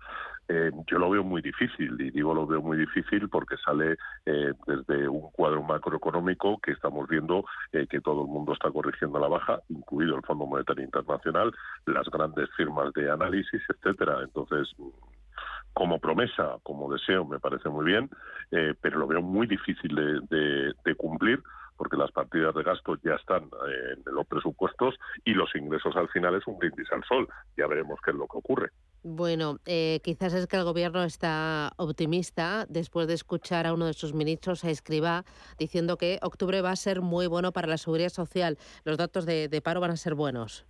Eh, 0.48 0.70
yo 0.86 0.98
lo 0.98 1.08
veo 1.08 1.24
muy 1.24 1.40
difícil, 1.40 1.98
y 1.98 2.10
digo 2.10 2.34
lo 2.34 2.46
veo 2.46 2.60
muy 2.60 2.76
difícil 2.76 3.28
porque 3.30 3.56
sale 3.64 3.96
eh, 4.26 4.52
desde 4.66 5.08
un 5.08 5.30
cuadro 5.30 5.62
macroeconómico 5.62 6.58
que 6.58 6.72
estamos 6.72 7.08
viendo 7.08 7.46
eh, 7.72 7.86
que 7.88 8.00
todo 8.00 8.22
el 8.22 8.28
mundo 8.28 8.52
está 8.52 8.70
corrigiendo 8.70 9.18
la 9.18 9.28
baja, 9.28 9.60
incluido 9.70 10.16
el 10.16 10.22
Fondo 10.22 10.44
Monetario 10.44 10.84
Internacional, 10.84 11.52
las 11.86 12.06
grandes 12.10 12.50
firmas 12.56 12.92
de 12.92 13.10
análisis, 13.10 13.62
etcétera. 13.70 14.20
Entonces, 14.22 14.68
como 15.72 15.98
promesa, 15.98 16.58
como 16.62 16.92
deseo, 16.92 17.24
me 17.24 17.40
parece 17.40 17.68
muy 17.68 17.86
bien, 17.86 18.10
pero 18.80 18.98
lo 18.98 19.06
veo 19.08 19.22
muy 19.22 19.46
difícil 19.46 19.94
de, 20.28 20.94
cumplir 20.96 21.42
porque 21.76 21.96
las 21.96 22.12
partidas 22.12 22.54
de 22.54 22.62
gasto 22.62 22.96
ya 23.02 23.14
están 23.14 23.42
en 23.42 24.14
los 24.14 24.24
presupuestos 24.28 24.94
y 25.24 25.34
los 25.34 25.52
ingresos 25.56 25.96
al 25.96 26.08
final 26.08 26.36
es 26.36 26.46
un 26.46 26.58
brindis 26.58 26.90
al 26.92 27.02
sol. 27.02 27.26
Ya 27.56 27.66
veremos 27.66 27.98
qué 28.04 28.12
es 28.12 28.16
lo 28.16 28.28
que 28.28 28.38
ocurre. 28.38 28.70
Bueno, 29.06 29.58
eh, 29.66 30.00
quizás 30.02 30.32
es 30.32 30.46
que 30.46 30.56
el 30.56 30.64
gobierno 30.64 31.04
está 31.04 31.72
optimista 31.76 32.64
después 32.70 33.06
de 33.06 33.12
escuchar 33.12 33.66
a 33.66 33.74
uno 33.74 33.84
de 33.84 33.92
sus 33.92 34.14
ministros, 34.14 34.64
a 34.64 34.70
Escribá, 34.70 35.24
diciendo 35.58 35.98
que 35.98 36.18
octubre 36.22 36.62
va 36.62 36.70
a 36.70 36.76
ser 36.76 37.02
muy 37.02 37.26
bueno 37.26 37.52
para 37.52 37.68
la 37.68 37.76
seguridad 37.76 38.08
social. 38.08 38.56
Los 38.82 38.96
datos 38.96 39.26
de, 39.26 39.60
paro 39.62 39.82
van 39.82 39.90
a 39.90 39.96
ser 39.96 40.14
buenos. 40.14 40.64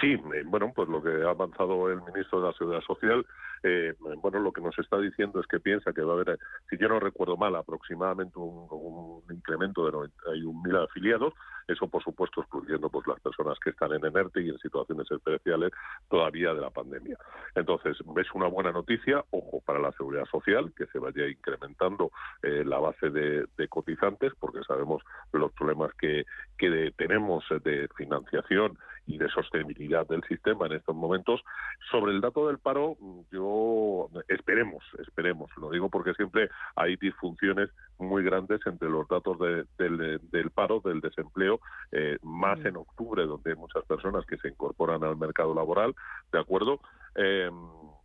Sí, 0.00 0.14
eh, 0.14 0.42
bueno, 0.46 0.72
pues 0.74 0.88
lo 0.88 1.00
que 1.00 1.22
ha 1.22 1.30
avanzado 1.30 1.92
el 1.92 2.02
ministro 2.02 2.40
de 2.40 2.48
la 2.48 2.52
Seguridad 2.54 2.82
Social, 2.82 3.24
eh, 3.62 3.94
bueno, 4.20 4.40
lo 4.40 4.50
que 4.50 4.60
nos 4.60 4.76
está 4.76 4.98
diciendo 4.98 5.38
es 5.38 5.46
que 5.46 5.60
piensa 5.60 5.92
que 5.92 6.02
va 6.02 6.14
a 6.14 6.16
haber, 6.16 6.40
si 6.68 6.76
yo 6.76 6.88
no 6.88 6.98
recuerdo 6.98 7.36
mal, 7.36 7.54
aproximadamente 7.54 8.36
un, 8.36 8.66
un 8.68 9.22
incremento 9.32 9.86
de 9.86 9.92
91.000 9.92 10.84
afiliados, 10.84 11.34
eso, 11.68 11.88
por 11.88 12.02
supuesto, 12.02 12.40
excluyendo 12.40 12.88
pues 12.88 13.06
las 13.06 13.20
personas 13.20 13.58
que 13.58 13.70
están 13.70 13.92
en 13.92 14.04
ENERTE 14.04 14.42
y 14.42 14.50
en 14.50 14.58
situaciones 14.58 15.10
especiales 15.10 15.72
todavía 16.08 16.54
de 16.54 16.60
la 16.60 16.70
pandemia. 16.70 17.16
Entonces, 17.54 17.96
es 18.16 18.34
una 18.34 18.46
buena 18.46 18.72
noticia, 18.72 19.24
ojo, 19.30 19.60
para 19.64 19.78
la 19.78 19.92
seguridad 19.92 20.26
social, 20.26 20.72
que 20.76 20.86
se 20.86 20.98
vaya 20.98 21.28
incrementando 21.28 22.10
eh, 22.42 22.64
la 22.64 22.78
base 22.78 23.10
de, 23.10 23.46
cotizantes, 23.68 24.32
porque 24.38 24.62
sabemos 24.66 25.02
los 25.32 25.50
problemas 25.52 25.92
que, 25.94 26.24
que 26.58 26.92
tenemos 26.96 27.44
de 27.64 27.88
financiación 27.96 28.78
y 29.06 29.18
de 29.18 29.28
sostenibilidad 29.28 30.06
del 30.06 30.22
sistema 30.24 30.66
en 30.66 30.72
estos 30.72 30.94
momentos. 30.94 31.42
Sobre 31.90 32.12
el 32.12 32.20
dato 32.20 32.46
del 32.46 32.58
paro, 32.58 32.96
yo 33.30 34.08
esperemos, 34.28 34.84
esperemos, 34.98 35.50
lo 35.56 35.70
digo 35.70 35.88
porque 35.88 36.14
siempre 36.14 36.48
hay 36.76 36.96
disfunciones 36.96 37.70
muy 37.98 38.22
grandes 38.22 38.60
entre 38.66 38.88
los 38.88 39.06
datos 39.08 39.38
del 39.38 40.50
paro, 40.54 40.80
del 40.84 41.00
desempleo 41.00 41.60
eh, 41.92 42.18
más 42.22 42.58
en 42.64 42.76
octubre, 42.76 43.24
donde 43.24 43.50
hay 43.50 43.56
muchas 43.56 43.84
personas 43.84 44.24
que 44.26 44.36
se 44.38 44.48
incorporan 44.48 45.04
al 45.04 45.16
mercado 45.16 45.54
laboral, 45.54 45.94
¿de 46.32 46.40
acuerdo? 46.40 46.80
Em, 47.14 47.54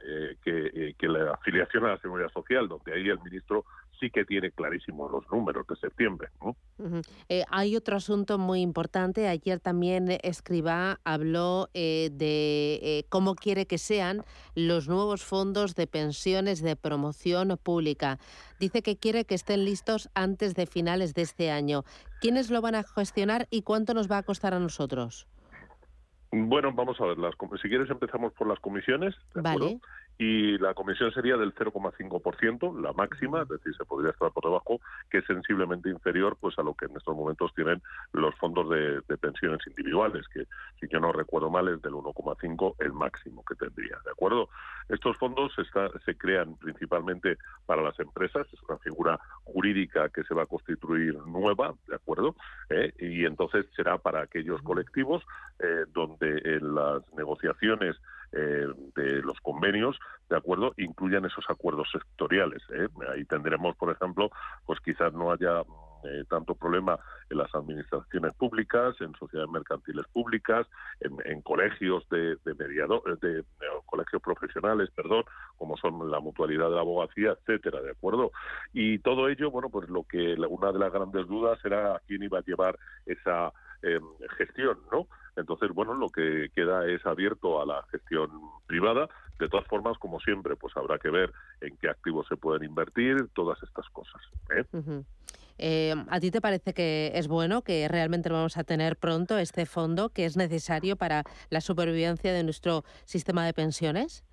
eh, 0.06 0.38
eh, 0.46 0.94
que, 0.98 1.08
la 1.08 1.34
afiliación 1.34 1.86
a 1.86 1.90
la 1.90 1.98
seguridad 2.00 2.30
social, 2.30 2.68
donde 2.68 2.94
ahí 2.94 3.10
el 3.10 3.20
ministro 3.20 3.66
sí 4.00 4.10
que 4.10 4.26
tiene 4.26 4.52
clarísimos 4.52 5.12
los 5.12 5.30
números 5.32 5.66
de 5.68 5.76
septiembre. 5.76 6.30
hay 7.50 7.76
otro 7.76 7.97
asunto 7.97 8.38
muy 8.38 8.62
importante. 8.62 9.28
Ayer 9.28 9.60
también 9.60 10.08
Escribá 10.24 11.00
habló 11.04 11.70
de 11.74 13.06
cómo 13.10 13.36
quiere 13.36 13.66
que 13.66 13.78
sean 13.78 14.24
los 14.56 14.88
nuevos 14.88 15.24
fondos 15.24 15.76
de 15.76 15.88
pensiones 15.88 16.62
de 16.62 16.76
promoción 16.76 17.58
pública. 17.62 18.20
Dice 18.60 18.82
que 18.82 18.97
quiere 18.97 19.26
que 19.26 19.36
estén 19.36 19.66
listos 19.66 20.10
antes 20.14 20.56
de 20.56 20.66
finales 20.66 21.14
de 21.14 21.22
este 21.22 21.52
año. 21.52 21.84
¿Quiénes 22.22 22.50
lo 22.50 22.62
van 22.62 22.76
a 22.76 22.84
gestionar 22.84 23.47
y 23.50 23.62
cuánto 23.62 23.93
nos 23.93 24.10
va 24.10 24.18
a 24.18 24.24
costar 24.24 24.54
a 24.54 24.60
nosotros? 24.60 25.28
Bueno, 26.32 26.72
vamos 26.74 27.00
a 27.02 27.06
ver. 27.06 27.18
Las, 27.18 27.34
si 27.62 27.70
quieres 27.70 27.89
empezamos 27.89 28.34
por 28.34 28.47
las 28.47 28.60
comisiones. 28.60 29.16
vale. 29.34 29.80
Y 30.20 30.57
la 30.57 30.74
comisión 30.74 31.13
sería 31.13 31.38
del 31.38 31.55
0,5%, 31.55 32.82
la 32.82 32.91
máxima, 32.91 33.43
es 33.43 33.47
decir, 33.47 33.74
se 33.74 33.86
podría 33.86 34.11
estar 34.11 34.30
por 34.34 34.43
debajo, 34.43 34.82
que 35.09 35.20
es 35.20 35.26
sensiblemente 35.26 35.89
inferior 35.89 36.36
pues 36.38 36.59
a 36.59 36.61
lo 36.61 36.74
que 36.74 36.88
en 36.88 36.97
estos 36.97 37.15
momentos 37.15 37.53
tienen 37.55 37.82
los 38.11 38.36
fondos 38.36 38.70
de, 38.70 39.01
pensiones 39.17 39.65
individuales, 39.65 40.28
que 40.28 40.45
si 40.80 40.89
yo 40.89 40.99
no 40.99 41.13
recuerdo 41.13 41.49
mal 41.49 41.70
es 41.70 41.82
del 41.82 41.93
1,5 41.93 42.76
el 42.80 42.91
máximo 42.91 43.45
que 43.45 43.55
tendría, 43.55 43.97
¿de 44.03 44.11
acuerdo? 44.11 44.49
Estos 44.89 45.15
fondos 45.17 45.53
se 46.05 46.17
crean 46.17 46.57
principalmente 46.57 47.38
para 47.65 47.82
las 47.82 47.97
empresas, 47.99 48.45
es 48.51 48.59
una 48.67 48.78
figura 48.80 49.20
jurídica 49.45 50.09
que 50.09 50.24
se 50.24 50.34
va 50.34 50.43
a 50.43 50.47
constituir 50.47 51.15
nueva, 51.28 51.76
¿de 51.88 51.95
acuerdo? 51.95 52.36
¿Eh? 52.70 52.91
Y 52.99 53.26
entonces 53.26 53.67
será 53.74 53.97
para 53.97 54.22
aquellos 54.22 54.61
colectivos 54.63 55.24
eh, 55.59 55.86
donde 55.93 56.41
en 56.43 56.76
las 56.76 57.01
negociaciones 57.13 57.95
eh, 58.32 58.67
de 58.95 59.21
los 59.23 59.39
convenios, 59.41 59.99
¿de 60.30 60.38
acuerdo? 60.38 60.73
Incluyan 60.77 61.25
esos 61.25 61.43
acuerdos 61.49 61.89
sectoriales. 61.91 62.61
¿eh? 62.71 62.88
Ahí 63.11 63.25
tendremos, 63.25 63.75
por 63.75 63.91
ejemplo, 63.91 64.30
pues 64.67 64.80
quizás 64.82 65.11
no 65.13 65.32
haya 65.32 65.63
eh, 66.03 66.23
tanto 66.30 66.53
problema 66.53 66.99
en 67.32 67.39
las 67.39 67.53
administraciones 67.55 68.36
públicas, 68.36 68.95
en 69.01 69.13
sociedades 69.15 69.51
mercantiles 69.51 70.05
públicas, 70.13 70.67
en, 70.99 71.41
colegios 71.41 72.07
de, 72.09 72.36
de 72.45 72.53
de, 72.53 73.43
colegios 73.88 74.21
profesionales, 74.21 74.91
perdón, 74.95 75.23
como 75.57 75.75
son 75.77 76.11
la 76.11 76.19
mutualidad 76.19 76.69
de 76.69 76.75
la 76.75 76.82
abogacía, 76.82 77.32
etcétera, 77.32 77.82
¿de 77.82 77.91
acuerdo? 77.91 78.32
Y 78.73 78.99
todo 78.99 79.27
ello, 79.27 79.49
bueno, 79.49 79.69
pues 79.69 79.89
lo 79.89 80.03
que 80.03 80.36
una 80.47 80.71
de 80.71 80.80
las 80.80 80.93
grandes 80.93 81.27
dudas 81.27 81.59
era 81.65 81.95
a 81.95 81.99
quién 82.05 82.21
iba 82.21 82.38
a 82.38 82.43
llevar 82.43 82.77
esa 83.07 83.51
gestión, 84.38 84.77
¿no? 84.91 85.07
Entonces, 85.40 85.70
bueno, 85.74 85.94
lo 85.94 86.10
que 86.10 86.50
queda 86.56 86.86
es 86.88 87.06
abierto 87.06 87.62
a 87.62 87.66
la 87.66 87.84
gestión 87.92 88.30
privada. 88.68 89.08
De 89.40 89.48
todas 89.48 89.66
formas, 89.68 89.98
como 89.98 90.20
siempre, 90.20 90.56
pues 90.56 90.76
habrá 90.76 91.00
que 91.00 91.10
ver 91.10 91.32
en 91.62 91.78
qué 91.78 91.90
activos 91.90 92.28
se 92.28 92.38
pueden 92.38 92.64
invertir, 92.64 93.30
todas 93.34 93.62
estas 93.64 93.88
cosas. 93.90 94.22
¿eh? 94.56 94.66
Eh, 95.58 95.96
¿A 96.10 96.20
ti 96.20 96.32
te 96.32 96.42
parece 96.42 96.74
que 96.74 97.12
es 97.16 97.28
bueno 97.28 97.62
que 97.62 97.88
realmente 97.88 98.30
vamos 98.30 98.58
a 98.58 98.64
tener 98.64 98.98
pronto 98.98 99.38
este 99.38 99.66
fondo 99.66 100.10
que 100.10 100.26
es 100.26 100.38
necesario 100.38 100.96
para 100.96 101.24
la 101.50 101.62
supervivencia 101.62 102.34
de 102.34 102.44
nuestro 102.44 102.84
sistema 103.06 103.46
de 103.46 103.54
pensiones? 103.54 104.24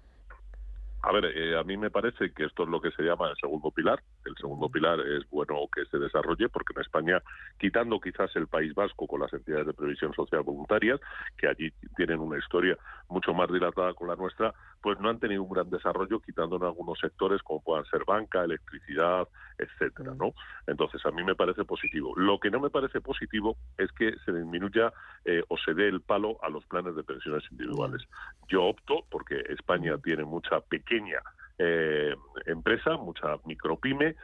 A 1.07 1.13
ver, 1.13 1.27
eh, 1.27 1.57
a 1.57 1.63
mí 1.63 1.77
me 1.77 1.89
parece 1.89 2.33
que 2.33 2.47
esto 2.47 2.65
es 2.65 2.69
lo 2.69 2.81
que 2.81 2.91
se 2.91 3.05
llama 3.05 3.31
el 3.31 3.37
segundo 3.37 3.71
pilar. 3.71 4.03
El 4.25 4.35
segundo 4.35 4.69
pilar 4.69 4.99
es 4.99 5.23
bueno 5.31 5.55
que 5.73 5.85
se 5.85 5.99
desarrolle 5.99 6.49
porque 6.49 6.73
en 6.75 6.81
España, 6.83 7.23
quitando 7.61 8.01
quizás 8.01 8.35
el 8.35 8.49
País 8.49 8.75
Vasco 8.75 9.07
con 9.07 9.21
las 9.21 9.33
entidades 9.33 9.69
de 9.69 9.73
previsión 9.73 10.13
social 10.15 10.43
voluntarias, 10.43 10.99
que 11.39 11.47
allí 11.47 11.71
tienen 11.97 12.19
una 12.19 12.39
historia 12.39 12.77
mucho 13.09 13.33
más 13.35 13.49
dilatada 13.53 13.95
con 13.95 14.09
la 14.09 14.17
nuestra, 14.17 14.53
pues 14.83 14.99
no 14.99 15.09
han 15.09 15.21
tenido 15.21 15.45
un 15.45 15.51
gran 15.53 15.71
desarrollo, 15.71 16.19
quitando 16.19 16.57
en 16.57 16.65
algunos 16.65 16.99
sectores 16.99 17.41
como 17.45 17.63
puedan 17.63 17.85
ser 17.85 18.05
banca, 18.05 18.43
electricidad, 18.43 19.29
etcétera, 19.59 20.13
¿no? 20.19 20.35
Entonces 20.67 21.07
a 21.07 21.13
mí 21.13 21.23
me 21.23 21.37
parece 21.37 21.65
positivo. 21.65 22.15
Lo 22.17 22.41
que 22.41 22.51
no 22.51 22.59
me 22.59 22.71
parece 22.71 23.01
positivo 23.01 23.57
es 23.79 23.93
que 23.93 24.13
se 24.25 24.33
disminuya 24.33 24.93
eh, 25.25 25.45
o 25.47 25.57
se 25.57 25.73
dé 25.73 25.87
el 25.87 26.01
palo 26.01 26.43
a 26.43 26.49
los 26.49 26.67
planes 26.67 26.97
de 26.97 27.05
pensiones 27.05 27.45
individuales. 27.53 28.03
Yo 28.49 28.65
opto 28.65 29.05
porque 29.09 29.45
España 29.51 29.97
tiene 29.99 30.25
mucha 30.25 30.61
pequeña 30.63 30.96
Virginia. 30.97 31.36
Eh, 31.59 32.15
empresa, 32.47 32.97
mucha 32.97 33.37
micropyme 33.45 34.15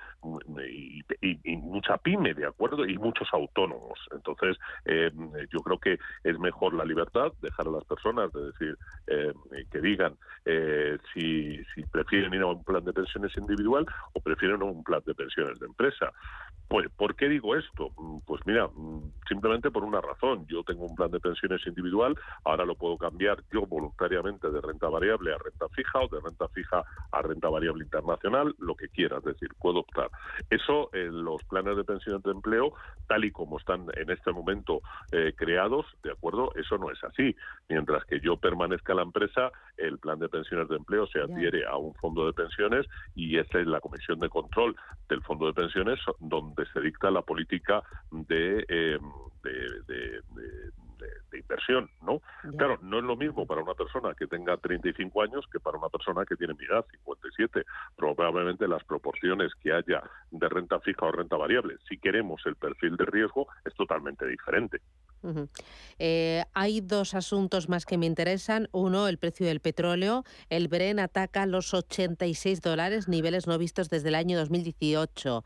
y, 0.69 1.03
y, 1.21 1.57
mucha 1.57 1.97
pyme, 1.99 2.35
¿de 2.35 2.47
acuerdo? 2.47 2.87
Y 2.87 2.99
muchos 2.99 3.29
autónomos. 3.33 3.99
Entonces, 4.13 4.57
eh, 4.85 5.11
yo 5.51 5.61
creo 5.61 5.79
que 5.79 5.99
es 6.25 6.39
mejor 6.39 6.75
la 6.75 6.85
libertad, 6.85 7.33
dejar 7.41 7.69
a 7.69 7.71
las 7.71 7.85
personas 7.85 8.33
de 8.33 8.47
decir 8.47 8.79
eh, 9.07 9.33
que 9.71 9.81
digan 9.81 10.17
eh, 10.45 10.99
si, 11.13 11.63
si 11.75 11.85
prefieren 11.87 12.35
ir 12.35 12.43
a 12.43 12.47
un 12.47 12.65
plan 12.65 12.85
de 12.85 12.93
pensiones 12.93 13.37
individual 13.37 13.87
o 14.13 14.21
prefieren 14.21 14.63
un 14.63 14.83
plan 14.85 15.03
de 15.07 15.15
pensiones 15.15 15.59
de 15.59 15.67
empresa. 15.67 16.13
Pues, 16.69 16.89
¿por 16.97 17.15
qué 17.17 17.29
digo 17.29 17.55
esto? 17.55 17.91
Mm, 17.99 18.21
pues 18.27 18.41
mira, 18.47 18.67
mm, 18.67 19.13
simplemente 19.29 19.71
por 19.71 19.85
una 19.85 20.01
razón. 20.01 20.47
Yo 20.47 20.63
tengo 20.63 20.87
un 20.87 20.95
plan 20.95 21.11
de 21.11 21.21
pensiones 21.21 21.61
individual, 21.67 22.17
ahora 22.45 22.65
lo 22.65 22.77
puedo 22.77 22.97
cambiar 22.97 23.43
yo 23.53 23.67
voluntariamente 23.67 24.51
de 24.51 24.61
renta 24.61 24.89
variable 24.89 25.35
a 25.35 25.39
renta 25.39 25.69
fija 25.69 26.01
o 26.01 26.09
de 26.09 26.21
renta 26.21 26.49
fija 26.49 26.83
a 27.11 27.22
renta 27.23 27.49
variable 27.49 27.85
internacional, 27.85 28.55
lo 28.59 28.75
que 28.75 28.89
quiera, 28.89 29.19
es 29.19 29.25
decir, 29.25 29.49
puedo 29.59 29.81
optar. 29.81 30.11
Eso 30.51 30.91
en 30.93 31.25
los 31.25 31.43
planes 31.45 31.77
de 31.77 31.85
pensiones 31.85 32.23
de 32.23 32.31
empleo, 32.31 32.75
tal 33.07 33.25
y 33.25 33.31
como 33.31 33.59
están 33.59 33.87
en 33.95 34.11
este 34.11 34.33
momento 34.33 34.83
eh, 35.11 35.33
creados, 35.37 35.87
¿de 36.03 36.13
acuerdo? 36.13 36.53
Eso 36.57 36.79
no 36.79 36.91
es 36.91 37.03
así. 37.05 37.35
Mientras 37.69 38.05
que 38.05 38.21
yo 38.21 38.37
permanezca 38.37 38.93
en 38.93 38.97
la 38.97 39.03
empresa, 39.03 39.51
el 39.77 39.99
plan 39.99 40.19
de 40.19 40.29
pensiones 40.29 40.69
de 40.69 40.77
empleo 40.77 41.07
se 41.07 41.21
adhiere 41.21 41.67
a 41.67 41.77
un 41.77 41.95
fondo 41.95 42.27
de 42.27 42.33
pensiones 42.33 42.87
y 43.15 43.39
esa 43.39 43.61
es 43.61 43.67
la 43.67 43.81
comisión 43.81 44.19
de 44.21 44.29
control 44.29 44.77
del 45.09 45.23
fondo 45.23 45.47
de 45.47 45.55
pensiones 45.55 45.99
donde 46.21 46.67
se 46.73 46.81
dicta 46.81 47.11
la 47.11 47.23
política 47.23 47.83
de, 48.11 48.65
eh, 48.69 48.99
de, 49.43 50.21
inversión, 51.53 51.91
¿no? 52.03 52.23
Claro, 52.57 52.79
no 52.83 52.99
es 52.99 53.05
lo 53.05 53.17
mismo 53.17 53.47
para 53.47 53.63
una 53.63 53.75
persona 53.75 54.15
que 54.15 54.27
tenga 54.27 54.57
35 54.57 55.23
años 55.23 55.45
que 55.53 55.61
para 55.61 55.79
una 55.79 55.89
persona 55.89 56.25
que 56.25 56.37
tiene 56.37 56.55
mi 56.55 56.65
edad, 56.65 56.85
57. 56.91 57.65
Probablemente 57.97 58.67
las 58.67 58.83
proporciones 58.85 59.53
que 59.63 59.73
haya 59.73 60.03
de 60.31 60.49
renta 60.49 60.81
fija 60.81 61.07
o 61.07 61.13
renta 61.13 61.37
variable, 61.37 61.77
si 61.89 61.99
queremos 61.99 62.41
el 62.47 62.57
perfil 62.57 62.97
de 62.97 63.05
riesgo, 63.05 63.47
es 63.65 63.75
totalmente 63.75 64.27
diferente. 64.27 64.81
Eh, 66.01 66.43
hay 66.53 66.81
dos 66.81 67.15
asuntos 67.15 67.69
más 67.69 67.87
que 67.87 67.97
me 67.97 68.07
interesan. 68.07 68.69
Uno, 68.73 69.07
el 69.07 69.19
precio 69.19 69.47
del 69.47 69.61
petróleo. 69.61 70.25
El 70.51 70.67
Bren 70.67 70.99
ataca 70.99 71.47
los 71.47 71.75
86 71.75 72.61
dólares, 72.61 73.09
niveles 73.09 73.47
no 73.47 73.57
vistos 73.57 73.89
desde 73.89 74.09
el 74.09 74.17
año 74.17 74.37
2018 74.39 75.45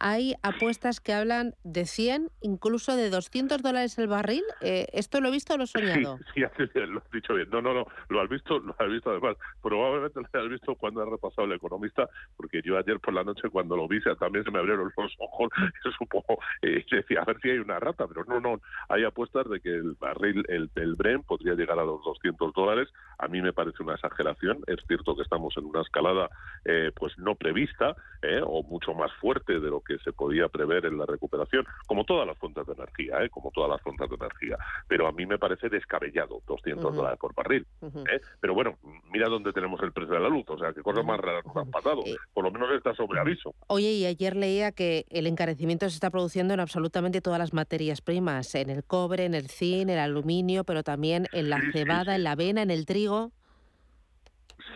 hay 0.00 0.34
apuestas 0.42 1.00
que 1.00 1.12
hablan 1.12 1.54
de 1.64 1.86
100, 1.86 2.30
incluso 2.40 2.96
de 2.96 3.10
200 3.10 3.62
dólares 3.62 3.98
el 3.98 4.08
barril. 4.08 4.44
Eh, 4.60 4.86
¿Esto 4.92 5.20
lo 5.20 5.28
he 5.28 5.32
visto 5.32 5.54
o 5.54 5.56
lo 5.58 5.64
he 5.64 5.66
soñado? 5.66 6.18
Sí, 6.34 6.42
sí, 6.56 6.80
lo 6.86 6.98
has 6.98 7.10
dicho 7.10 7.34
bien. 7.34 7.50
No, 7.50 7.60
no, 7.60 7.74
no, 7.74 7.86
lo 8.08 8.20
has 8.20 8.28
visto, 8.28 8.58
lo 8.58 8.74
has 8.78 8.88
visto 8.88 9.10
además. 9.10 9.36
Probablemente 9.62 10.20
lo 10.20 10.44
has 10.44 10.50
visto 10.50 10.74
cuando 10.76 11.02
ha 11.02 11.06
repasado 11.06 11.46
el 11.46 11.52
economista, 11.52 12.08
porque 12.36 12.62
yo 12.62 12.78
ayer 12.78 13.00
por 13.00 13.14
la 13.14 13.24
noche 13.24 13.48
cuando 13.50 13.76
lo 13.76 13.88
vi 13.88 13.96
también 14.18 14.44
se 14.44 14.50
me 14.50 14.58
abrieron 14.58 14.92
los 14.96 15.14
ojos. 15.18 15.50
Supongo, 15.98 16.38
eh, 16.62 16.84
decía, 16.90 17.22
a 17.22 17.24
ver 17.24 17.40
si 17.40 17.50
hay 17.50 17.58
una 17.58 17.80
rata, 17.80 18.06
pero 18.06 18.24
no, 18.24 18.40
no. 18.40 18.60
Hay 18.88 19.04
apuestas 19.04 19.48
de 19.48 19.60
que 19.60 19.70
el 19.70 19.96
barril, 19.98 20.44
el, 20.48 20.70
el 20.76 20.94
Bren, 20.94 21.22
podría 21.22 21.54
llegar 21.54 21.78
a 21.78 21.84
los 21.84 22.02
200 22.04 22.52
dólares. 22.52 22.88
A 23.18 23.28
mí 23.28 23.40
me 23.40 23.52
parece 23.52 23.82
una 23.82 23.94
exageración. 23.94 24.62
Es 24.66 24.78
cierto 24.86 25.16
que 25.16 25.22
estamos 25.22 25.56
en 25.56 25.64
una 25.64 25.82
escalada 25.82 26.28
eh, 26.64 26.92
pues 26.94 27.16
no 27.18 27.34
prevista 27.34 27.96
eh, 28.22 28.40
o 28.44 28.62
mucho 28.62 28.94
más 28.94 29.12
fuerte 29.14 29.60
de 29.60 29.70
lo 29.70 29.80
que 29.86 29.98
se 29.98 30.12
podía 30.12 30.48
prever 30.48 30.86
en 30.86 30.98
la 30.98 31.06
recuperación, 31.06 31.64
como 31.86 32.04
todas 32.04 32.26
las 32.26 32.36
fuentes 32.38 32.66
de 32.66 32.72
energía, 32.72 33.22
¿eh? 33.22 33.30
como 33.30 33.50
todas 33.50 33.70
las 33.70 33.80
fuentes 33.82 34.08
de 34.08 34.16
energía. 34.16 34.56
Pero 34.88 35.06
a 35.06 35.12
mí 35.12 35.26
me 35.26 35.38
parece 35.38 35.68
descabellado 35.68 36.42
200 36.46 36.94
dólares 36.94 37.18
por 37.18 37.34
barril. 37.34 37.66
¿eh? 37.82 38.20
Pero 38.40 38.54
bueno, 38.54 38.78
mira 39.10 39.28
dónde 39.28 39.52
tenemos 39.52 39.80
el 39.82 39.92
precio 39.92 40.14
de 40.14 40.20
la 40.20 40.28
luz, 40.28 40.44
o 40.48 40.58
sea, 40.58 40.72
qué 40.72 40.82
cosas 40.82 41.04
más 41.04 41.18
raras 41.20 41.44
nos 41.46 41.56
han 41.56 41.70
pasado. 41.70 42.02
Por 42.32 42.44
lo 42.44 42.50
menos 42.50 42.70
está 42.72 42.94
sobre 42.94 43.20
aviso. 43.20 43.54
Oye, 43.68 43.92
y 43.92 44.06
ayer 44.06 44.36
leía 44.36 44.72
que 44.72 45.06
el 45.10 45.26
encarecimiento 45.26 45.88
se 45.88 45.94
está 45.94 46.10
produciendo 46.10 46.54
en 46.54 46.60
absolutamente 46.60 47.20
todas 47.20 47.38
las 47.38 47.52
materias 47.52 48.00
primas, 48.00 48.54
en 48.54 48.70
el 48.70 48.84
cobre, 48.84 49.24
en 49.24 49.34
el 49.34 49.48
zinc, 49.48 49.90
el 49.90 49.98
aluminio, 49.98 50.64
pero 50.64 50.82
también 50.82 51.26
en 51.32 51.50
la 51.50 51.60
cebada, 51.72 52.14
en 52.16 52.24
la 52.24 52.32
avena, 52.32 52.62
en 52.62 52.70
el 52.70 52.86
trigo. 52.86 53.32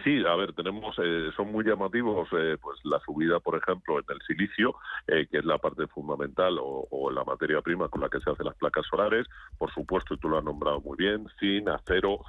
Sí, 0.04 0.22
a 0.26 0.34
ver, 0.34 0.52
tenemos, 0.52 0.96
eh, 0.98 1.30
son 1.36 1.52
muy 1.52 1.64
llamativos, 1.64 2.28
eh, 2.32 2.56
pues 2.60 2.78
la 2.84 3.00
subida, 3.00 3.40
por 3.40 3.56
ejemplo, 3.56 3.98
en 3.98 4.04
el 4.08 4.20
silicio, 4.26 4.76
eh, 5.06 5.26
que 5.30 5.38
es 5.38 5.44
la 5.44 5.58
parte 5.58 5.86
fundamental, 5.86 6.58
o, 6.60 7.10
la 7.10 7.24
materia 7.24 7.60
prima 7.60 7.88
con 7.88 8.00
la 8.02 8.08
que 8.08 8.20
se 8.20 8.30
hacen 8.30 8.46
las 8.46 8.54
placas 8.54 8.86
solares, 8.86 9.26
por 9.58 9.72
supuesto, 9.72 10.14
y 10.14 10.18
tú 10.18 10.28
lo 10.28 10.38
has 10.38 10.44
nombrado 10.44 10.80
muy 10.80 10.96
bien, 10.96 11.26
zinc, 11.40 11.68
acero, 11.68 12.20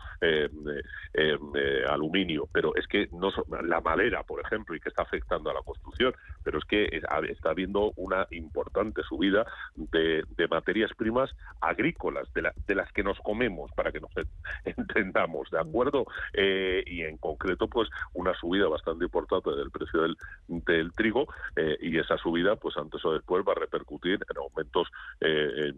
aluminio, 1.88 2.50
pero 2.52 2.76
es 2.76 2.88
que 2.88 3.10
no 3.12 3.30
la 3.64 3.80
madera, 3.80 4.24
por 4.24 4.42
ejemplo, 4.42 4.76
y 4.76 4.80
que 4.80 4.90
está 4.90 5.04
afectando 5.04 5.52
a 5.52 5.54
la 5.54 5.62
construcción, 5.62 6.16
pero 6.44 6.58
es 6.58 6.66
que 6.66 6.90
está 7.30 7.52
habiendo 7.52 7.94
una 7.96 8.26
importante 8.32 9.04
subida 9.04 9.46
de, 9.76 10.26
materias 10.50 10.92
primas 10.98 11.30
agrícolas, 11.62 12.32
de, 12.34 12.50
de 12.66 12.76
las 12.76 12.92
que 12.92 13.04
nos 13.04 13.20
comemos, 13.20 13.72
para 13.74 13.92
que 13.92 14.00
nos 14.00 14.12
entendamos, 14.66 15.50
¿de 15.52 15.60
acuerdo? 15.60 16.06
y 16.34 17.04
en 17.04 17.18
concreto, 17.18 17.41
pues 17.70 17.90
una 18.14 18.34
subida 18.36 18.68
bastante 18.68 19.06
importante 19.06 19.52
del 19.52 19.72
precio 19.72 20.02
del, 20.02 20.18
del 20.48 20.92
trigo 20.94 21.28
eh, 21.56 21.78
y 21.82 21.98
esa 21.98 22.18
subida 22.18 22.56
pues 22.56 22.78
antes 22.78 23.04
o 23.06 23.14
después 23.14 23.44
va 23.48 23.54
a 23.54 23.60
repercutir 23.60 24.20
en 24.30 24.38
aumentos 24.38 24.88
eh, 25.20 25.74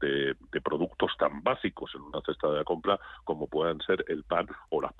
de, 0.00 0.36
productos 0.62 1.12
tan 1.18 1.42
básicos 1.42 1.92
en 1.94 2.02
una 2.02 2.20
cesta 2.22 2.48
de 2.48 2.56
la 2.56 2.64
compra 2.64 2.98
como 3.24 3.46
puedan 3.46 3.80
ser 3.80 4.04
el 4.08 4.24
pan 4.24 4.46
o 4.70 4.80
las, 4.80 4.92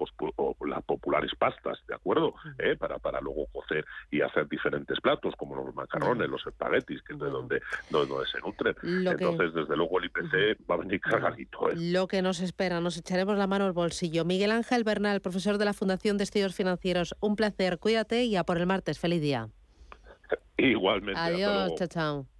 las 0.60 0.84
populares 0.84 1.32
pastas, 1.38 1.78
¿de 1.88 1.94
acuerdo? 1.94 2.34
¿Eh? 2.58 2.76
Para, 2.76 2.98
para 2.98 3.20
luego 3.20 3.46
cocer 3.52 3.84
y 4.10 4.20
hacer 4.20 4.48
diferentes 4.48 5.00
platos 5.00 5.34
como 5.36 5.56
los 5.56 5.74
macarrones, 5.74 6.28
los 6.28 6.46
espaguetis, 6.46 7.02
que 7.02 7.14
es 7.14 7.18
de 7.18 7.30
donde, 7.30 7.60
donde 7.90 8.26
se 8.26 8.38
nutren. 8.40 8.76
Entonces, 8.82 9.54
desde 9.54 9.76
luego 9.76 9.98
el 9.98 10.06
IPC 10.06 10.70
va 10.70 10.76
a 10.76 10.78
venir 10.78 11.00
cargadito. 11.00 11.70
¿eh? 11.70 11.74
Lo 11.76 12.06
que 12.06 12.22
nos 12.22 12.40
espera, 12.40 12.80
nos 12.80 12.96
echaremos 12.96 13.36
la 13.36 13.46
mano 13.46 13.64
al 13.64 13.72
bolsillo. 13.72 14.24
Miguel 14.24 14.50
Ángel 14.50 14.84
Bernal, 14.84 15.20
profesor 15.20 15.58
de 15.58 15.64
la 15.64 15.72
Fundación 15.72 16.18
de 16.18 16.24
Estudios 16.24 16.54
Financieros, 16.54 17.16
un 17.20 17.36
placer, 17.36 17.78
cuídate 17.78 18.24
y 18.24 18.36
a 18.36 18.44
por 18.44 18.58
el 18.58 18.66
martes. 18.66 18.98
Feliz 18.98 19.20
día. 19.20 19.48
Igualmente. 20.56 21.20
Adiós, 21.20 21.74
chao, 21.76 21.88
chao. 21.88 22.35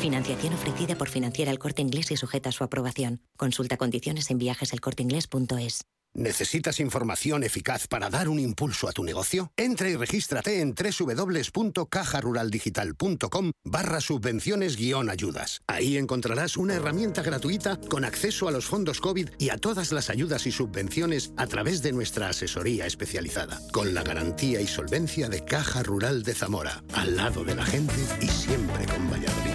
Financiación 0.00 0.54
ofrecida 0.54 0.94
por 0.96 1.10
Financiera 1.10 1.50
El 1.50 1.58
Corte 1.58 1.82
Inglés 1.82 2.10
y 2.10 2.16
sujeta 2.16 2.48
a 2.48 2.52
su 2.52 2.64
aprobación. 2.64 3.20
Consulta 3.36 3.76
condiciones 3.76 4.30
en 4.30 4.38
viajeselcorteinglés.es. 4.38 5.84
¿Necesitas 6.16 6.80
información 6.80 7.44
eficaz 7.44 7.86
para 7.88 8.08
dar 8.08 8.30
un 8.30 8.38
impulso 8.38 8.88
a 8.88 8.92
tu 8.92 9.04
negocio? 9.04 9.52
Entra 9.54 9.90
y 9.90 9.96
regístrate 9.96 10.62
en 10.62 10.74
www.cajaruraldigital.com 10.74 13.52
barra 13.64 14.00
subvenciones 14.00 14.78
guion 14.78 15.10
ayudas. 15.10 15.60
Ahí 15.66 15.98
encontrarás 15.98 16.56
una 16.56 16.72
herramienta 16.72 17.20
gratuita 17.20 17.78
con 17.90 18.06
acceso 18.06 18.48
a 18.48 18.50
los 18.50 18.64
fondos 18.64 19.02
COVID 19.02 19.28
y 19.38 19.50
a 19.50 19.58
todas 19.58 19.92
las 19.92 20.08
ayudas 20.08 20.46
y 20.46 20.52
subvenciones 20.52 21.34
a 21.36 21.46
través 21.48 21.82
de 21.82 21.92
nuestra 21.92 22.30
asesoría 22.30 22.86
especializada, 22.86 23.60
con 23.70 23.92
la 23.92 24.02
garantía 24.02 24.62
y 24.62 24.66
solvencia 24.66 25.28
de 25.28 25.44
Caja 25.44 25.82
Rural 25.82 26.22
de 26.22 26.34
Zamora, 26.34 26.82
al 26.94 27.18
lado 27.18 27.44
de 27.44 27.56
la 27.56 27.66
gente 27.66 27.92
y 28.22 28.28
siempre 28.28 28.86
con 28.86 29.10
Valladolid. 29.10 29.52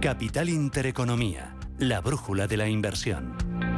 Capital 0.00 0.48
Intereconomía 0.48 1.59
la 1.80 2.02
brújula 2.02 2.46
de 2.46 2.58
la 2.58 2.68
inversión. 2.68 3.69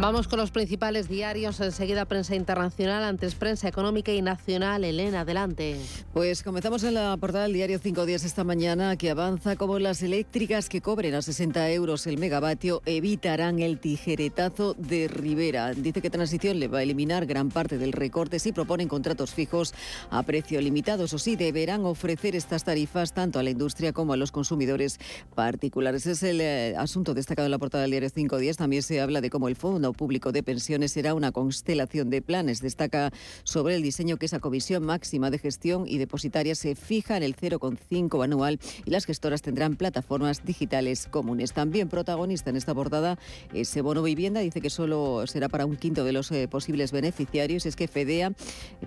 Vamos 0.00 0.26
con 0.26 0.40
los 0.40 0.50
principales 0.50 1.08
diarios. 1.08 1.60
Enseguida 1.60 2.04
prensa 2.04 2.34
internacional, 2.34 3.04
antes 3.04 3.36
prensa 3.36 3.68
económica 3.68 4.12
y 4.12 4.22
nacional. 4.22 4.82
Elena, 4.84 5.20
adelante. 5.20 5.76
Pues 6.12 6.42
comenzamos 6.42 6.82
en 6.82 6.94
la 6.94 7.16
portada 7.16 7.44
del 7.44 7.52
diario 7.52 7.78
Cinco 7.78 8.04
Días 8.04 8.24
esta 8.24 8.42
mañana, 8.42 8.96
que 8.96 9.10
avanza 9.10 9.54
como 9.54 9.78
las 9.78 10.02
eléctricas 10.02 10.68
que 10.68 10.80
cobren 10.80 11.14
a 11.14 11.22
60 11.22 11.70
euros 11.70 12.08
el 12.08 12.18
megavatio 12.18 12.82
evitarán 12.86 13.60
el 13.60 13.78
tijeretazo 13.78 14.74
de 14.74 15.06
Rivera. 15.06 15.72
Dice 15.72 16.02
que 16.02 16.10
Transición 16.10 16.58
le 16.58 16.66
va 16.66 16.78
a 16.78 16.82
eliminar 16.82 17.24
gran 17.24 17.50
parte 17.50 17.78
del 17.78 17.92
recorte 17.92 18.40
si 18.40 18.50
proponen 18.50 18.88
contratos 18.88 19.32
fijos 19.32 19.74
a 20.10 20.24
precio 20.24 20.60
limitado. 20.60 21.04
Eso 21.04 21.18
sí, 21.18 21.36
deberán 21.36 21.84
ofrecer 21.84 22.34
estas 22.34 22.64
tarifas 22.64 23.14
tanto 23.14 23.38
a 23.38 23.44
la 23.44 23.50
industria 23.50 23.92
como 23.92 24.12
a 24.12 24.16
los 24.16 24.32
consumidores 24.32 24.98
particulares. 25.36 26.06
Es 26.06 26.24
el 26.24 26.40
eh, 26.40 26.74
asunto 26.76 27.14
destacado 27.14 27.46
en 27.46 27.52
la 27.52 27.58
portada 27.58 27.82
del 27.82 27.92
diario 27.92 28.10
Cinco 28.10 28.38
Días. 28.38 28.56
También 28.56 28.82
se 28.82 29.00
habla 29.00 29.20
de 29.20 29.30
cómo 29.30 29.48
el 29.48 29.54
fondo 29.54 29.83
Público 29.92 30.32
de 30.32 30.42
Pensiones 30.42 30.92
será 30.92 31.14
una 31.14 31.32
constelación 31.32 32.10
de 32.10 32.22
planes. 32.22 32.60
Destaca 32.60 33.12
sobre 33.44 33.74
el 33.76 33.82
diseño 33.82 34.16
que 34.16 34.26
esa 34.26 34.40
comisión 34.40 34.84
máxima 34.84 35.30
de 35.30 35.38
gestión 35.38 35.84
y 35.86 35.98
depositaria 35.98 36.54
se 36.54 36.74
fija 36.74 37.16
en 37.16 37.22
el 37.22 37.36
0,5 37.36 38.24
anual 38.24 38.58
y 38.84 38.90
las 38.90 39.04
gestoras 39.04 39.42
tendrán 39.42 39.76
plataformas 39.76 40.44
digitales 40.44 41.06
comunes. 41.10 41.52
También 41.52 41.88
protagonista 41.88 42.50
en 42.50 42.56
esta 42.56 42.74
portada 42.74 43.18
ese 43.52 43.80
bono 43.80 44.02
vivienda 44.02 44.40
dice 44.40 44.60
que 44.60 44.70
solo 44.70 45.26
será 45.26 45.48
para 45.48 45.66
un 45.66 45.76
quinto 45.76 46.04
de 46.04 46.12
los 46.12 46.30
eh, 46.30 46.48
posibles 46.48 46.92
beneficiarios. 46.92 47.66
Es 47.66 47.76
que 47.76 47.88
FEDEA 47.88 48.32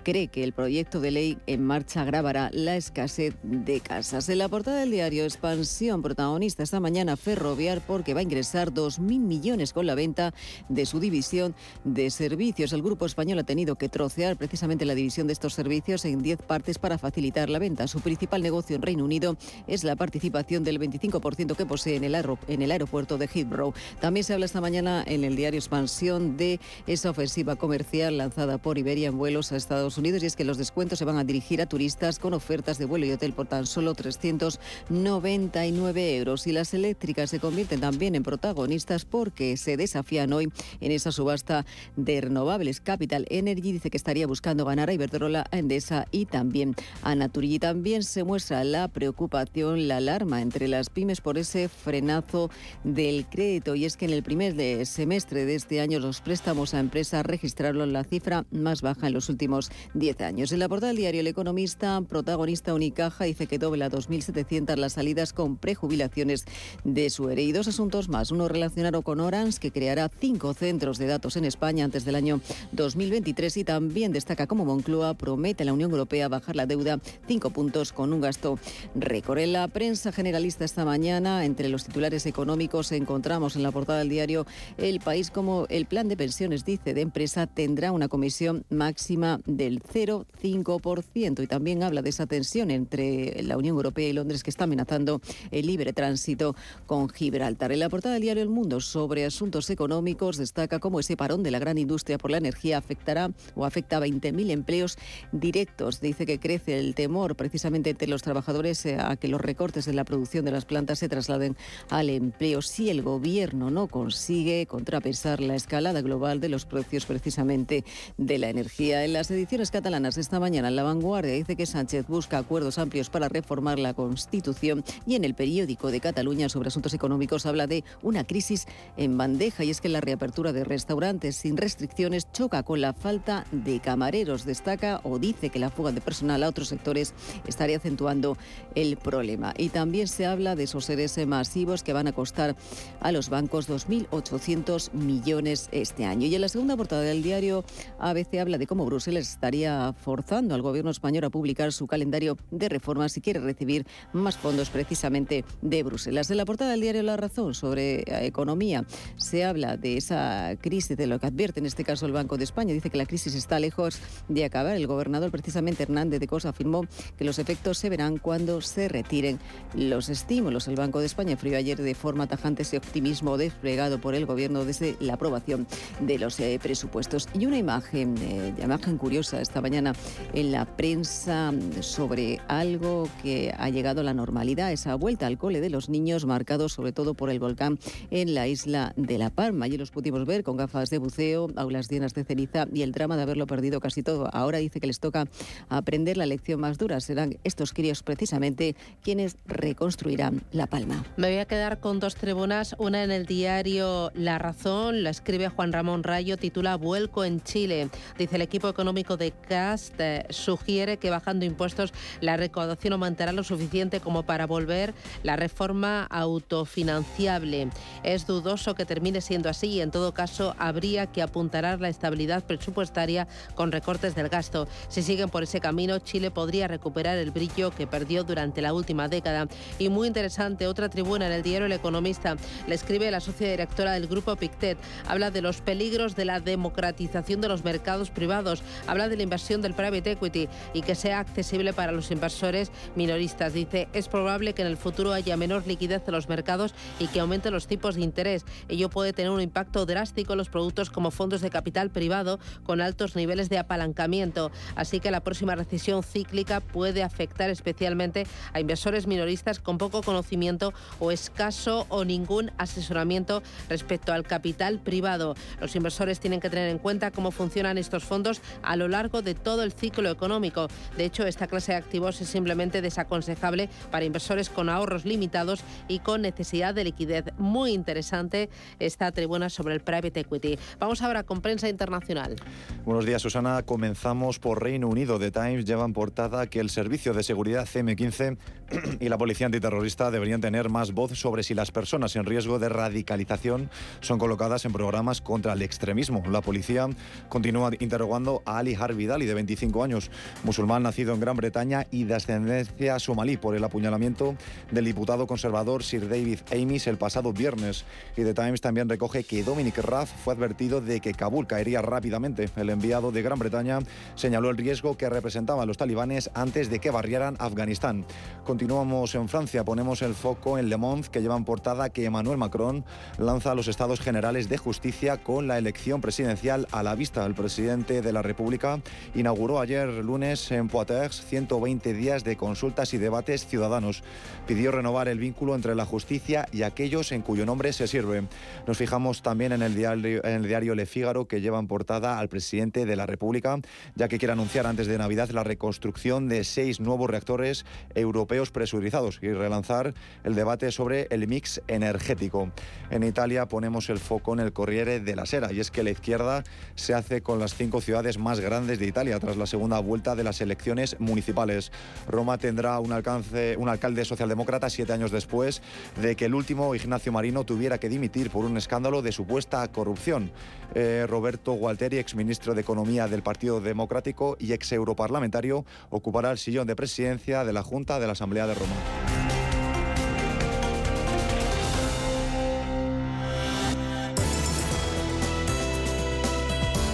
cree 0.02 0.28
que 0.28 0.44
el 0.44 0.52
proyecto 0.52 1.00
de 1.00 1.10
ley 1.10 1.38
en 1.46 1.64
marcha 1.64 2.02
agravará 2.02 2.50
la 2.52 2.76
escasez 2.76 3.36
de 3.42 3.80
casas. 3.80 4.28
En 4.28 4.38
la 4.38 4.48
portada 4.48 4.80
del 4.80 4.90
diario 4.90 5.24
Expansión, 5.24 6.02
protagonista 6.02 6.62
esta 6.62 6.80
mañana 6.80 7.16
Ferroviar 7.16 7.80
porque 7.86 8.14
va 8.14 8.20
a 8.20 8.22
ingresar 8.22 8.72
2.000 8.72 9.20
millones 9.20 9.72
con 9.72 9.86
la 9.86 9.94
venta 9.94 10.34
de 10.68 10.86
su 10.88 10.98
división 10.98 11.54
de 11.84 12.10
servicios. 12.10 12.72
El 12.72 12.82
grupo 12.82 13.06
español 13.06 13.38
ha 13.38 13.44
tenido 13.44 13.76
que 13.76 13.88
trocear 13.88 14.36
precisamente 14.36 14.84
la 14.84 14.96
división 14.96 15.28
de 15.28 15.34
estos 15.34 15.54
servicios 15.54 16.04
en 16.04 16.22
10 16.22 16.42
partes 16.42 16.78
para 16.78 16.98
facilitar 16.98 17.48
la 17.48 17.60
venta. 17.60 17.86
Su 17.86 18.00
principal 18.00 18.42
negocio 18.42 18.74
en 18.74 18.82
Reino 18.82 19.04
Unido 19.04 19.36
es 19.66 19.84
la 19.84 19.94
participación 19.94 20.64
del 20.64 20.80
25% 20.80 21.54
que 21.54 21.66
posee 21.66 21.94
en 21.96 22.04
el, 22.04 22.16
en 22.48 22.62
el 22.62 22.72
aeropuerto 22.72 23.18
de 23.18 23.28
Heathrow. 23.28 23.74
También 24.00 24.24
se 24.24 24.32
habla 24.34 24.46
esta 24.46 24.60
mañana 24.60 25.04
en 25.06 25.22
el 25.24 25.36
diario 25.36 25.58
Expansión 25.58 26.36
de 26.36 26.60
esa 26.86 27.10
ofensiva 27.10 27.56
comercial 27.56 28.16
lanzada 28.16 28.56
por 28.58 28.78
Iberia 28.78 29.08
en 29.08 29.18
vuelos 29.18 29.50
a 29.52 29.56
Estados 29.56 29.98
Unidos 29.98 30.22
y 30.22 30.26
es 30.26 30.36
que 30.36 30.44
los 30.44 30.56
descuentos 30.56 30.98
se 30.98 31.04
van 31.04 31.18
a 31.18 31.24
dirigir 31.24 31.60
a 31.60 31.66
turistas 31.66 32.18
con 32.18 32.32
ofertas 32.32 32.78
de 32.78 32.86
vuelo 32.86 33.04
y 33.06 33.12
hotel 33.12 33.34
por 33.34 33.46
tan 33.46 33.66
solo 33.66 33.94
399 33.94 36.16
euros. 36.16 36.46
Y 36.46 36.52
las 36.52 36.72
eléctricas 36.72 37.28
se 37.30 37.40
convierten 37.40 37.80
también 37.80 38.14
en 38.14 38.22
protagonistas 38.22 39.04
porque 39.04 39.56
se 39.56 39.76
desafían 39.76 40.32
hoy 40.32 40.52
en 40.80 40.92
esa 40.92 41.12
subasta 41.12 41.64
de 41.96 42.20
renovables. 42.20 42.80
Capital 42.80 43.26
Energy 43.30 43.72
dice 43.72 43.90
que 43.90 43.96
estaría 43.96 44.26
buscando 44.26 44.64
ganar 44.64 44.88
a 44.88 44.92
Iberdrola, 44.92 45.46
a 45.50 45.58
Endesa 45.58 46.06
y 46.10 46.26
también 46.26 46.74
a 47.02 47.14
Naturgy. 47.14 47.58
También 47.58 48.02
se 48.02 48.24
muestra 48.24 48.64
la 48.64 48.88
preocupación, 48.88 49.88
la 49.88 49.98
alarma 49.98 50.42
entre 50.42 50.68
las 50.68 50.90
pymes 50.90 51.20
por 51.20 51.38
ese 51.38 51.68
frenazo 51.68 52.50
del 52.84 53.26
crédito. 53.26 53.74
Y 53.74 53.84
es 53.84 53.96
que 53.96 54.06
en 54.06 54.12
el 54.12 54.22
primer 54.22 54.84
semestre 54.86 55.44
de 55.44 55.54
este 55.54 55.80
año 55.80 56.00
los 56.00 56.20
préstamos 56.20 56.74
a 56.74 56.80
empresas 56.80 57.24
registraron 57.24 57.92
la 57.92 58.04
cifra 58.04 58.44
más 58.50 58.82
baja 58.82 59.06
en 59.06 59.12
los 59.12 59.28
últimos 59.28 59.70
10 59.94 60.20
años. 60.22 60.52
En 60.52 60.58
la 60.58 60.68
portada 60.68 60.88
del 60.88 60.96
diario 60.96 61.20
El 61.20 61.26
Economista, 61.28 62.00
protagonista 62.08 62.74
Unicaja 62.74 63.24
dice 63.24 63.46
que 63.46 63.58
dobla 63.58 63.90
2.700 63.90 64.76
las 64.76 64.94
salidas 64.94 65.32
con 65.32 65.56
prejubilaciones 65.56 66.44
de 66.84 67.10
su. 67.10 67.28
Y 67.28 67.52
dos 67.52 67.68
asuntos 67.68 68.08
más. 68.08 68.30
Uno 68.30 68.48
relacionado 68.48 69.02
con 69.02 69.20
Orange, 69.20 69.58
que 69.60 69.70
creará 69.70 70.08
cinco 70.08 70.54
centros 70.68 70.98
de 70.98 71.06
datos 71.06 71.38
en 71.38 71.46
España 71.46 71.86
antes 71.86 72.04
del 72.04 72.14
año 72.14 72.42
2023 72.72 73.56
y 73.56 73.64
también 73.64 74.12
destaca 74.12 74.46
como 74.46 74.66
Moncloa 74.66 75.14
promete 75.14 75.62
a 75.62 75.66
la 75.66 75.72
Unión 75.72 75.92
Europea 75.92 76.28
bajar 76.28 76.56
la 76.56 76.66
deuda 76.66 77.00
cinco 77.26 77.48
puntos 77.48 77.90
con 77.94 78.12
un 78.12 78.20
gasto 78.20 78.58
récord. 78.94 79.38
En 79.38 79.54
la 79.54 79.66
prensa 79.68 80.12
generalista 80.12 80.66
esta 80.66 80.84
mañana, 80.84 81.46
entre 81.46 81.70
los 81.70 81.86
titulares 81.86 82.26
económicos, 82.26 82.92
encontramos 82.92 83.56
en 83.56 83.62
la 83.62 83.72
portada 83.72 84.00
del 84.00 84.10
diario 84.10 84.46
El 84.76 85.00
País 85.00 85.30
como 85.30 85.64
el 85.70 85.86
plan 85.86 86.06
de 86.06 86.18
pensiones, 86.18 86.66
dice, 86.66 86.92
de 86.92 87.00
empresa 87.00 87.46
tendrá 87.46 87.90
una 87.90 88.08
comisión 88.08 88.66
máxima 88.68 89.40
del 89.46 89.82
0,5% 89.82 91.42
y 91.42 91.46
también 91.46 91.82
habla 91.82 92.02
de 92.02 92.10
esa 92.10 92.26
tensión 92.26 92.70
entre 92.70 93.42
la 93.42 93.56
Unión 93.56 93.74
Europea 93.74 94.06
y 94.06 94.12
Londres 94.12 94.42
que 94.42 94.50
está 94.50 94.64
amenazando 94.64 95.22
el 95.50 95.66
libre 95.66 95.94
tránsito 95.94 96.54
con 96.84 97.08
Gibraltar. 97.08 97.72
En 97.72 97.78
la 97.78 97.88
portada 97.88 98.12
del 98.12 98.22
diario 98.24 98.42
El 98.42 98.50
Mundo 98.50 98.82
sobre 98.82 99.24
asuntos 99.24 99.70
económicos, 99.70 100.36
destaca 100.36 100.57
cómo 100.66 100.98
ese 100.98 101.16
parón 101.16 101.42
de 101.42 101.50
la 101.50 101.58
gran 101.58 101.78
industria 101.78 102.18
por 102.18 102.30
la 102.30 102.38
energía 102.38 102.78
afectará 102.78 103.30
o 103.54 103.64
afecta 103.64 103.98
a 103.98 104.00
20.000 104.00 104.50
empleos 104.50 104.98
directos. 105.30 106.00
Dice 106.00 106.26
que 106.26 106.40
crece 106.40 106.78
el 106.78 106.94
temor 106.94 107.36
precisamente 107.36 107.90
entre 107.90 108.08
los 108.08 108.22
trabajadores 108.22 108.84
eh, 108.86 108.96
a 108.98 109.16
que 109.16 109.28
los 109.28 109.40
recortes 109.40 109.86
en 109.86 109.96
la 109.96 110.04
producción 110.04 110.44
de 110.44 110.50
las 110.50 110.64
plantas 110.64 110.98
se 110.98 111.08
trasladen 111.08 111.56
al 111.90 112.10
empleo 112.10 112.62
si 112.62 112.90
el 112.90 113.02
gobierno 113.02 113.70
no 113.70 113.86
consigue 113.86 114.66
contrapesar 114.66 115.40
la 115.40 115.54
escalada 115.54 116.00
global 116.00 116.40
de 116.40 116.48
los 116.48 116.64
precios 116.64 117.06
precisamente 117.06 117.84
de 118.16 118.38
la 118.38 118.48
energía. 118.48 119.04
En 119.04 119.12
las 119.12 119.30
ediciones 119.30 119.70
catalanas 119.70 120.18
esta 120.18 120.40
mañana 120.40 120.68
en 120.68 120.76
La 120.76 120.82
Vanguardia 120.82 121.34
dice 121.34 121.56
que 121.56 121.66
Sánchez 121.66 122.06
busca 122.08 122.38
acuerdos 122.38 122.78
amplios 122.78 123.10
para 123.10 123.28
reformar 123.28 123.78
la 123.78 123.94
Constitución 123.94 124.84
y 125.06 125.14
en 125.14 125.24
el 125.24 125.34
periódico 125.34 125.90
de 125.90 126.00
Cataluña 126.00 126.48
sobre 126.48 126.68
asuntos 126.68 126.94
económicos 126.94 127.46
habla 127.46 127.66
de 127.66 127.84
una 128.02 128.24
crisis 128.24 128.66
en 128.96 129.18
bandeja 129.18 129.64
y 129.64 129.70
es 129.70 129.80
que 129.80 129.88
la 129.88 130.00
reapertura 130.00 130.47
de 130.52 130.64
restaurantes 130.64 131.36
sin 131.36 131.56
restricciones 131.56 132.30
choca 132.32 132.62
con 132.62 132.80
la 132.80 132.92
falta 132.92 133.46
de 133.52 133.80
camareros. 133.80 134.44
Destaca 134.44 135.00
o 135.04 135.18
dice 135.18 135.50
que 135.50 135.58
la 135.58 135.70
fuga 135.70 135.92
de 135.92 136.00
personal 136.00 136.42
a 136.42 136.48
otros 136.48 136.68
sectores 136.68 137.14
estaría 137.46 137.76
acentuando 137.76 138.36
el 138.74 138.96
problema. 138.96 139.54
Y 139.56 139.68
también 139.70 140.08
se 140.08 140.26
habla 140.26 140.56
de 140.56 140.64
esos 140.64 140.84
seres 140.84 141.18
masivos 141.26 141.82
que 141.82 141.92
van 141.92 142.08
a 142.08 142.12
costar 142.12 142.56
a 143.00 143.12
los 143.12 143.28
bancos 143.28 143.68
2.800 143.68 144.92
millones 144.92 145.68
este 145.72 146.04
año. 146.04 146.26
Y 146.26 146.34
en 146.34 146.40
la 146.40 146.48
segunda 146.48 146.76
portada 146.76 147.02
del 147.02 147.22
diario 147.22 147.64
ABC 147.98 148.38
habla 148.40 148.58
de 148.58 148.66
cómo 148.66 148.84
Bruselas 148.84 149.28
estaría 149.28 149.94
forzando 149.98 150.54
al 150.54 150.62
gobierno 150.62 150.90
español 150.90 151.24
a 151.24 151.30
publicar 151.30 151.72
su 151.72 151.86
calendario 151.86 152.36
de 152.50 152.68
reformas 152.68 153.12
si 153.12 153.20
quiere 153.20 153.40
recibir 153.40 153.86
más 154.12 154.36
fondos 154.36 154.70
precisamente 154.70 155.44
de 155.62 155.82
Bruselas. 155.82 156.30
En 156.30 156.36
la 156.36 156.44
portada 156.44 156.70
del 156.70 156.80
diario 156.80 157.02
La 157.02 157.16
Razón 157.16 157.54
sobre 157.54 158.04
economía 158.26 158.84
se 159.16 159.44
habla 159.44 159.76
de 159.76 159.96
esa 159.96 160.37
crisis, 160.60 160.96
de 160.96 161.06
lo 161.06 161.18
que 161.18 161.26
advierte 161.26 161.60
en 161.60 161.66
este 161.66 161.84
caso 161.84 162.06
el 162.06 162.12
Banco 162.12 162.36
de 162.36 162.44
España. 162.44 162.72
Dice 162.72 162.90
que 162.90 162.98
la 162.98 163.06
crisis 163.06 163.34
está 163.34 163.58
lejos 163.58 163.98
de 164.28 164.44
acabar. 164.44 164.76
El 164.76 164.86
gobernador 164.86 165.30
precisamente 165.30 165.82
Hernández 165.82 166.20
de 166.20 166.26
Cosa 166.26 166.50
afirmó 166.50 166.86
que 167.16 167.24
los 167.24 167.38
efectos 167.38 167.78
se 167.78 167.88
verán 167.88 168.18
cuando 168.18 168.60
se 168.60 168.88
retiren 168.88 169.38
los 169.74 170.08
estímulos. 170.08 170.68
El 170.68 170.76
Banco 170.76 171.00
de 171.00 171.06
España 171.06 171.36
frió 171.36 171.56
ayer 171.56 171.80
de 171.80 171.94
forma 171.94 172.26
tajante 172.26 172.62
ese 172.62 172.78
optimismo 172.78 173.36
desplegado 173.36 174.00
por 174.00 174.14
el 174.14 174.26
gobierno 174.26 174.64
desde 174.64 174.96
la 175.00 175.14
aprobación 175.14 175.66
de 176.00 176.18
los 176.18 176.38
eh, 176.40 176.58
presupuestos. 176.62 177.28
Y 177.34 177.46
una 177.46 177.58
imagen, 177.58 178.14
eh, 178.18 178.54
imagen 178.62 178.98
curiosa 178.98 179.40
esta 179.40 179.60
mañana 179.60 179.94
en 180.32 180.52
la 180.52 180.64
prensa 180.64 181.52
sobre 181.80 182.40
algo 182.48 183.08
que 183.22 183.54
ha 183.56 183.68
llegado 183.70 184.00
a 184.00 184.04
la 184.04 184.14
normalidad, 184.14 184.72
esa 184.72 184.94
vuelta 184.94 185.26
al 185.26 185.38
cole 185.38 185.60
de 185.60 185.70
los 185.70 185.88
niños 185.88 186.26
marcados 186.26 186.72
sobre 186.72 186.92
todo 186.92 187.14
por 187.14 187.30
el 187.30 187.38
volcán 187.38 187.78
en 188.10 188.34
la 188.34 188.48
isla 188.48 188.92
de 188.96 189.18
La 189.18 189.30
Palma. 189.30 189.66
Allí 189.66 189.76
los 189.76 189.90
pudimos 189.90 190.24
ver 190.28 190.44
con 190.44 190.56
gafas 190.56 190.90
de 190.90 190.98
buceo, 190.98 191.48
aulas 191.56 191.88
llenas 191.88 192.14
de 192.14 192.22
ceniza 192.22 192.68
y 192.72 192.82
el 192.82 192.92
drama 192.92 193.16
de 193.16 193.22
haberlo 193.22 193.48
perdido 193.48 193.80
casi 193.80 194.04
todo. 194.04 194.28
Ahora 194.32 194.58
dice 194.58 194.78
que 194.78 194.86
les 194.86 195.00
toca 195.00 195.26
aprender 195.68 196.16
la 196.16 196.26
lección 196.26 196.60
más 196.60 196.78
dura. 196.78 197.00
Serán 197.00 197.38
estos 197.42 197.72
críos 197.72 198.04
precisamente 198.04 198.76
quienes 199.02 199.36
reconstruirán 199.46 200.42
La 200.52 200.68
Palma. 200.68 201.04
Me 201.16 201.28
voy 201.28 201.38
a 201.38 201.46
quedar 201.46 201.80
con 201.80 201.98
dos 201.98 202.14
tribunas, 202.14 202.76
una 202.78 203.02
en 203.02 203.10
el 203.10 203.26
diario 203.26 204.12
La 204.14 204.38
Razón, 204.38 205.02
la 205.02 205.10
escribe 205.10 205.48
Juan 205.48 205.72
Ramón 205.72 206.04
Rayo, 206.04 206.36
titula 206.36 206.76
Vuelco 206.76 207.24
en 207.24 207.42
Chile. 207.42 207.88
Dice 208.18 208.36
el 208.36 208.42
equipo 208.42 208.68
económico 208.68 209.16
de 209.16 209.32
CAST 209.32 209.94
eh, 209.98 210.26
sugiere 210.30 210.98
que 210.98 211.10
bajando 211.10 211.44
impuestos 211.44 211.92
la 212.20 212.36
recaudación 212.36 212.92
aumentará 212.92 213.32
lo 213.32 213.42
suficiente 213.42 214.00
como 214.00 214.24
para 214.24 214.46
volver 214.46 214.94
la 215.22 215.36
reforma 215.36 216.04
autofinanciable. 216.04 217.70
Es 218.02 218.26
dudoso 218.26 218.74
que 218.74 218.84
termine 218.84 219.20
siendo 219.20 219.48
así 219.48 219.80
en 219.80 219.90
todo 219.90 220.07
caso 220.12 220.54
habría 220.58 221.06
que 221.06 221.22
apuntalar 221.22 221.80
la 221.80 221.88
estabilidad 221.88 222.44
presupuestaria 222.44 223.28
con 223.54 223.72
recortes 223.72 224.14
del 224.14 224.28
gasto. 224.28 224.68
Si 224.88 225.02
siguen 225.02 225.28
por 225.28 225.42
ese 225.42 225.60
camino, 225.60 225.98
Chile 225.98 226.30
podría 226.30 226.68
recuperar 226.68 227.18
el 227.18 227.30
brillo 227.30 227.70
que 227.70 227.86
perdió 227.86 228.24
durante 228.24 228.62
la 228.62 228.72
última 228.72 229.08
década. 229.08 229.48
Y 229.78 229.88
muy 229.88 230.08
interesante, 230.08 230.66
otra 230.66 230.88
tribuna 230.88 231.26
en 231.26 231.32
el 231.32 231.42
diario 231.42 231.66
El 231.66 231.72
Economista 231.72 232.36
le 232.66 232.74
escribe 232.74 233.10
la 233.10 233.20
socia 233.20 233.50
directora 233.50 233.92
del 233.92 234.06
grupo 234.06 234.36
Pictet. 234.36 234.78
Habla 235.06 235.30
de 235.30 235.42
los 235.42 235.60
peligros 235.60 236.16
de 236.16 236.24
la 236.24 236.40
democratización 236.40 237.40
de 237.40 237.48
los 237.48 237.64
mercados 237.64 238.10
privados. 238.10 238.62
Habla 238.86 239.08
de 239.08 239.16
la 239.16 239.22
inversión 239.22 239.62
del 239.62 239.74
private 239.74 240.12
equity 240.12 240.48
y 240.72 240.82
que 240.82 240.94
sea 240.94 241.20
accesible 241.20 241.72
para 241.72 241.92
los 241.92 242.10
inversores 242.10 242.70
minoristas. 242.94 243.52
Dice, 243.52 243.88
es 243.92 244.08
probable 244.08 244.52
que 244.54 244.62
en 244.62 244.68
el 244.68 244.76
futuro 244.76 245.12
haya 245.12 245.36
menor 245.36 245.66
liquidez 245.66 246.02
en 246.06 246.12
los 246.12 246.28
mercados 246.28 246.74
y 246.98 247.06
que 247.08 247.20
aumenten 247.20 247.52
los 247.52 247.66
tipos 247.66 247.94
de 247.94 248.02
interés. 248.02 248.44
Ello 248.68 248.88
puede 248.88 249.12
tener 249.12 249.30
un 249.30 249.40
impacto 249.40 249.84
drástico 249.86 249.97
en 249.98 250.36
los 250.36 250.48
productos 250.48 250.90
como 250.90 251.10
fondos 251.10 251.40
de 251.40 251.50
capital 251.50 251.90
privado 251.90 252.38
con 252.62 252.80
altos 252.80 253.16
niveles 253.16 253.48
de 253.48 253.58
apalancamiento. 253.58 254.52
Así 254.76 255.00
que 255.00 255.10
la 255.10 255.20
próxima 255.20 255.56
recesión 255.56 256.04
cíclica 256.04 256.60
puede 256.60 257.02
afectar 257.02 257.50
especialmente 257.50 258.24
a 258.52 258.60
inversores 258.60 259.08
minoristas 259.08 259.58
con 259.58 259.76
poco 259.76 260.02
conocimiento 260.02 260.72
o 261.00 261.10
escaso 261.10 261.86
o 261.88 262.04
ningún 262.04 262.52
asesoramiento 262.58 263.42
respecto 263.68 264.12
al 264.12 264.22
capital 264.22 264.78
privado. 264.78 265.34
Los 265.60 265.74
inversores 265.74 266.20
tienen 266.20 266.40
que 266.40 266.50
tener 266.50 266.68
en 266.68 266.78
cuenta 266.78 267.10
cómo 267.10 267.32
funcionan 267.32 267.76
estos 267.76 268.04
fondos 268.04 268.40
a 268.62 268.76
lo 268.76 268.86
largo 268.86 269.20
de 269.22 269.34
todo 269.34 269.64
el 269.64 269.72
ciclo 269.72 270.10
económico. 270.10 270.68
De 270.96 271.04
hecho, 271.04 271.26
esta 271.26 271.48
clase 271.48 271.72
de 271.72 271.78
activos 271.78 272.20
es 272.20 272.28
simplemente 272.28 272.82
desaconsejable 272.82 273.68
para 273.90 274.04
inversores 274.04 274.48
con 274.48 274.68
ahorros 274.68 275.04
limitados 275.04 275.60
y 275.88 275.98
con 275.98 276.22
necesidad 276.22 276.74
de 276.74 276.84
liquidez. 276.84 277.24
Muy 277.36 277.72
interesante 277.72 278.48
esta 278.78 279.10
tribuna 279.12 279.48
sobre 279.48 279.74
el 279.74 279.80
private 279.88 280.20
equity. 280.20 280.58
Vamos 280.78 281.00
ahora 281.00 281.22
con 281.22 281.40
prensa 281.40 281.66
internacional. 281.66 282.36
Buenos 282.84 283.06
días, 283.06 283.22
Susana. 283.22 283.62
Comenzamos 283.62 284.38
por 284.38 284.62
Reino 284.62 284.86
Unido. 284.86 285.18
The 285.18 285.30
Times 285.30 285.64
lleva 285.64 285.86
en 285.86 285.94
portada 285.94 286.46
que 286.46 286.60
el 286.60 286.68
Servicio 286.68 287.14
de 287.14 287.22
Seguridad 287.22 287.66
CM15 287.66 288.36
y 289.00 289.08
la 289.08 289.16
Policía 289.16 289.46
Antiterrorista 289.46 290.10
deberían 290.10 290.42
tener 290.42 290.68
más 290.68 290.92
voz 290.92 291.18
sobre 291.18 291.42
si 291.42 291.54
las 291.54 291.70
personas 291.70 292.14
en 292.16 292.26
riesgo 292.26 292.58
de 292.58 292.68
radicalización 292.68 293.70
son 294.00 294.18
colocadas 294.18 294.66
en 294.66 294.72
programas 294.72 295.22
contra 295.22 295.54
el 295.54 295.62
extremismo. 295.62 296.22
La 296.30 296.42
policía 296.42 296.86
continúa 297.30 297.70
interrogando 297.78 298.42
a 298.44 298.58
Ali 298.58 298.74
Harvidali, 298.74 299.24
de 299.24 299.32
25 299.32 299.82
años, 299.82 300.10
musulmán 300.44 300.82
nacido 300.82 301.14
en 301.14 301.20
Gran 301.20 301.36
Bretaña 301.36 301.86
y 301.90 302.04
de 302.04 302.14
ascendencia 302.14 302.98
somalí, 302.98 303.38
por 303.38 303.56
el 303.56 303.64
apuñalamiento 303.64 304.36
del 304.70 304.84
diputado 304.84 305.26
conservador 305.26 305.82
Sir 305.82 306.08
David 306.08 306.40
Amis 306.52 306.86
el 306.86 306.98
pasado 306.98 307.32
viernes. 307.32 307.86
Y 308.18 308.24
The 308.24 308.34
Times 308.34 308.60
también 308.60 308.88
recoge 308.88 309.24
que 309.24 309.42
Dominic 309.42 309.77
Raab 309.82 310.06
fue 310.06 310.34
advertido 310.34 310.80
de 310.80 311.00
que 311.00 311.14
Kabul 311.14 311.46
caería 311.46 311.82
rápidamente. 311.82 312.48
El 312.56 312.70
enviado 312.70 313.12
de 313.12 313.22
Gran 313.22 313.38
Bretaña 313.38 313.78
señaló 314.14 314.50
el 314.50 314.56
riesgo 314.56 314.96
que 314.96 315.08
representaban 315.08 315.66
los 315.66 315.76
talibanes 315.76 316.30
antes 316.34 316.70
de 316.70 316.78
que 316.78 316.90
barrieran 316.90 317.36
Afganistán. 317.38 318.04
Continuamos 318.44 319.14
en 319.14 319.28
Francia, 319.28 319.64
ponemos 319.64 320.02
el 320.02 320.14
foco 320.14 320.58
en 320.58 320.68
Le 320.68 320.76
Monde, 320.76 321.08
que 321.10 321.20
lleva 321.20 321.36
en 321.36 321.44
portada 321.44 321.90
que 321.90 322.04
Emmanuel 322.04 322.38
Macron 322.38 322.84
lanza 323.18 323.52
a 323.52 323.54
los 323.54 323.68
estados 323.68 324.00
generales 324.00 324.48
de 324.48 324.58
justicia 324.58 325.18
con 325.18 325.48
la 325.48 325.58
elección 325.58 326.00
presidencial 326.00 326.66
a 326.72 326.82
la 326.82 326.94
vista. 326.94 327.24
El 327.24 327.34
presidente 327.34 328.02
de 328.02 328.12
la 328.12 328.22
República 328.22 328.80
inauguró 329.14 329.60
ayer 329.60 329.88
lunes 329.88 330.50
en 330.50 330.68
Poitiers 330.68 331.24
120 331.24 331.92
días 331.92 332.24
de 332.24 332.36
consultas 332.36 332.94
y 332.94 332.98
debates 332.98 333.46
ciudadanos. 333.46 334.02
Pidió 334.46 334.70
renovar 334.70 335.08
el 335.08 335.18
vínculo 335.18 335.54
entre 335.54 335.74
la 335.74 335.84
justicia 335.84 336.48
y 336.52 336.62
aquellos 336.62 337.12
en 337.12 337.22
cuyo 337.22 337.46
nombre 337.46 337.72
se 337.72 337.86
sirve. 337.86 338.24
Nos 338.66 338.78
fijamos 338.78 339.22
también 339.22 339.52
en 339.52 339.62
el 339.62 339.67
diario, 339.74 340.24
en 340.24 340.32
el 340.32 340.48
diario 340.48 340.74
Le 340.74 340.86
Figaro, 340.86 341.26
que 341.26 341.40
lleva 341.40 341.58
en 341.58 341.66
portada 341.66 342.18
al 342.18 342.28
presidente 342.28 342.86
de 342.86 342.96
la 342.96 343.06
República, 343.06 343.58
ya 343.94 344.08
que 344.08 344.18
quiere 344.18 344.32
anunciar 344.32 344.66
antes 344.66 344.86
de 344.86 344.98
Navidad 344.98 345.30
la 345.30 345.44
reconstrucción 345.44 346.28
de 346.28 346.44
seis 346.44 346.80
nuevos 346.80 347.10
reactores 347.10 347.64
europeos 347.94 348.50
presurizados 348.50 349.18
y 349.22 349.32
relanzar 349.32 349.94
el 350.24 350.34
debate 350.34 350.70
sobre 350.72 351.06
el 351.10 351.26
mix 351.26 351.60
energético. 351.68 352.50
En 352.90 353.02
Italia 353.02 353.46
ponemos 353.46 353.90
el 353.90 353.98
foco 353.98 354.32
en 354.34 354.40
el 354.40 354.52
Corriere 354.52 355.00
de 355.00 355.16
la 355.16 355.26
Sera 355.26 355.52
y 355.52 355.60
es 355.60 355.70
que 355.70 355.82
la 355.82 355.90
izquierda 355.90 356.44
se 356.74 356.94
hace 356.94 357.22
con 357.22 357.38
las 357.38 357.54
cinco 357.54 357.80
ciudades 357.80 358.18
más 358.18 358.40
grandes 358.40 358.78
de 358.78 358.86
Italia 358.86 359.18
tras 359.18 359.36
la 359.36 359.46
segunda 359.46 359.78
vuelta 359.78 360.14
de 360.14 360.24
las 360.24 360.40
elecciones 360.40 360.96
municipales. 360.98 361.72
Roma 362.08 362.38
tendrá 362.38 362.78
un, 362.80 362.92
alcance, 362.92 363.56
un 363.56 363.68
alcalde 363.68 364.04
socialdemócrata 364.04 364.70
siete 364.70 364.92
años 364.92 365.10
después 365.10 365.62
de 366.00 366.16
que 366.16 366.26
el 366.26 366.34
último, 366.34 366.74
Ignacio 366.74 367.12
Marino, 367.12 367.44
tuviera 367.44 367.78
que 367.78 367.88
dimitir 367.88 368.30
por 368.30 368.44
un 368.44 368.56
escándalo 368.56 369.02
de 369.02 369.12
supuesta 369.12 369.57
corrupción. 369.66 370.30
Eh, 370.74 371.06
Roberto 371.08 371.54
Gualteri, 371.54 371.98
exministro 371.98 372.54
de 372.54 372.60
Economía 372.60 373.08
del 373.08 373.22
Partido 373.22 373.60
Democrático 373.60 374.36
y 374.38 374.52
ex 374.52 374.70
europarlamentario, 374.70 375.64
ocupará 375.90 376.30
el 376.30 376.38
sillón 376.38 376.68
de 376.68 376.76
presidencia 376.76 377.44
de 377.44 377.52
la 377.52 377.64
Junta 377.64 377.98
de 377.98 378.06
la 378.06 378.12
Asamblea 378.12 378.46
de 378.46 378.54
Roma. 378.54 378.76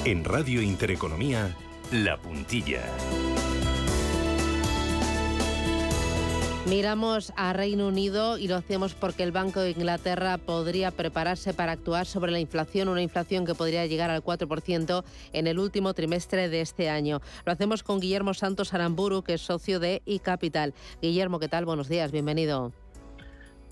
En 0.06 0.22
Radio 0.22 0.60
Intereconomía, 0.60 1.56
La 1.90 2.18
Puntilla. 2.18 2.82
Miramos 6.66 7.30
a 7.36 7.52
Reino 7.52 7.88
Unido 7.88 8.38
y 8.38 8.48
lo 8.48 8.56
hacemos 8.56 8.94
porque 8.94 9.22
el 9.22 9.32
Banco 9.32 9.60
de 9.60 9.72
Inglaterra 9.72 10.38
podría 10.38 10.90
prepararse 10.90 11.52
para 11.52 11.72
actuar 11.72 12.06
sobre 12.06 12.32
la 12.32 12.40
inflación, 12.40 12.88
una 12.88 13.02
inflación 13.02 13.44
que 13.44 13.54
podría 13.54 13.84
llegar 13.84 14.08
al 14.08 14.24
4% 14.24 15.04
en 15.34 15.46
el 15.46 15.58
último 15.58 15.92
trimestre 15.92 16.48
de 16.48 16.62
este 16.62 16.88
año. 16.88 17.20
Lo 17.44 17.52
hacemos 17.52 17.82
con 17.82 18.00
Guillermo 18.00 18.32
Santos 18.32 18.72
Aramburu, 18.72 19.22
que 19.22 19.34
es 19.34 19.42
socio 19.42 19.78
de 19.78 20.00
iCapital. 20.06 20.72
Guillermo, 21.02 21.38
¿qué 21.38 21.48
tal? 21.48 21.66
Buenos 21.66 21.90
días, 21.90 22.10
bienvenido. 22.12 22.72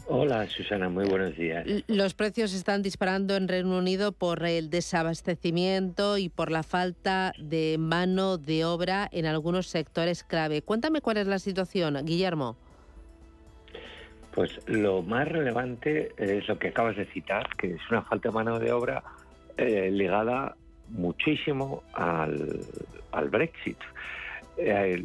Hola 0.07 0.47
Susana, 0.51 0.90
muy 0.90 1.07
buenos 1.07 1.34
días. 1.34 1.64
Los 1.86 2.12
precios 2.12 2.53
están 2.53 2.82
disparando 2.82 3.36
en 3.36 3.49
Reino 3.49 3.78
Unido 3.78 4.12
por 4.12 4.45
el 4.45 4.68
desabastecimiento 4.68 6.18
y 6.18 6.28
por 6.28 6.51
la 6.51 6.62
falta 6.62 7.32
de 7.38 7.76
mano 7.78 8.36
de 8.36 8.66
obra 8.66 9.09
en 9.12 9.24
algunos 9.24 9.68
sectores 9.68 10.24
clave. 10.24 10.61
Cuéntame 10.61 11.01
cuál 11.01 11.16
es 11.16 11.26
la 11.26 11.38
situación, 11.38 11.99
Guillermo. 12.05 12.59
Pues 14.35 14.61
lo 14.66 15.03
más 15.03 15.28
relevante 15.28 16.12
es 16.16 16.49
lo 16.49 16.59
que 16.59 16.68
acabas 16.68 16.97
de 16.97 17.05
citar, 17.07 17.55
que 17.57 17.74
es 17.74 17.91
una 17.91 18.03
falta 18.03 18.30
de 18.30 18.35
mano 18.35 18.59
de 18.59 18.72
obra 18.72 19.03
eh, 19.57 19.91
ligada 19.91 20.57
muchísimo 20.89 21.83
al, 21.93 22.61
Brexit. 23.30 23.78
Eh, 24.57 25.05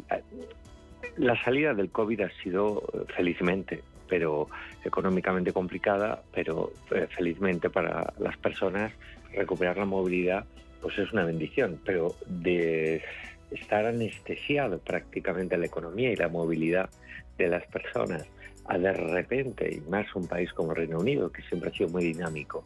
la 1.18 1.42
salida 1.44 1.74
del 1.74 1.90
COVID 1.90 2.22
ha 2.22 2.30
sido, 2.42 2.82
felizmente, 3.14 3.82
pero 4.08 4.48
económicamente 4.84 5.52
complicada, 5.52 6.22
pero 6.32 6.72
eh, 6.90 7.06
felizmente 7.14 7.68
para 7.68 8.12
las 8.18 8.36
personas 8.38 8.92
recuperar 9.34 9.76
la 9.76 9.84
movilidad 9.84 10.46
pues 10.80 10.98
es 10.98 11.12
una 11.12 11.24
bendición, 11.24 11.80
pero 11.84 12.14
de 12.26 13.02
estar 13.50 13.84
anestesiado 13.84 14.78
prácticamente 14.78 15.56
la 15.56 15.66
economía 15.66 16.12
y 16.12 16.16
la 16.16 16.28
movilidad 16.28 16.88
de 17.36 17.48
las 17.48 17.66
personas 17.66 18.26
a 18.68 18.78
de 18.78 18.92
repente, 18.92 19.74
y 19.74 19.80
más 19.90 20.14
un 20.14 20.26
país 20.26 20.52
como 20.52 20.74
Reino 20.74 20.98
Unido, 20.98 21.32
que 21.32 21.42
siempre 21.42 21.70
ha 21.70 21.72
sido 21.72 21.88
muy 21.88 22.04
dinámico, 22.04 22.64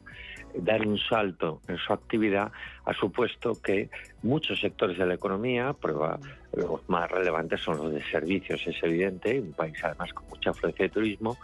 dar 0.54 0.86
un 0.86 0.98
salto 0.98 1.60
en 1.68 1.78
su 1.78 1.92
actividad 1.92 2.52
ha 2.84 2.92
supuesto 2.94 3.60
que 3.62 3.88
muchos 4.22 4.60
sectores 4.60 4.98
de 4.98 5.06
la 5.06 5.14
economía, 5.14 5.72
prueba, 5.72 6.18
los 6.54 6.86
más 6.88 7.10
relevantes 7.10 7.60
son 7.60 7.78
los 7.78 7.92
de 7.92 8.02
servicios, 8.04 8.60
es 8.66 8.82
evidente, 8.82 9.40
un 9.40 9.52
país 9.52 9.74
además 9.82 10.12
con 10.12 10.28
mucha 10.28 10.50
afluencia 10.50 10.84
de 10.86 10.90
turismo, 10.90 11.38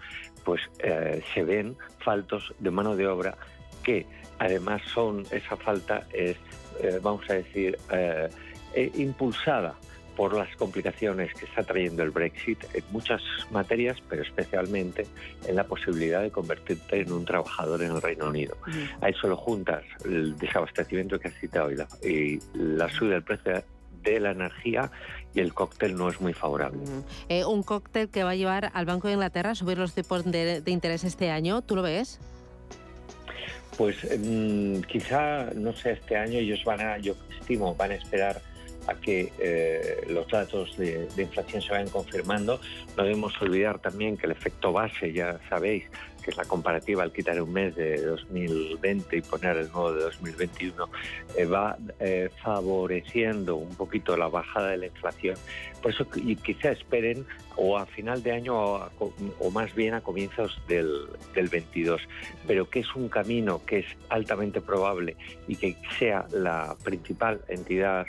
pues 0.44 0.60
eh, 0.80 1.22
se 1.32 1.44
ven 1.44 1.76
faltos 2.00 2.52
de 2.58 2.70
mano 2.70 2.96
de 2.96 3.06
obra 3.06 3.36
que 3.82 4.06
además 4.38 4.82
son, 4.92 5.24
esa 5.30 5.56
falta 5.56 6.06
es, 6.12 6.36
eh, 6.82 6.98
vamos 7.02 7.28
a 7.30 7.34
decir, 7.34 7.78
eh, 7.92 8.28
impulsada 8.96 9.74
por 10.18 10.34
las 10.34 10.54
complicaciones 10.56 11.32
que 11.32 11.44
está 11.44 11.62
trayendo 11.62 12.02
el 12.02 12.10
Brexit 12.10 12.58
en 12.74 12.82
muchas 12.90 13.22
materias, 13.52 13.98
pero 14.08 14.22
especialmente 14.22 15.06
en 15.46 15.54
la 15.54 15.62
posibilidad 15.62 16.22
de 16.22 16.32
convertirte 16.32 17.02
en 17.02 17.12
un 17.12 17.24
trabajador 17.24 17.84
en 17.84 17.92
el 17.92 18.02
Reino 18.02 18.26
Unido. 18.26 18.56
A 19.00 19.10
eso 19.10 19.28
lo 19.28 19.36
juntas 19.36 19.84
el 20.04 20.36
desabastecimiento 20.36 21.20
que 21.20 21.28
has 21.28 21.34
citado 21.34 21.70
y 21.70 21.76
la, 21.76 21.86
y 22.02 22.40
la 22.54 22.88
subida 22.88 23.14
del 23.14 23.22
precio 23.22 23.62
de 24.02 24.18
la 24.18 24.32
energía 24.32 24.90
y 25.34 25.38
el 25.38 25.54
cóctel 25.54 25.94
no 25.94 26.08
es 26.08 26.20
muy 26.20 26.32
favorable. 26.32 26.80
Eh, 27.28 27.44
un 27.44 27.62
cóctel 27.62 28.08
que 28.08 28.24
va 28.24 28.30
a 28.30 28.34
llevar 28.34 28.72
al 28.74 28.86
Banco 28.86 29.06
de 29.06 29.14
Inglaterra 29.14 29.50
a 29.50 29.54
subir 29.54 29.78
los 29.78 29.94
tipos 29.94 30.24
de, 30.24 30.64
interés 30.66 31.04
este 31.04 31.30
año, 31.30 31.62
¿tú 31.62 31.76
lo 31.76 31.82
ves? 31.82 32.18
Pues 33.76 33.96
mm, 34.18 34.80
quizá, 34.80 35.52
no 35.54 35.72
sé, 35.72 35.92
este 35.92 36.16
año 36.16 36.40
ellos 36.40 36.64
van 36.64 36.80
a, 36.80 36.98
yo 36.98 37.14
estimo, 37.38 37.76
van 37.76 37.92
a 37.92 37.94
esperar 37.94 38.42
a 38.88 38.94
que 38.94 39.32
eh, 39.38 40.06
los 40.08 40.26
datos 40.28 40.76
de, 40.76 41.08
inflación 41.16 41.60
se 41.62 41.70
vayan 41.70 41.88
confirmando. 41.90 42.60
No 42.96 43.02
debemos 43.04 43.40
olvidar 43.42 43.78
también 43.78 44.16
que 44.16 44.26
el 44.26 44.32
efecto 44.32 44.72
base, 44.72 45.12
ya 45.12 45.38
sabéis, 45.48 45.84
que 46.22 46.30
es 46.30 46.36
la 46.36 46.44
comparativa 46.44 47.02
al 47.02 47.12
quitar 47.12 47.40
un 47.40 47.52
mes 47.52 47.76
de 47.76 48.00
2020 48.02 49.16
y 49.16 49.20
poner 49.20 49.56
el 49.58 49.70
nuevo 49.70 49.92
de 49.92 50.04
2021, 50.04 50.88
eh, 51.36 51.44
va 51.44 51.76
eh, 52.00 52.30
favoreciendo 52.42 53.56
un 53.56 53.74
poquito 53.76 54.16
la 54.16 54.28
bajada 54.28 54.70
de 54.70 54.78
la 54.78 54.86
inflación. 54.86 55.36
Por 55.82 55.92
eso 55.92 56.06
quizá 56.42 56.72
esperen 56.72 57.26
o 57.56 57.76
a 57.76 57.86
final 57.86 58.22
de 58.22 58.32
año 58.32 58.56
o, 58.56 59.50
más 59.52 59.74
bien 59.74 59.94
a 59.94 60.00
comienzos 60.00 60.60
del, 60.66 61.08
del 61.34 61.48
22, 61.48 62.00
pero 62.46 62.68
que 62.68 62.80
es 62.80 62.94
un 62.94 63.08
camino 63.08 63.64
que 63.64 63.80
es 63.80 63.86
altamente 64.08 64.60
probable 64.60 65.16
y 65.46 65.56
que 65.56 65.76
sea 65.98 66.26
la 66.32 66.76
principal 66.82 67.40
entidad 67.48 68.06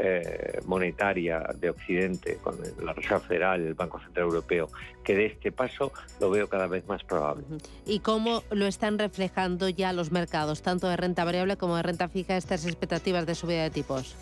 eh, 0.00 0.60
monetaria 0.64 1.40
de 1.56 1.70
Occidente, 1.70 2.38
con 2.42 2.56
la 2.82 2.92
Reserva 2.92 3.20
Federal, 3.20 3.66
el 3.66 3.74
Banco 3.74 3.98
Central 3.98 4.26
Europeo, 4.26 4.68
que 5.02 5.14
de 5.14 5.26
este 5.26 5.50
paso 5.50 5.92
lo 6.20 6.30
veo 6.30 6.48
cada 6.48 6.66
vez 6.66 6.86
más 6.86 7.02
probable. 7.02 7.44
¿Y 7.84 8.00
cómo 8.00 8.44
lo 8.50 8.66
están 8.66 8.98
reflejando 8.98 9.68
ya 9.68 9.92
los 9.92 10.12
mercados, 10.12 10.62
tanto 10.62 10.88
de 10.88 10.96
renta 10.96 11.24
variable 11.24 11.56
como 11.56 11.76
de 11.76 11.82
renta 11.82 12.08
fija, 12.08 12.36
estas 12.36 12.64
expectativas 12.64 13.26
de 13.26 13.34
subida 13.34 13.62
de 13.62 13.70
tipos? 13.70 14.14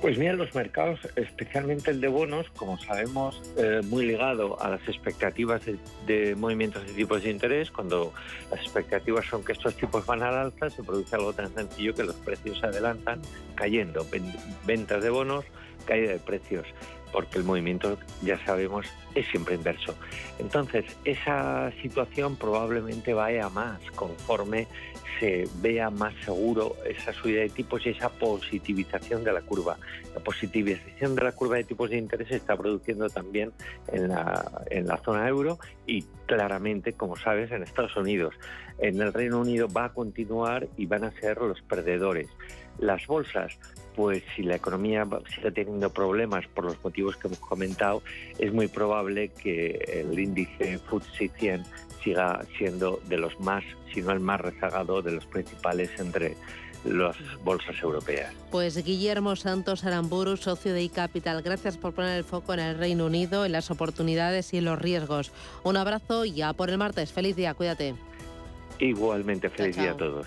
Pues 0.00 0.16
mira, 0.16 0.32
los 0.32 0.54
mercados, 0.54 0.98
especialmente 1.14 1.90
el 1.90 2.00
de 2.00 2.08
bonos, 2.08 2.48
como 2.56 2.78
sabemos, 2.78 3.42
eh, 3.58 3.82
muy 3.84 4.06
ligado 4.06 4.58
a 4.62 4.70
las 4.70 4.88
expectativas 4.88 5.60
de, 6.06 6.34
movimientos 6.36 6.86
de 6.86 6.94
tipos 6.94 7.22
de 7.22 7.28
interés. 7.28 7.70
Cuando 7.70 8.14
las 8.50 8.60
expectativas 8.60 9.26
son 9.26 9.44
que 9.44 9.52
estos 9.52 9.76
tipos 9.76 10.06
van 10.06 10.22
al 10.22 10.34
alza, 10.34 10.70
se 10.70 10.82
produce 10.82 11.14
algo 11.16 11.34
tan 11.34 11.52
sencillo 11.52 11.94
que 11.94 12.04
los 12.04 12.14
precios 12.16 12.58
se 12.60 12.66
adelantan 12.66 13.20
cayendo. 13.54 14.06
Ventas 14.64 15.02
de 15.02 15.10
bonos, 15.10 15.44
caída 15.84 16.12
de 16.12 16.18
precios, 16.18 16.66
porque 17.12 17.36
el 17.36 17.44
movimiento, 17.44 17.98
ya 18.22 18.42
sabemos, 18.46 18.86
es 19.14 19.26
siempre 19.26 19.56
inverso. 19.56 19.94
Entonces, 20.38 20.86
esa 21.04 21.72
situación 21.82 22.36
probablemente 22.36 23.12
vaya 23.12 23.50
más 23.50 23.78
conforme 23.94 24.66
se 25.18 25.48
vea 25.60 25.90
más 25.90 26.14
seguro 26.24 26.76
esa 26.86 27.12
subida 27.12 27.40
de 27.40 27.48
tipos 27.48 27.84
y 27.86 27.90
esa 27.90 28.08
positivización 28.08 29.24
de 29.24 29.32
la 29.32 29.40
curva. 29.40 29.78
La 30.14 30.20
positivización 30.20 31.14
de 31.14 31.22
la 31.22 31.32
curva 31.32 31.56
de 31.56 31.64
tipos 31.64 31.90
de 31.90 31.98
interés 31.98 32.28
se 32.28 32.36
está 32.36 32.56
produciendo 32.56 33.08
también 33.08 33.52
en 33.92 34.08
la, 34.08 34.62
en 34.70 34.86
la 34.86 34.98
zona 34.98 35.28
euro 35.28 35.58
y 35.86 36.02
claramente, 36.26 36.92
como 36.92 37.16
sabes, 37.16 37.50
en 37.50 37.62
Estados 37.62 37.96
Unidos. 37.96 38.34
En 38.78 39.00
el 39.00 39.12
Reino 39.12 39.40
Unido 39.40 39.68
va 39.68 39.86
a 39.86 39.92
continuar 39.92 40.68
y 40.76 40.86
van 40.86 41.04
a 41.04 41.10
ser 41.12 41.38
los 41.38 41.60
perdedores. 41.62 42.28
Las 42.78 43.06
bolsas, 43.06 43.58
pues 43.94 44.22
si 44.34 44.42
la 44.42 44.56
economía 44.56 45.06
sigue 45.34 45.50
teniendo 45.50 45.90
problemas 45.92 46.46
por 46.46 46.64
los 46.64 46.82
motivos 46.82 47.16
que 47.16 47.28
hemos 47.28 47.40
comentado, 47.40 48.02
es 48.38 48.52
muy 48.52 48.68
probable 48.68 49.28
que 49.28 50.04
el 50.08 50.18
índice 50.18 50.78
FTSE 50.78 51.28
100 51.28 51.64
siga 52.02 52.44
siendo 52.56 53.00
de 53.06 53.18
los 53.18 53.38
más, 53.40 53.64
si 53.92 54.02
no 54.02 54.12
el 54.12 54.20
más 54.20 54.40
rezagado 54.40 55.02
de 55.02 55.12
los 55.12 55.26
principales 55.26 55.90
entre 55.98 56.36
las 56.84 57.16
bolsas 57.44 57.76
europeas. 57.82 58.32
Pues 58.50 58.82
Guillermo 58.82 59.36
Santos 59.36 59.84
Aramburu, 59.84 60.36
socio 60.36 60.72
de 60.72 60.82
iCapital, 60.82 61.42
gracias 61.42 61.76
por 61.76 61.92
poner 61.92 62.16
el 62.16 62.24
foco 62.24 62.54
en 62.54 62.60
el 62.60 62.78
Reino 62.78 63.06
Unido, 63.06 63.44
en 63.44 63.52
las 63.52 63.70
oportunidades 63.70 64.52
y 64.54 64.58
en 64.58 64.64
los 64.64 64.78
riesgos. 64.78 65.32
Un 65.62 65.76
abrazo 65.76 66.24
y 66.24 66.32
ya 66.32 66.52
por 66.52 66.70
el 66.70 66.78
martes. 66.78 67.12
Feliz 67.12 67.36
día, 67.36 67.54
cuídate. 67.54 67.94
Igualmente, 68.78 69.50
feliz 69.50 69.76
día 69.76 69.92
a 69.92 69.96
todos. 69.96 70.26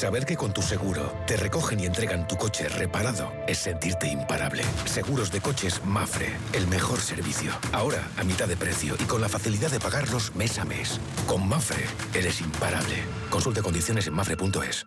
Saber 0.00 0.24
que 0.24 0.34
con 0.34 0.54
tu 0.54 0.62
seguro 0.62 1.12
te 1.26 1.36
recogen 1.36 1.78
y 1.78 1.84
entregan 1.84 2.26
tu 2.26 2.38
coche 2.38 2.70
reparado 2.70 3.30
es 3.46 3.58
sentirte 3.58 4.08
imparable. 4.08 4.62
Seguros 4.86 5.30
de 5.30 5.42
coches 5.42 5.84
Mafre, 5.84 6.32
el 6.54 6.66
mejor 6.68 7.00
servicio. 7.00 7.52
Ahora 7.70 8.02
a 8.16 8.24
mitad 8.24 8.48
de 8.48 8.56
precio 8.56 8.94
y 8.98 9.04
con 9.04 9.20
la 9.20 9.28
facilidad 9.28 9.70
de 9.70 9.78
pagarlos 9.78 10.34
mes 10.34 10.58
a 10.58 10.64
mes. 10.64 10.98
Con 11.26 11.46
Mafre 11.46 11.84
eres 12.14 12.40
imparable. 12.40 12.96
Consulte 13.28 13.60
condiciones 13.60 14.06
en 14.06 14.14
mafre.es. 14.14 14.86